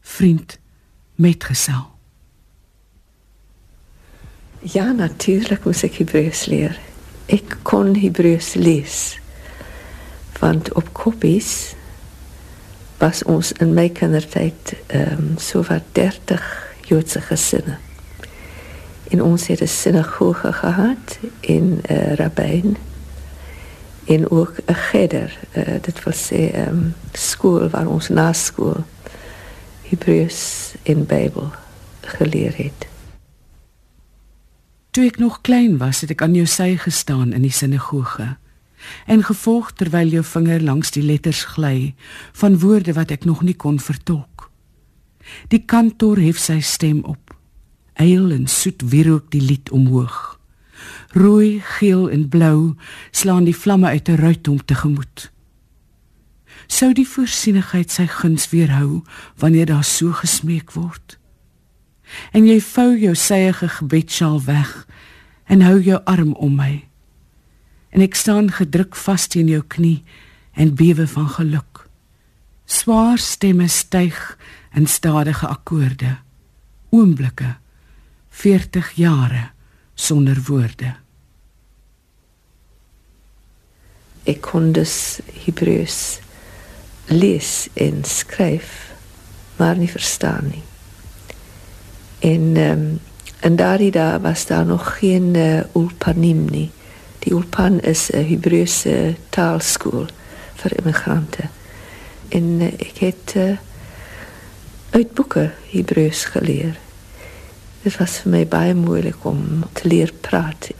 vriend, 0.00 0.58
metgesel. 1.14 1.92
Ja, 4.64 4.92
natuurlik 4.92 5.64
moet 5.64 5.82
ek 5.84 6.00
Hebreëus 6.00 6.46
leer. 6.48 6.78
Ek 7.28 7.58
kon 7.62 7.94
Hebreëus 7.94 8.54
lees. 8.56 8.98
Want 10.40 10.72
op 10.72 10.88
koppies 10.96 11.74
was 12.98 13.22
ons 13.28 13.52
in 13.60 13.74
my 13.76 13.88
kindertyd 13.92 14.74
ehm 14.86 15.12
um, 15.12 15.34
so 15.38 15.62
wat 15.68 15.84
30 15.92 16.40
Joodse 16.88 17.20
gesinne. 17.20 17.76
En 19.12 19.22
ons 19.22 19.46
het 19.46 19.60
'n 19.60 19.68
sinagoge 19.68 20.52
gehad 20.52 21.18
in 21.40 21.80
'n 21.84 21.92
uh, 21.92 22.12
rabbijn 22.14 22.76
en 24.06 24.30
ook 24.30 24.54
'n 24.66 24.74
cheder. 24.74 25.38
Uh, 25.56 25.64
dit 25.80 26.04
wil 26.04 26.12
sê 26.12 26.52
'n 26.52 26.58
um, 26.58 26.64
ehm, 26.64 26.90
skool 27.12 27.68
waar 27.68 27.86
ons 27.86 28.08
na 28.08 28.32
skool 28.32 28.84
Hebreëus 29.82 30.74
en 30.82 31.06
Bybel 31.06 31.52
geleer 32.00 32.56
het. 32.56 32.86
Toe 34.90 35.04
ek 35.04 35.18
nog 35.18 35.40
klein 35.40 35.78
was, 35.78 36.00
het 36.00 36.10
ek 36.10 36.22
aan 36.22 36.34
jou 36.34 36.46
sy 36.46 36.76
gestaan 36.76 37.32
in 37.32 37.42
die 37.42 37.52
sinagoge 37.52 38.36
en 39.06 39.24
gevolg 39.24 39.72
terwyl 39.72 40.08
jou 40.08 40.24
vinger 40.24 40.62
langs 40.62 40.90
die 40.90 41.02
letters 41.02 41.44
gly 41.44 41.94
van 42.32 42.58
woorde 42.58 42.92
wat 42.92 43.10
ek 43.10 43.24
nog 43.24 43.42
nie 43.42 43.56
kon 43.56 43.80
vertolk. 43.80 44.50
Die 45.48 45.64
kantor 45.64 46.20
hef 46.20 46.38
sy 46.38 46.60
stem 46.60 47.00
op 47.04 47.34
eil 47.94 48.30
en 48.30 48.46
soet 48.46 48.82
wierook 48.90 49.30
die 49.30 49.42
lied 49.42 49.70
omhoog. 49.70 50.33
Rooi, 51.14 51.60
geel 51.62 52.08
en 52.10 52.28
blou 52.28 52.74
slaan 53.10 53.44
die 53.46 53.56
vlamme 53.56 53.86
uit 53.86 54.08
'n 54.08 54.16
ruit 54.18 54.48
om 54.48 54.64
te 54.64 54.74
gemoed. 54.74 55.30
Sou 56.66 56.92
die 56.92 57.08
voorsienigheid 57.08 57.90
sy 57.90 58.06
guns 58.06 58.50
weerhou 58.50 59.02
wanneer 59.38 59.66
daar 59.66 59.84
so 59.84 60.12
gesmeek 60.12 60.72
word? 60.72 61.18
En 62.32 62.46
jy 62.46 62.60
vou 62.60 62.98
jou 62.98 63.14
syeige 63.14 63.68
gebedsjaal 63.68 64.44
weg 64.44 64.86
en 65.44 65.60
hou 65.60 65.80
jou 65.82 66.00
arm 66.04 66.32
om 66.32 66.54
my. 66.54 66.84
En 67.90 68.00
ek 68.00 68.14
staan 68.14 68.50
gedruk 68.50 68.96
vas 68.96 69.26
teen 69.26 69.48
jou 69.48 69.62
knie 69.62 70.02
en 70.52 70.74
bewe 70.74 71.06
van 71.06 71.28
geluk. 71.28 71.88
Swaar 72.64 73.18
stemme 73.18 73.68
styg 73.68 74.38
in 74.74 74.86
stadige 74.86 75.46
akkoorde. 75.46 76.18
Oomblikke 76.90 77.56
40 78.28 78.90
jare 78.90 79.50
sonder 79.94 80.42
woorde. 80.46 81.03
Ek 84.24 84.40
kon 84.40 84.72
dus 84.72 85.20
Hebreëus 85.44 86.20
lees 87.12 87.68
en 87.74 88.04
skryf, 88.04 88.92
maar 89.56 89.76
nie 89.76 89.90
verstaan 89.90 90.48
nie. 90.52 90.62
En 92.24 92.56
ehm 92.56 92.78
um, 92.78 93.00
en 93.44 93.56
daardie 93.56 93.90
daar 93.90 94.20
was 94.20 94.46
daar 94.46 94.66
nog 94.66 94.98
geen 94.98 95.34
uh, 95.36 95.60
ulpanim 95.74 96.44
nie. 96.44 96.70
Die 97.18 97.32
ulpan 97.32 97.80
is 97.80 98.10
'n 98.10 98.24
Hebreëse 98.24 99.14
taalskool 99.28 100.06
vir 100.54 100.78
immigrante. 100.78 101.42
En 102.28 102.42
uh, 102.42 102.66
ek 102.66 102.98
het 102.98 103.32
uh, 103.36 103.56
uit 104.90 105.14
boeke 105.14 105.50
Hebreëus 105.70 106.24
geleer. 106.24 106.78
Dit 107.82 107.96
was 107.96 108.18
vir 108.18 108.30
my 108.30 108.46
baie 108.46 108.74
moeilik 108.74 109.24
om 109.24 109.64
te 109.72 109.88
leer 109.88 110.12
praat. 110.20 110.70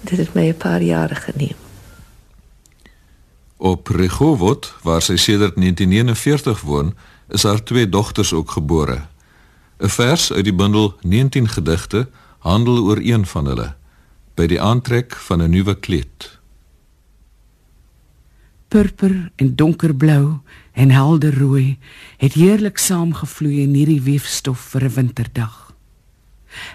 Dit 0.00 0.18
het 0.18 0.34
my 0.34 0.46
'n 0.48 0.56
paar 0.56 0.82
jare 0.82 1.14
geneem. 1.14 1.61
Op 3.62 3.88
Rehovot, 3.88 4.74
waar 4.82 5.02
sy 5.06 5.14
sedert 5.16 5.54
1949 5.54 6.60
woon, 6.66 6.96
is 7.30 7.44
haar 7.46 7.60
twee 7.62 7.86
dogters 7.88 8.32
ook 8.32 8.50
gebore. 8.50 9.06
'n 9.78 9.88
Vers 9.88 10.32
uit 10.32 10.44
die 10.44 10.54
bundel 10.54 10.98
19 11.00 11.48
gedigte 11.48 12.08
handel 12.38 12.82
oor 12.82 12.98
een 12.98 13.26
van 13.26 13.46
hulle 13.46 13.74
by 14.34 14.46
die 14.46 14.60
aantrek 14.60 15.14
van 15.14 15.42
'n 15.42 15.50
nuwe 15.50 15.78
kleed. 15.78 16.40
Purper 18.68 19.30
en 19.36 19.54
donkerblou 19.54 20.40
en 20.72 20.90
helder 20.90 21.38
rooi 21.38 21.78
het 22.16 22.32
heerlik 22.32 22.78
saamgevloei 22.78 23.62
in 23.62 23.74
hierdie 23.74 24.02
weefstof 24.02 24.58
vir 24.58 24.84
'n 24.84 24.94
winterdag. 24.94 25.74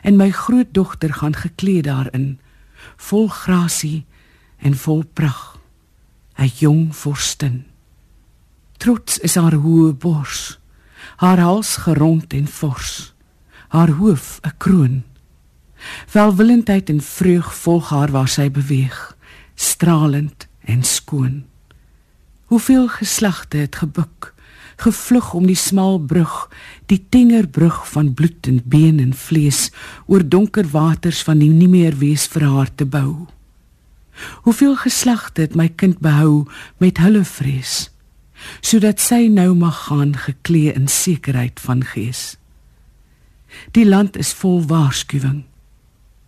En 0.01 0.15
my 0.15 0.31
grootdogter 0.31 1.13
gaan 1.13 1.35
geklee 1.35 1.81
daarin, 1.81 2.39
vol 2.95 3.27
grasie 3.27 4.05
en 4.57 4.77
vol 4.77 5.03
pragt, 5.13 5.56
'n 6.37 6.51
jong 6.59 6.95
vorstin. 6.95 7.65
Trots 8.77 9.17
is 9.17 9.35
haar 9.35 9.57
hoë 9.57 9.93
bors, 9.97 10.59
haar 11.17 11.39
hals 11.39 11.75
gerond 11.85 12.33
en 12.33 12.47
fors, 12.47 13.13
haar 13.73 13.89
hoof 13.89 14.39
'n 14.43 14.53
kroon. 14.57 15.03
Welwillendheid 16.11 16.89
en 16.89 17.01
vreug 17.01 17.55
volg 17.55 17.89
haar 17.89 18.11
waar 18.11 18.27
sy 18.27 18.51
beweeg, 18.51 19.17
stralend 19.55 20.47
en 20.59 20.83
skoon. 20.83 21.45
Hoeveel 22.45 22.87
geslagte 22.87 23.57
het 23.57 23.75
gebuk, 23.75 24.33
gevlug 24.75 25.33
om 25.33 25.45
die 25.45 25.55
smal 25.55 25.99
brug, 25.99 26.49
die 26.85 27.05
tenger 27.09 27.47
brug 27.47 27.89
van 27.89 28.13
bloed 28.13 28.47
en 28.47 28.61
been 28.65 28.99
en 28.99 29.13
vlees 29.13 29.71
oor 30.05 30.29
donker 30.29 30.67
waters 30.69 31.23
van 31.23 31.41
die 31.41 31.49
nie 31.49 31.67
meer 31.67 31.97
wees 31.97 32.27
vir 32.27 32.45
haar 32.45 32.75
te 32.75 32.85
bou. 32.85 33.27
Hoeveel 34.45 34.75
geslagte 34.75 35.41
het 35.41 35.55
my 35.55 35.69
kind 35.69 35.99
behou 35.99 36.47
met 36.77 36.97
hulle 36.97 37.23
vrees, 37.25 37.89
sodat 38.61 39.01
sy 39.01 39.27
nou 39.31 39.53
mag 39.55 39.87
gaan 39.87 40.15
geklee 40.17 40.73
in 40.73 40.87
sekerheid 40.87 41.59
van 41.59 41.83
gees. 41.85 42.37
Die 43.77 43.85
land 43.85 44.17
is 44.17 44.33
vol 44.33 44.61
waarskuwing. 44.67 45.45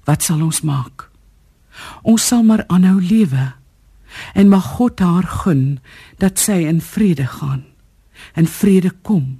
Wat 0.06 0.24
sal 0.24 0.42
ons 0.42 0.62
maak? 0.62 1.10
Ons 2.02 2.28
sal 2.28 2.44
maar 2.44 2.64
aanhou 2.68 2.98
lewe 3.02 3.52
en 4.34 4.50
mag 4.50 4.66
God 4.78 5.00
haar 5.00 5.28
gun 5.44 5.80
dat 6.18 6.40
sy 6.40 6.64
in 6.70 6.82
vrede 6.82 7.28
gaan 7.40 7.64
in 8.36 8.48
vrede 8.48 8.92
kom 9.02 9.40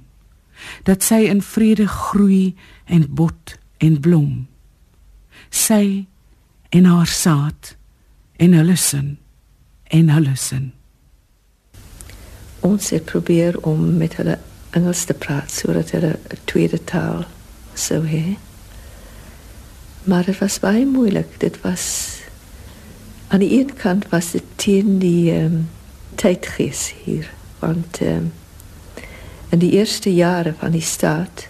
dat 0.86 1.04
sy 1.04 1.24
in 1.30 1.42
vrede 1.42 1.88
groei 1.88 2.54
en 2.84 3.06
bot 3.14 3.56
en 3.78 3.98
blom 4.00 4.46
sy 5.50 6.06
en 6.70 6.88
haar 6.88 7.10
saad 7.10 7.74
en 8.40 8.52
hulle 8.56 8.76
sin 8.76 9.18
en 9.92 10.08
hulle 10.08 10.36
sin. 10.36 10.70
Ons 12.64 12.90
het 12.94 13.04
probeer 13.04 13.58
om 13.68 13.82
met 14.00 14.16
hulle 14.16 14.38
Engels 14.76 15.02
te 15.04 15.16
praat 15.24 15.52
sodat 15.52 15.90
hulle 15.96 16.12
'n 16.14 16.40
tweede 16.44 16.80
taal 16.84 17.24
sou 17.74 18.00
hê. 18.06 18.38
Maar 20.04 20.24
dit 20.24 20.38
was 20.38 20.58
baie 20.58 20.86
moeilik. 20.86 21.40
Dit 21.40 21.60
was 21.60 22.16
aan 23.28 23.38
die 23.38 23.58
een 23.58 23.74
kant 23.74 24.08
was 24.08 24.30
dit 24.30 24.44
teen 24.56 24.98
die 24.98 25.34
um, 25.42 25.68
tydgees 26.14 26.94
hier. 27.04 27.30
Want 27.58 28.00
um, 28.00 28.32
in 29.48 29.58
die 29.58 29.72
eerste 29.72 30.14
jare 30.14 30.54
van 30.58 30.70
die 30.70 30.86
staat 30.86 31.48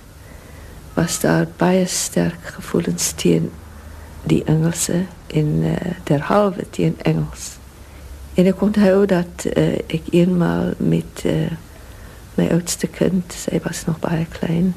was 0.95 1.20
daar 1.20 1.47
baie 1.57 1.86
sterk 1.86 2.45
gevoelens 2.45 3.12
teen 3.12 3.51
die 4.22 4.45
Engelse 4.45 5.07
en 5.35 5.47
uh, 5.62 5.74
derhalwe 6.05 6.66
teen 6.70 6.97
Engels 7.03 7.57
en 8.35 8.47
ek 8.47 8.62
onthou 8.62 9.07
dat 9.07 9.47
uh, 9.51 9.78
ek 9.87 10.12
eenmaal 10.14 10.72
met 10.78 11.24
uh, 11.26 11.51
my 12.39 12.47
oudste 12.55 12.87
kind 12.87 13.35
sy 13.35 13.61
was 13.64 13.85
nog 13.85 13.99
baie 14.01 14.26
klein 14.39 14.72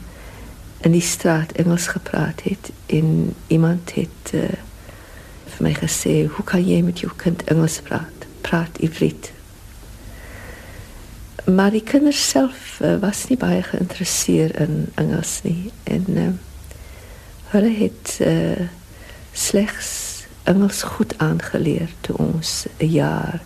in 0.84 0.91
die 0.91 1.01
straat 1.01 1.51
Engels 1.51 1.88
gepraat 1.88 2.43
het 2.43 2.72
en 2.86 3.34
iemand 3.47 3.93
het 3.95 4.34
uh, 4.36 4.49
vir 5.54 5.62
my 5.68 5.74
gesê, 5.74 6.28
"Hoe 6.28 6.43
kan 6.45 6.68
jy 6.68 6.82
met 6.82 6.99
jou 6.99 7.12
kind 7.16 7.43
Engels 7.43 7.80
praat? 7.82 8.28
Praat 8.41 8.78
Ivriet." 8.78 9.32
Maar 11.45 11.72
die 11.72 11.84
kinders 11.84 12.30
self 12.30 12.80
uh, 12.82 12.97
was 12.99 13.28
nie 13.28 13.38
baie 13.38 13.64
geïnteresseerd 13.64 14.56
in 14.56 14.91
Engels 14.95 15.39
nie 15.43 15.72
en 15.84 16.06
uh, 16.10 16.28
hulle 17.54 17.74
het 17.78 18.18
uh, 18.22 18.68
slegs 19.32 20.03
Engels 20.43 20.83
goed 20.83 21.17
aangeleer 21.17 21.89
toe 22.01 22.17
ons 22.17 22.65
'n 22.77 22.85
jaar 22.85 23.41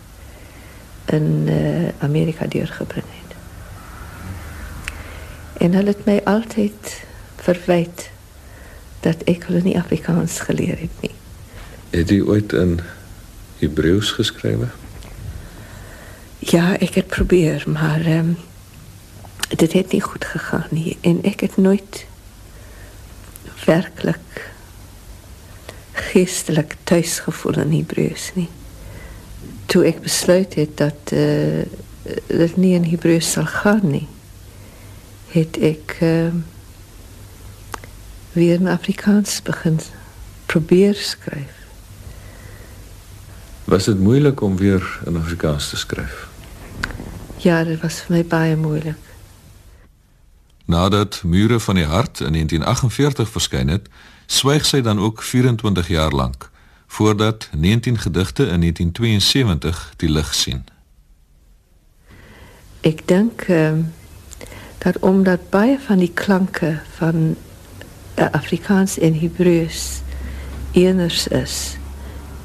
in 1.04 1.44
uh, 1.48 1.88
Amerika 1.98 2.46
deurgebring 2.46 3.06
het. 3.06 3.36
En 5.58 5.72
hulle 5.72 5.88
het 5.88 6.04
my 6.04 6.20
altyd 6.24 7.04
verwyd 7.36 8.10
dat 9.00 9.22
ek 9.24 9.44
hulle 9.44 9.62
nie 9.62 9.78
Afrikaans 9.78 10.40
geleer 10.40 10.78
het 10.78 11.00
nie. 11.00 11.14
Het 11.90 12.10
jy 12.10 12.20
ooit 12.20 12.52
in 12.52 12.80
Hebreëus 13.58 14.10
geskrywe? 14.10 14.68
Ja, 16.38 16.78
ek 16.78 16.94
het 16.94 17.06
probeer, 17.06 17.64
maar 17.66 18.00
ehm 18.00 18.18
um, 18.18 18.36
dit 19.48 19.72
het 19.72 19.92
nie 19.92 20.02
goed 20.02 20.24
gegaan 20.24 20.66
nie 20.70 20.98
en 21.00 21.22
ek 21.24 21.40
het 21.40 21.56
nooit 21.56 22.06
werklik 23.64 24.50
geestelik 26.12 26.76
tuis 26.84 27.18
gevoel 27.18 27.58
in 27.64 27.72
Hebreëus 27.72 28.30
nie. 28.34 28.48
Toe 29.66 29.84
ek 29.88 30.00
besluit 30.04 30.54
het 30.54 30.76
dat 30.76 31.12
eh 31.12 31.60
uh, 31.60 31.66
dit 32.26 32.56
nie 32.56 32.74
in 32.74 32.84
Hebreëus 32.88 33.30
sal 33.32 33.46
gaan 33.46 33.90
nie, 33.90 34.08
het 35.34 35.58
ek 35.60 35.96
ehm 36.00 36.36
uh, 36.36 36.42
weer 38.32 38.60
in 38.60 38.68
Afrikaans 38.68 39.42
begin 39.42 39.80
probeer 40.46 40.94
skryf. 40.94 41.54
Was 43.64 43.84
dit 43.84 43.98
moeilik 43.98 44.40
om 44.40 44.56
weer 44.56 45.00
in 45.06 45.16
Afrikaans 45.16 45.68
te 45.68 45.76
skryf? 45.76 46.28
Ja, 47.36 47.64
dit 47.64 47.80
was 47.80 48.00
vir 48.00 48.16
my 48.16 48.24
baie 48.24 48.56
moeilik. 48.56 48.96
Nadat 50.64 51.22
Mure 51.24 51.60
van 51.60 51.74
die 51.74 51.84
Hart 51.84 52.20
in 52.20 52.32
1948 52.32 53.28
verskyn 53.28 53.68
het, 53.68 53.88
swyg 54.28 54.66
sy 54.68 54.80
dan 54.84 55.00
ook 55.00 55.22
24 55.22 55.88
jaar 55.88 56.12
lank 56.12 56.50
voordat 56.86 57.48
19 57.56 57.98
gedigte 57.98 58.42
in 58.42 58.60
1972 58.60 59.92
die 59.96 60.10
lig 60.10 60.34
sien. 60.34 60.64
Ek 62.80 63.06
dink 63.08 63.48
ehm 63.48 63.88
dat 64.78 64.98
omdat 64.98 65.50
baie 65.50 65.78
van 65.78 65.98
die 65.98 66.12
klanke 66.14 66.78
van 66.96 67.36
uh, 68.14 68.26
Afrikaans 68.30 68.98
en 68.98 69.18
Hebreëus 69.18 70.00
eners 70.72 71.26
is, 71.28 71.76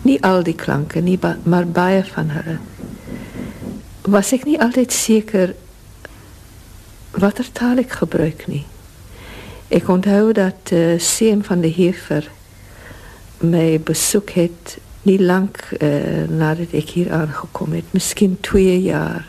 nie 0.02 0.18
al 0.24 0.44
die 0.44 0.56
klanke 0.56 1.00
nie, 1.00 1.20
maar 1.44 1.68
baie 1.68 2.02
van 2.04 2.34
hulle. 2.34 2.58
Was 4.02 4.34
ek 4.34 4.48
nie 4.50 4.58
altyd 4.60 4.92
seker 4.92 5.54
watter 7.12 7.46
taal 7.54 7.78
ek 7.78 8.00
gebruik 8.02 8.48
nie. 8.50 8.66
Ek 9.74 9.88
onthou 9.90 10.32
dat 10.38 10.70
uh, 10.74 11.00
seun 11.02 11.44
van 11.44 11.64
die 11.66 11.74
Hefer 11.74 12.28
my 13.42 13.80
besoek 13.82 14.36
het 14.38 14.78
nie 15.02 15.18
lank 15.18 15.64
uh, 15.82 16.30
nadat 16.30 16.76
ek 16.78 16.94
hier 16.94 17.10
aangekom 17.12 17.74
het, 17.74 17.90
miskien 17.92 18.38
2 18.46 18.76
jaar 18.86 19.26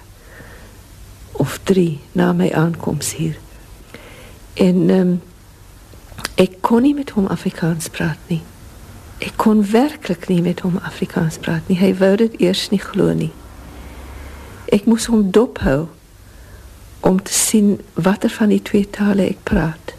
of 1.40 1.56
3 1.62 1.96
na 2.12 2.32
my 2.36 2.50
aankoms 2.52 3.14
hier. 3.16 3.38
En 4.54 4.90
um, 4.90 5.14
ek 6.34 6.60
kon 6.60 6.84
nie 6.84 6.94
met 6.94 7.16
hom 7.16 7.26
Afrikaans 7.32 7.88
praat 7.88 8.20
nie. 8.28 8.42
Ek 9.24 9.40
kon 9.40 9.64
werklik 9.72 10.28
nie 10.28 10.42
met 10.44 10.60
hom 10.60 10.76
Afrikaans 10.84 11.40
praat 11.40 11.72
nie. 11.72 11.80
Hy 11.80 11.94
wou 12.04 12.14
dit 12.20 12.36
eers 12.44 12.68
nie 12.68 12.82
glo 12.84 13.16
nie. 13.16 13.32
Ek 14.68 14.84
moes 14.84 15.08
hom 15.08 15.30
dophou 15.32 15.86
om 17.00 17.16
te 17.22 17.32
sien 17.32 17.78
watter 17.96 18.30
van 18.36 18.52
die 18.52 18.62
twee 18.62 18.84
tale 18.84 19.24
ek 19.32 19.40
praat. 19.48 19.96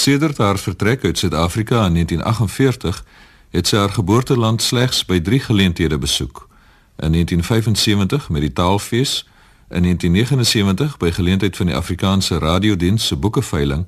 Sedert 0.00 0.38
haar 0.38 0.58
vertrek 0.58 1.04
uit 1.04 1.18
Suid-Afrika 1.18 1.86
in 1.86 1.92
1948 1.92 3.04
het 3.50 3.66
sy 3.66 3.76
haar 3.76 3.90
geboorteland 3.92 4.62
slegs 4.62 5.04
by 5.04 5.18
3 5.20 5.40
geleenthede 5.40 5.98
besoek. 5.98 6.48
In 6.96 7.12
1975 7.12 8.28
met 8.28 8.40
die 8.40 8.52
Taalfees, 8.52 9.28
in 9.68 9.82
1979 9.82 10.96
by 10.96 11.10
geleentheid 11.10 11.56
van 11.56 11.66
die 11.66 11.76
Afrikaanse 11.76 12.38
Radiodiens 12.38 13.06
se 13.06 13.16
boekeveiling 13.16 13.84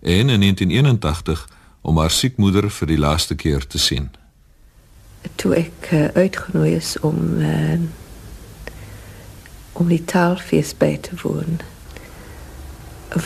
en 0.00 0.28
in 0.28 0.40
1981 0.40 1.48
om 1.80 1.98
haar 1.98 2.14
siek 2.14 2.36
moeder 2.36 2.70
vir 2.70 2.86
die 2.86 2.98
laaste 2.98 3.34
keer 3.34 3.66
te 3.66 3.78
sien. 3.78 4.10
Toe 5.34 5.56
ek 5.64 5.90
uh, 5.90 6.04
uitgenooi 6.14 6.76
is 6.76 6.94
om 7.00 7.18
uh, 7.42 7.80
om 9.72 9.90
die 9.90 10.04
taalfees 10.04 10.76
by 10.78 10.94
te 11.02 11.18
woon, 11.24 11.58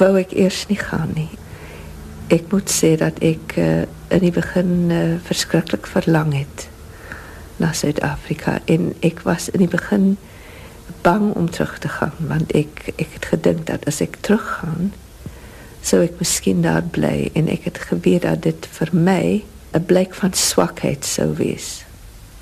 wou 0.00 0.12
ek 0.24 0.32
eers 0.32 0.64
nie 0.72 0.80
gaan 0.80 1.12
nie. 1.14 1.28
Ek 2.30 2.50
moet 2.52 2.70
sê 2.70 2.94
dat 3.00 3.18
ek 3.24 3.56
uh, 3.58 3.82
in 4.14 4.24
die 4.24 4.34
begin 4.34 4.90
uh, 4.94 5.18
verskriklik 5.26 5.88
verlang 5.90 6.32
het 6.36 6.66
na 7.60 7.72
Suid-Afrika 7.76 8.58
en 8.70 8.92
ek 9.06 9.24
was 9.26 9.50
in 9.50 9.64
die 9.64 9.70
begin 9.70 10.16
bang 11.04 11.30
om 11.38 11.50
terug 11.50 11.78
te 11.82 11.90
gaan 11.98 12.16
want 12.30 12.52
ek 12.56 12.92
ek 12.96 13.18
het 13.18 13.30
gedink 13.34 13.66
dat 13.70 13.86
as 13.90 14.00
ek 14.04 14.20
teruggaan 14.26 14.92
sou 15.82 16.02
ek 16.04 16.18
miskien 16.20 16.62
daar 16.66 16.86
bly 16.96 17.30
en 17.34 17.48
ek 17.48 17.68
het 17.70 17.82
geweet 17.90 18.26
dat 18.26 18.42
dit 18.46 18.66
vir 18.78 18.90
my 18.92 19.24
'n 19.74 19.84
blyk 19.86 20.14
van 20.14 20.32
swakheid 20.32 21.04
sou 21.04 21.34
wees 21.38 21.84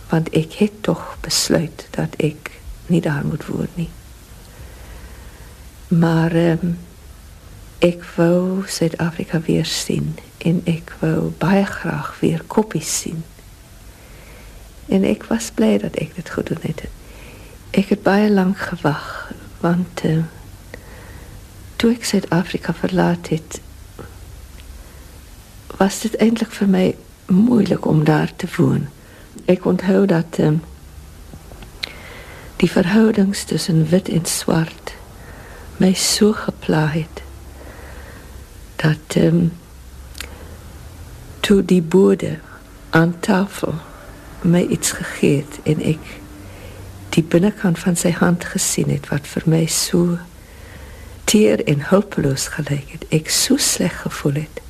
want 0.09 0.29
ek 0.33 0.61
het 0.63 0.83
tog 0.83 1.17
besluit 1.21 1.87
dat 1.97 2.17
ek 2.17 2.51
nie 2.89 3.01
daar 3.01 3.25
moet 3.27 3.47
woon 3.47 3.73
nie. 3.75 3.89
Maar 5.89 6.35
um, 6.37 6.79
ek 7.79 8.03
wou 8.17 8.65
Suid-Afrika 8.67 9.41
weer 9.47 9.67
sien 9.67 10.17
en 10.39 10.63
ek 10.67 10.91
wou 10.99 11.31
baie 11.39 11.67
graag 11.67 12.15
weer 12.21 12.43
koppies 12.47 12.91
sien 13.01 13.23
en 14.89 15.05
ek 15.05 15.29
was 15.29 15.51
bly 15.55 15.77
dat 15.79 15.95
ek 16.01 16.15
dit 16.17 16.31
gedoen 16.31 16.63
het. 16.65 16.83
Ek 17.77 17.93
het 17.93 18.03
baie 18.03 18.31
lank 18.31 18.59
gewag 18.59 19.33
want 19.61 20.03
uh, 20.09 20.23
toe 21.77 21.93
ek 21.93 22.07
Suid-Afrika 22.09 22.75
verlaat 22.75 23.29
het 23.29 23.61
was 25.79 26.01
dit 26.03 26.17
eintlik 26.19 26.51
vir 26.57 26.73
my 26.73 26.87
moeilik 27.31 27.87
om 27.87 28.03
daar 28.09 28.33
te 28.37 28.49
woon. 28.57 28.89
Ek 29.47 29.69
onthou 29.69 30.07
dat 30.11 30.41
um, 30.43 30.63
die 32.59 32.71
verhoudings 32.71 33.45
tussen 33.45 33.85
wit 33.93 34.09
en 34.09 34.27
swart 34.27 34.97
my 35.79 35.93
so 35.95 36.33
gepla 36.35 36.89
het 36.97 37.23
dat 38.83 39.17
um, 39.17 39.53
toe 41.41 41.65
die 41.65 41.83
bode 41.83 42.39
aan 42.91 43.15
tafel 43.21 43.75
my 44.43 44.63
iets 44.71 44.93
gegee 44.99 45.37
het 45.43 45.59
en 45.63 45.83
ek 45.83 46.11
die 47.17 47.25
binnekant 47.25 47.79
van 47.79 47.97
sy 47.99 48.13
hand 48.15 48.45
gesien 48.53 48.91
het 48.93 49.09
wat 49.11 49.27
vir 49.27 49.47
my 49.51 49.65
so 49.67 50.19
teer 51.29 51.61
en 51.69 51.83
hulpeloos 51.91 52.47
gelyk 52.55 52.95
het. 52.95 53.05
Ek 53.13 53.29
so 53.33 53.59
sleg 53.61 53.97
gevoel 54.05 54.45
het. 54.45 54.63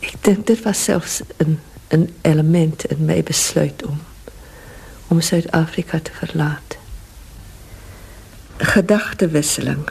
Ek 0.00 0.16
dink 0.24 0.46
dit 0.48 0.62
was 0.64 0.84
selfs 0.84 1.20
'n 1.44 1.58
'n 1.92 2.08
element 2.22 2.84
in 2.84 3.04
my 3.04 3.22
besluit 3.22 3.84
om 3.84 4.00
om 5.08 5.20
Suid-Afrika 5.20 5.98
te 6.00 6.12
verlaat. 6.12 6.76
Gedagtewisseling. 8.56 9.88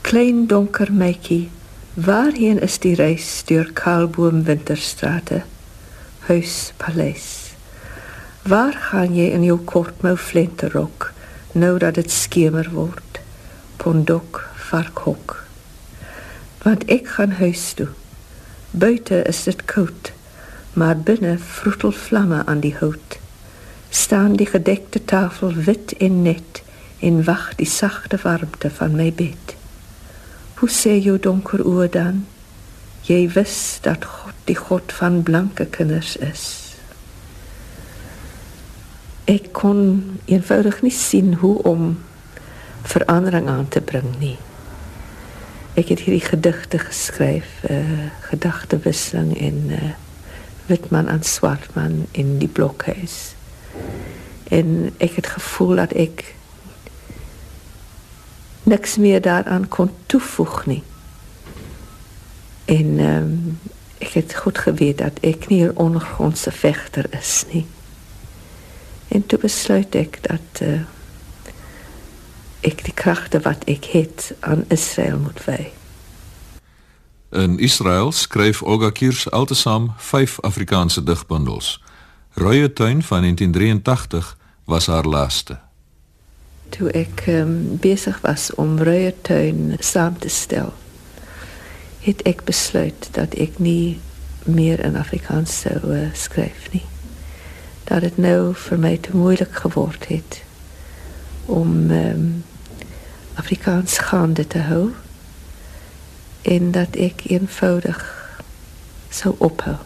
Klein 0.00 0.46
donker 0.46 0.92
meitjie, 0.92 1.50
waarheen 1.94 2.60
is 2.60 2.78
die 2.78 2.94
reis 2.94 3.42
deur 3.44 3.72
Kaalboom 3.72 4.44
winterstrate? 4.44 5.42
Huis, 6.18 6.72
paleis. 6.76 7.52
Waar 8.42 8.72
gaan 8.72 9.14
jy 9.14 9.28
in 9.36 9.44
jou 9.44 9.58
kortmou 9.58 10.16
flenterrok 10.16 11.12
nou 11.52 11.78
dat 11.78 11.94
dit 11.94 12.10
skemer 12.10 12.70
word? 12.72 13.20
Pondok 13.76 14.40
varkhok. 14.70 15.36
Want 16.62 16.84
ek 16.88 17.12
gaan 17.18 17.36
huis 17.42 17.72
toe. 17.76 17.88
Buite 18.70 19.22
is 19.28 19.44
dit 19.44 19.64
koud, 19.64 20.12
maar 20.72 20.96
binne 20.96 21.36
vroetel 21.38 21.92
vlamme 21.92 22.42
aan 22.46 22.64
die 22.64 22.76
hout. 22.80 23.18
Staan 23.90 24.38
die 24.40 24.48
gedekte 24.48 25.04
tafel 25.04 25.52
wit 25.52 25.92
en 26.00 26.22
net 26.22 26.62
en 26.98 27.24
wag 27.24 27.50
die 27.58 27.68
sagte 27.68 28.16
warmte 28.22 28.70
van 28.70 28.96
my 28.96 29.12
bed. 29.12 29.60
Hoe 30.62 30.70
sê 30.70 30.94
jou 31.02 31.18
donker 31.18 31.60
oë 31.66 31.90
dan? 31.90 32.24
Jy 33.10 33.26
wis 33.34 33.82
dat 33.82 34.06
God 34.06 34.38
die 34.46 34.58
God 34.58 34.94
van 34.94 35.24
blanke 35.26 35.66
kinders 35.66 36.14
is 36.22 36.62
ek 39.30 39.52
kon 39.54 40.02
eenvoudig 40.26 40.80
nie 40.82 40.94
sien 40.94 41.34
hoe 41.42 41.62
om 41.62 41.98
verandering 42.82 43.48
aan 43.48 43.68
te 43.68 43.80
bring 43.80 44.08
nie. 44.18 44.36
Ek 45.78 45.88
het 45.88 46.02
hierdie 46.04 46.24
gedigte 46.24 46.80
geskryf, 46.82 47.48
uh, 47.70 48.10
gedagtewisseling 48.28 49.32
en 49.38 49.60
uh, 49.70 49.92
Witman 50.66 51.08
aan 51.08 51.22
Swartman 51.22 52.06
in 52.12 52.36
die 52.42 52.48
blokhuis. 52.48 53.34
En 54.52 54.92
ek 54.98 55.16
het 55.22 55.30
gevoel 55.36 55.80
dat 55.80 55.94
ek 55.96 56.34
niks 58.62 58.96
meer 58.96 59.20
daaraan 59.20 59.68
kon 59.68 59.90
toevoeg 60.06 60.66
nie. 60.66 60.82
En 62.64 62.98
um, 62.98 63.58
ek 63.98 64.12
het 64.12 64.34
goed 64.34 64.58
geweet 64.58 64.98
dat 64.98 65.18
ek 65.20 65.48
nie 65.48 65.64
'n 65.64 65.76
ondergrondse 65.76 66.52
vegter 66.52 67.06
is 67.10 67.44
nie. 67.52 67.66
En 69.08 69.26
toe 69.26 69.38
besluit 69.38 69.94
ek 69.94 70.18
dat 70.22 70.60
uh, 70.62 70.80
ek 72.60 72.84
die 72.84 72.94
kragte 72.94 73.40
wat 73.40 73.64
ek 73.64 73.84
het 73.84 74.34
aan 74.40 74.64
Israel 74.68 75.18
moet 75.18 75.44
wy. 75.44 75.72
In 77.30 77.58
Israel 77.58 78.12
skryf 78.12 78.62
Olga 78.62 78.90
Kiers 78.90 79.30
altesaam 79.30 79.92
5 79.96 80.40
Afrikaanse 80.40 81.02
digbundels. 81.02 81.82
Roye 82.34 82.72
tuin 82.72 83.02
van 83.02 83.20
1983 83.20 84.36
was 84.64 84.86
haar 84.86 85.04
laaste. 85.04 85.58
Toe 86.72 86.88
ek 86.96 87.26
um, 87.28 87.76
besig 87.80 88.20
was 88.24 88.50
om 88.60 88.78
Roye 88.80 89.12
tuin 89.22 89.76
saam 89.80 90.16
te 90.18 90.30
stel, 90.32 90.72
het 92.06 92.22
ek 92.28 92.46
besluit 92.48 93.10
dat 93.18 93.36
ek 93.36 93.60
nie 93.62 94.00
meer 94.48 94.80
in 94.82 94.96
Afrikaans 94.96 95.60
sou 95.66 95.78
uh, 95.92 96.08
skryf 96.16 96.72
nie 96.72 96.86
dat 97.84 98.00
dit 98.00 98.16
nou 98.16 98.54
vir 98.54 98.78
my 98.78 98.96
te 98.96 99.12
moeilik 99.16 99.52
geword 99.64 100.06
het 100.08 100.42
om 101.46 101.90
um, 101.90 102.44
Afrikaans 103.34 103.98
gaande 103.98 104.46
te 104.46 104.62
hou 104.68 104.92
en 106.42 106.70
dat 106.72 106.96
ek 106.96 107.26
eenvoudig 107.28 108.00
sou 109.10 109.34
ophou 109.38 109.76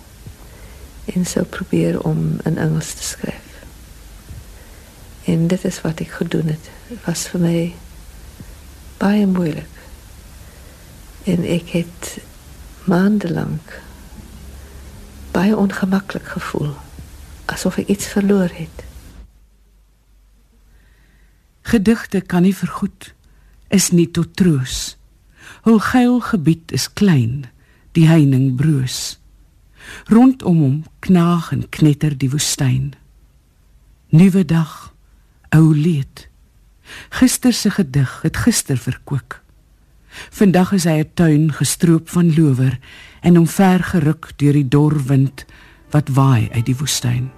en 1.15 1.27
sou 1.27 1.45
probeer 1.45 1.99
om 2.03 2.39
in 2.45 2.59
Engels 2.59 2.95
te 2.95 3.03
skryf. 3.03 3.56
En 5.27 5.47
dit 5.51 5.65
is 5.65 5.81
wat 5.83 6.01
ek 6.01 6.15
gedoen 6.21 6.55
het. 6.55 6.71
Dit 6.89 7.03
was 7.05 7.27
vir 7.33 7.43
my 7.43 7.61
baie 9.03 9.27
moeilik. 9.27 9.75
En 11.27 11.43
ek 11.43 11.75
het 11.75 12.17
maandelang 12.87 13.59
baie 15.35 15.57
ongemaklik 15.57 16.29
gevoel 16.39 16.73
asof 17.51 17.77
ek 17.83 17.91
iets 17.93 18.07
verloor 18.11 18.51
het. 18.55 18.85
Gedigte 21.67 22.21
kan 22.21 22.47
nie 22.47 22.55
vergoed 22.55 23.13
is 23.75 23.91
nie 23.91 24.07
tot 24.11 24.37
troos. 24.39 24.97
Hul 25.67 25.79
geil 25.83 26.21
gebied 26.23 26.73
is 26.75 26.87
klein, 26.93 27.47
die 27.99 28.07
heining 28.07 28.55
broos. 28.59 29.19
Rondom 30.11 30.63
hom 30.63 30.77
knaag 31.07 31.51
en 31.55 31.67
knetter 31.71 32.15
die 32.19 32.31
woestyn. 32.31 32.95
Nuwe 34.15 34.45
dag, 34.47 34.86
ou 35.57 35.75
leed. 35.75 36.29
Gister 37.09 37.53
se 37.53 37.71
gedig 37.71 38.23
het 38.23 38.37
gister 38.37 38.79
verkoop. 38.79 39.41
Vandag 40.31 40.73
is 40.73 40.85
hy 40.85 40.99
'n 41.03 41.11
tuin 41.15 41.53
gestroop 41.53 42.09
van 42.09 42.35
lower 42.35 42.79
en 43.21 43.39
omver 43.39 43.83
geruk 43.85 44.33
deur 44.37 44.53
die 44.53 44.69
dor 44.69 44.97
wind 45.05 45.45
wat 45.91 46.09
waai 46.09 46.49
uit 46.53 46.67
die 46.67 46.77
woestyn. 46.77 47.31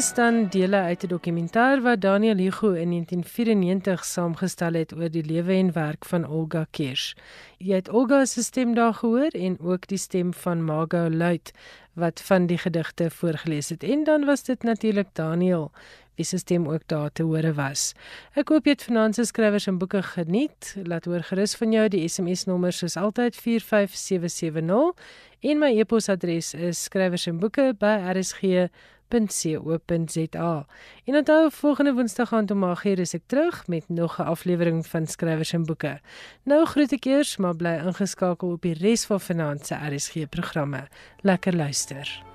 Was 0.00 0.14
dan 0.14 0.48
dele 0.48 0.76
uit 0.76 1.02
'n 1.02 1.06
dokumentêr 1.06 1.82
wat 1.82 2.00
Daniel 2.00 2.36
Hugo 2.36 2.72
in 2.72 2.88
1994 2.88 4.04
saamgestel 4.04 4.72
het 4.72 4.94
oor 4.96 5.10
die 5.10 5.24
lewe 5.24 5.52
en 5.52 5.72
werk 5.72 6.04
van 6.04 6.26
Olga 6.26 6.66
Kirsch. 6.70 7.12
Jy 7.58 7.74
het 7.74 7.88
Olga 7.88 8.24
se 8.24 8.42
stem 8.42 8.74
daar 8.74 8.94
gehoor 8.94 9.28
en 9.28 9.58
ook 9.60 9.86
die 9.86 9.98
stem 9.98 10.34
van 10.34 10.64
Margot 10.64 11.14
Luit 11.14 11.52
wat 11.92 12.20
van 12.20 12.46
die 12.46 12.58
gedigte 12.58 13.10
voorgeles 13.10 13.68
het. 13.68 13.82
En 13.82 14.04
dan 14.04 14.24
was 14.24 14.42
dit 14.42 14.62
natuurlik 14.62 15.06
Daniel 15.12 15.70
wie 16.14 16.24
se 16.24 16.38
stem 16.38 16.68
ook 16.68 16.82
daar 16.86 17.12
te 17.12 17.22
hore 17.22 17.52
was. 17.52 17.92
Ek 18.34 18.48
hoop 18.48 18.64
jy 18.64 18.70
het 18.70 18.82
vanaand 18.82 19.14
se 19.14 19.24
skrywers 19.24 19.66
en 19.66 19.78
boeke 19.78 20.02
geniet. 20.02 20.76
Laat 20.82 21.04
hoor 21.04 21.22
gerus 21.22 21.54
van 21.54 21.72
jou 21.72 21.88
die 21.88 22.08
SMS 22.08 22.44
nommer 22.44 22.72
soos 22.72 22.96
altyd 22.96 23.36
45770 23.36 24.94
en 25.40 25.58
my 25.58 25.78
e-posadres 25.78 26.54
is 26.54 26.82
skrywersenboeke@rsg 26.82 28.70
www.rsg.co.za. 29.10 30.66
En 31.04 31.14
onthou 31.14 31.50
volgende 31.52 31.92
Woensdag 31.92 32.32
aand 32.32 32.50
om 32.50 32.74
8:00 32.76 33.00
is 33.00 33.14
ek 33.14 33.22
terug 33.26 33.66
met 33.66 33.88
nog 33.88 34.18
'n 34.18 34.22
aflewering 34.22 34.86
van 34.86 35.06
Skrywers 35.06 35.52
en 35.52 35.64
Boeke. 35.64 36.00
Nou 36.42 36.66
groet 36.66 36.92
ek 36.92 37.04
eers, 37.04 37.36
maar 37.36 37.56
bly 37.56 37.80
ingeskakel 37.84 38.50
op 38.50 38.62
die 38.62 38.74
res 38.74 39.04
van 39.04 39.20
vanaand 39.20 39.66
se 39.66 39.74
RSG 39.74 40.28
programme. 40.28 40.88
Lekker 41.20 41.56
luister. 41.56 42.29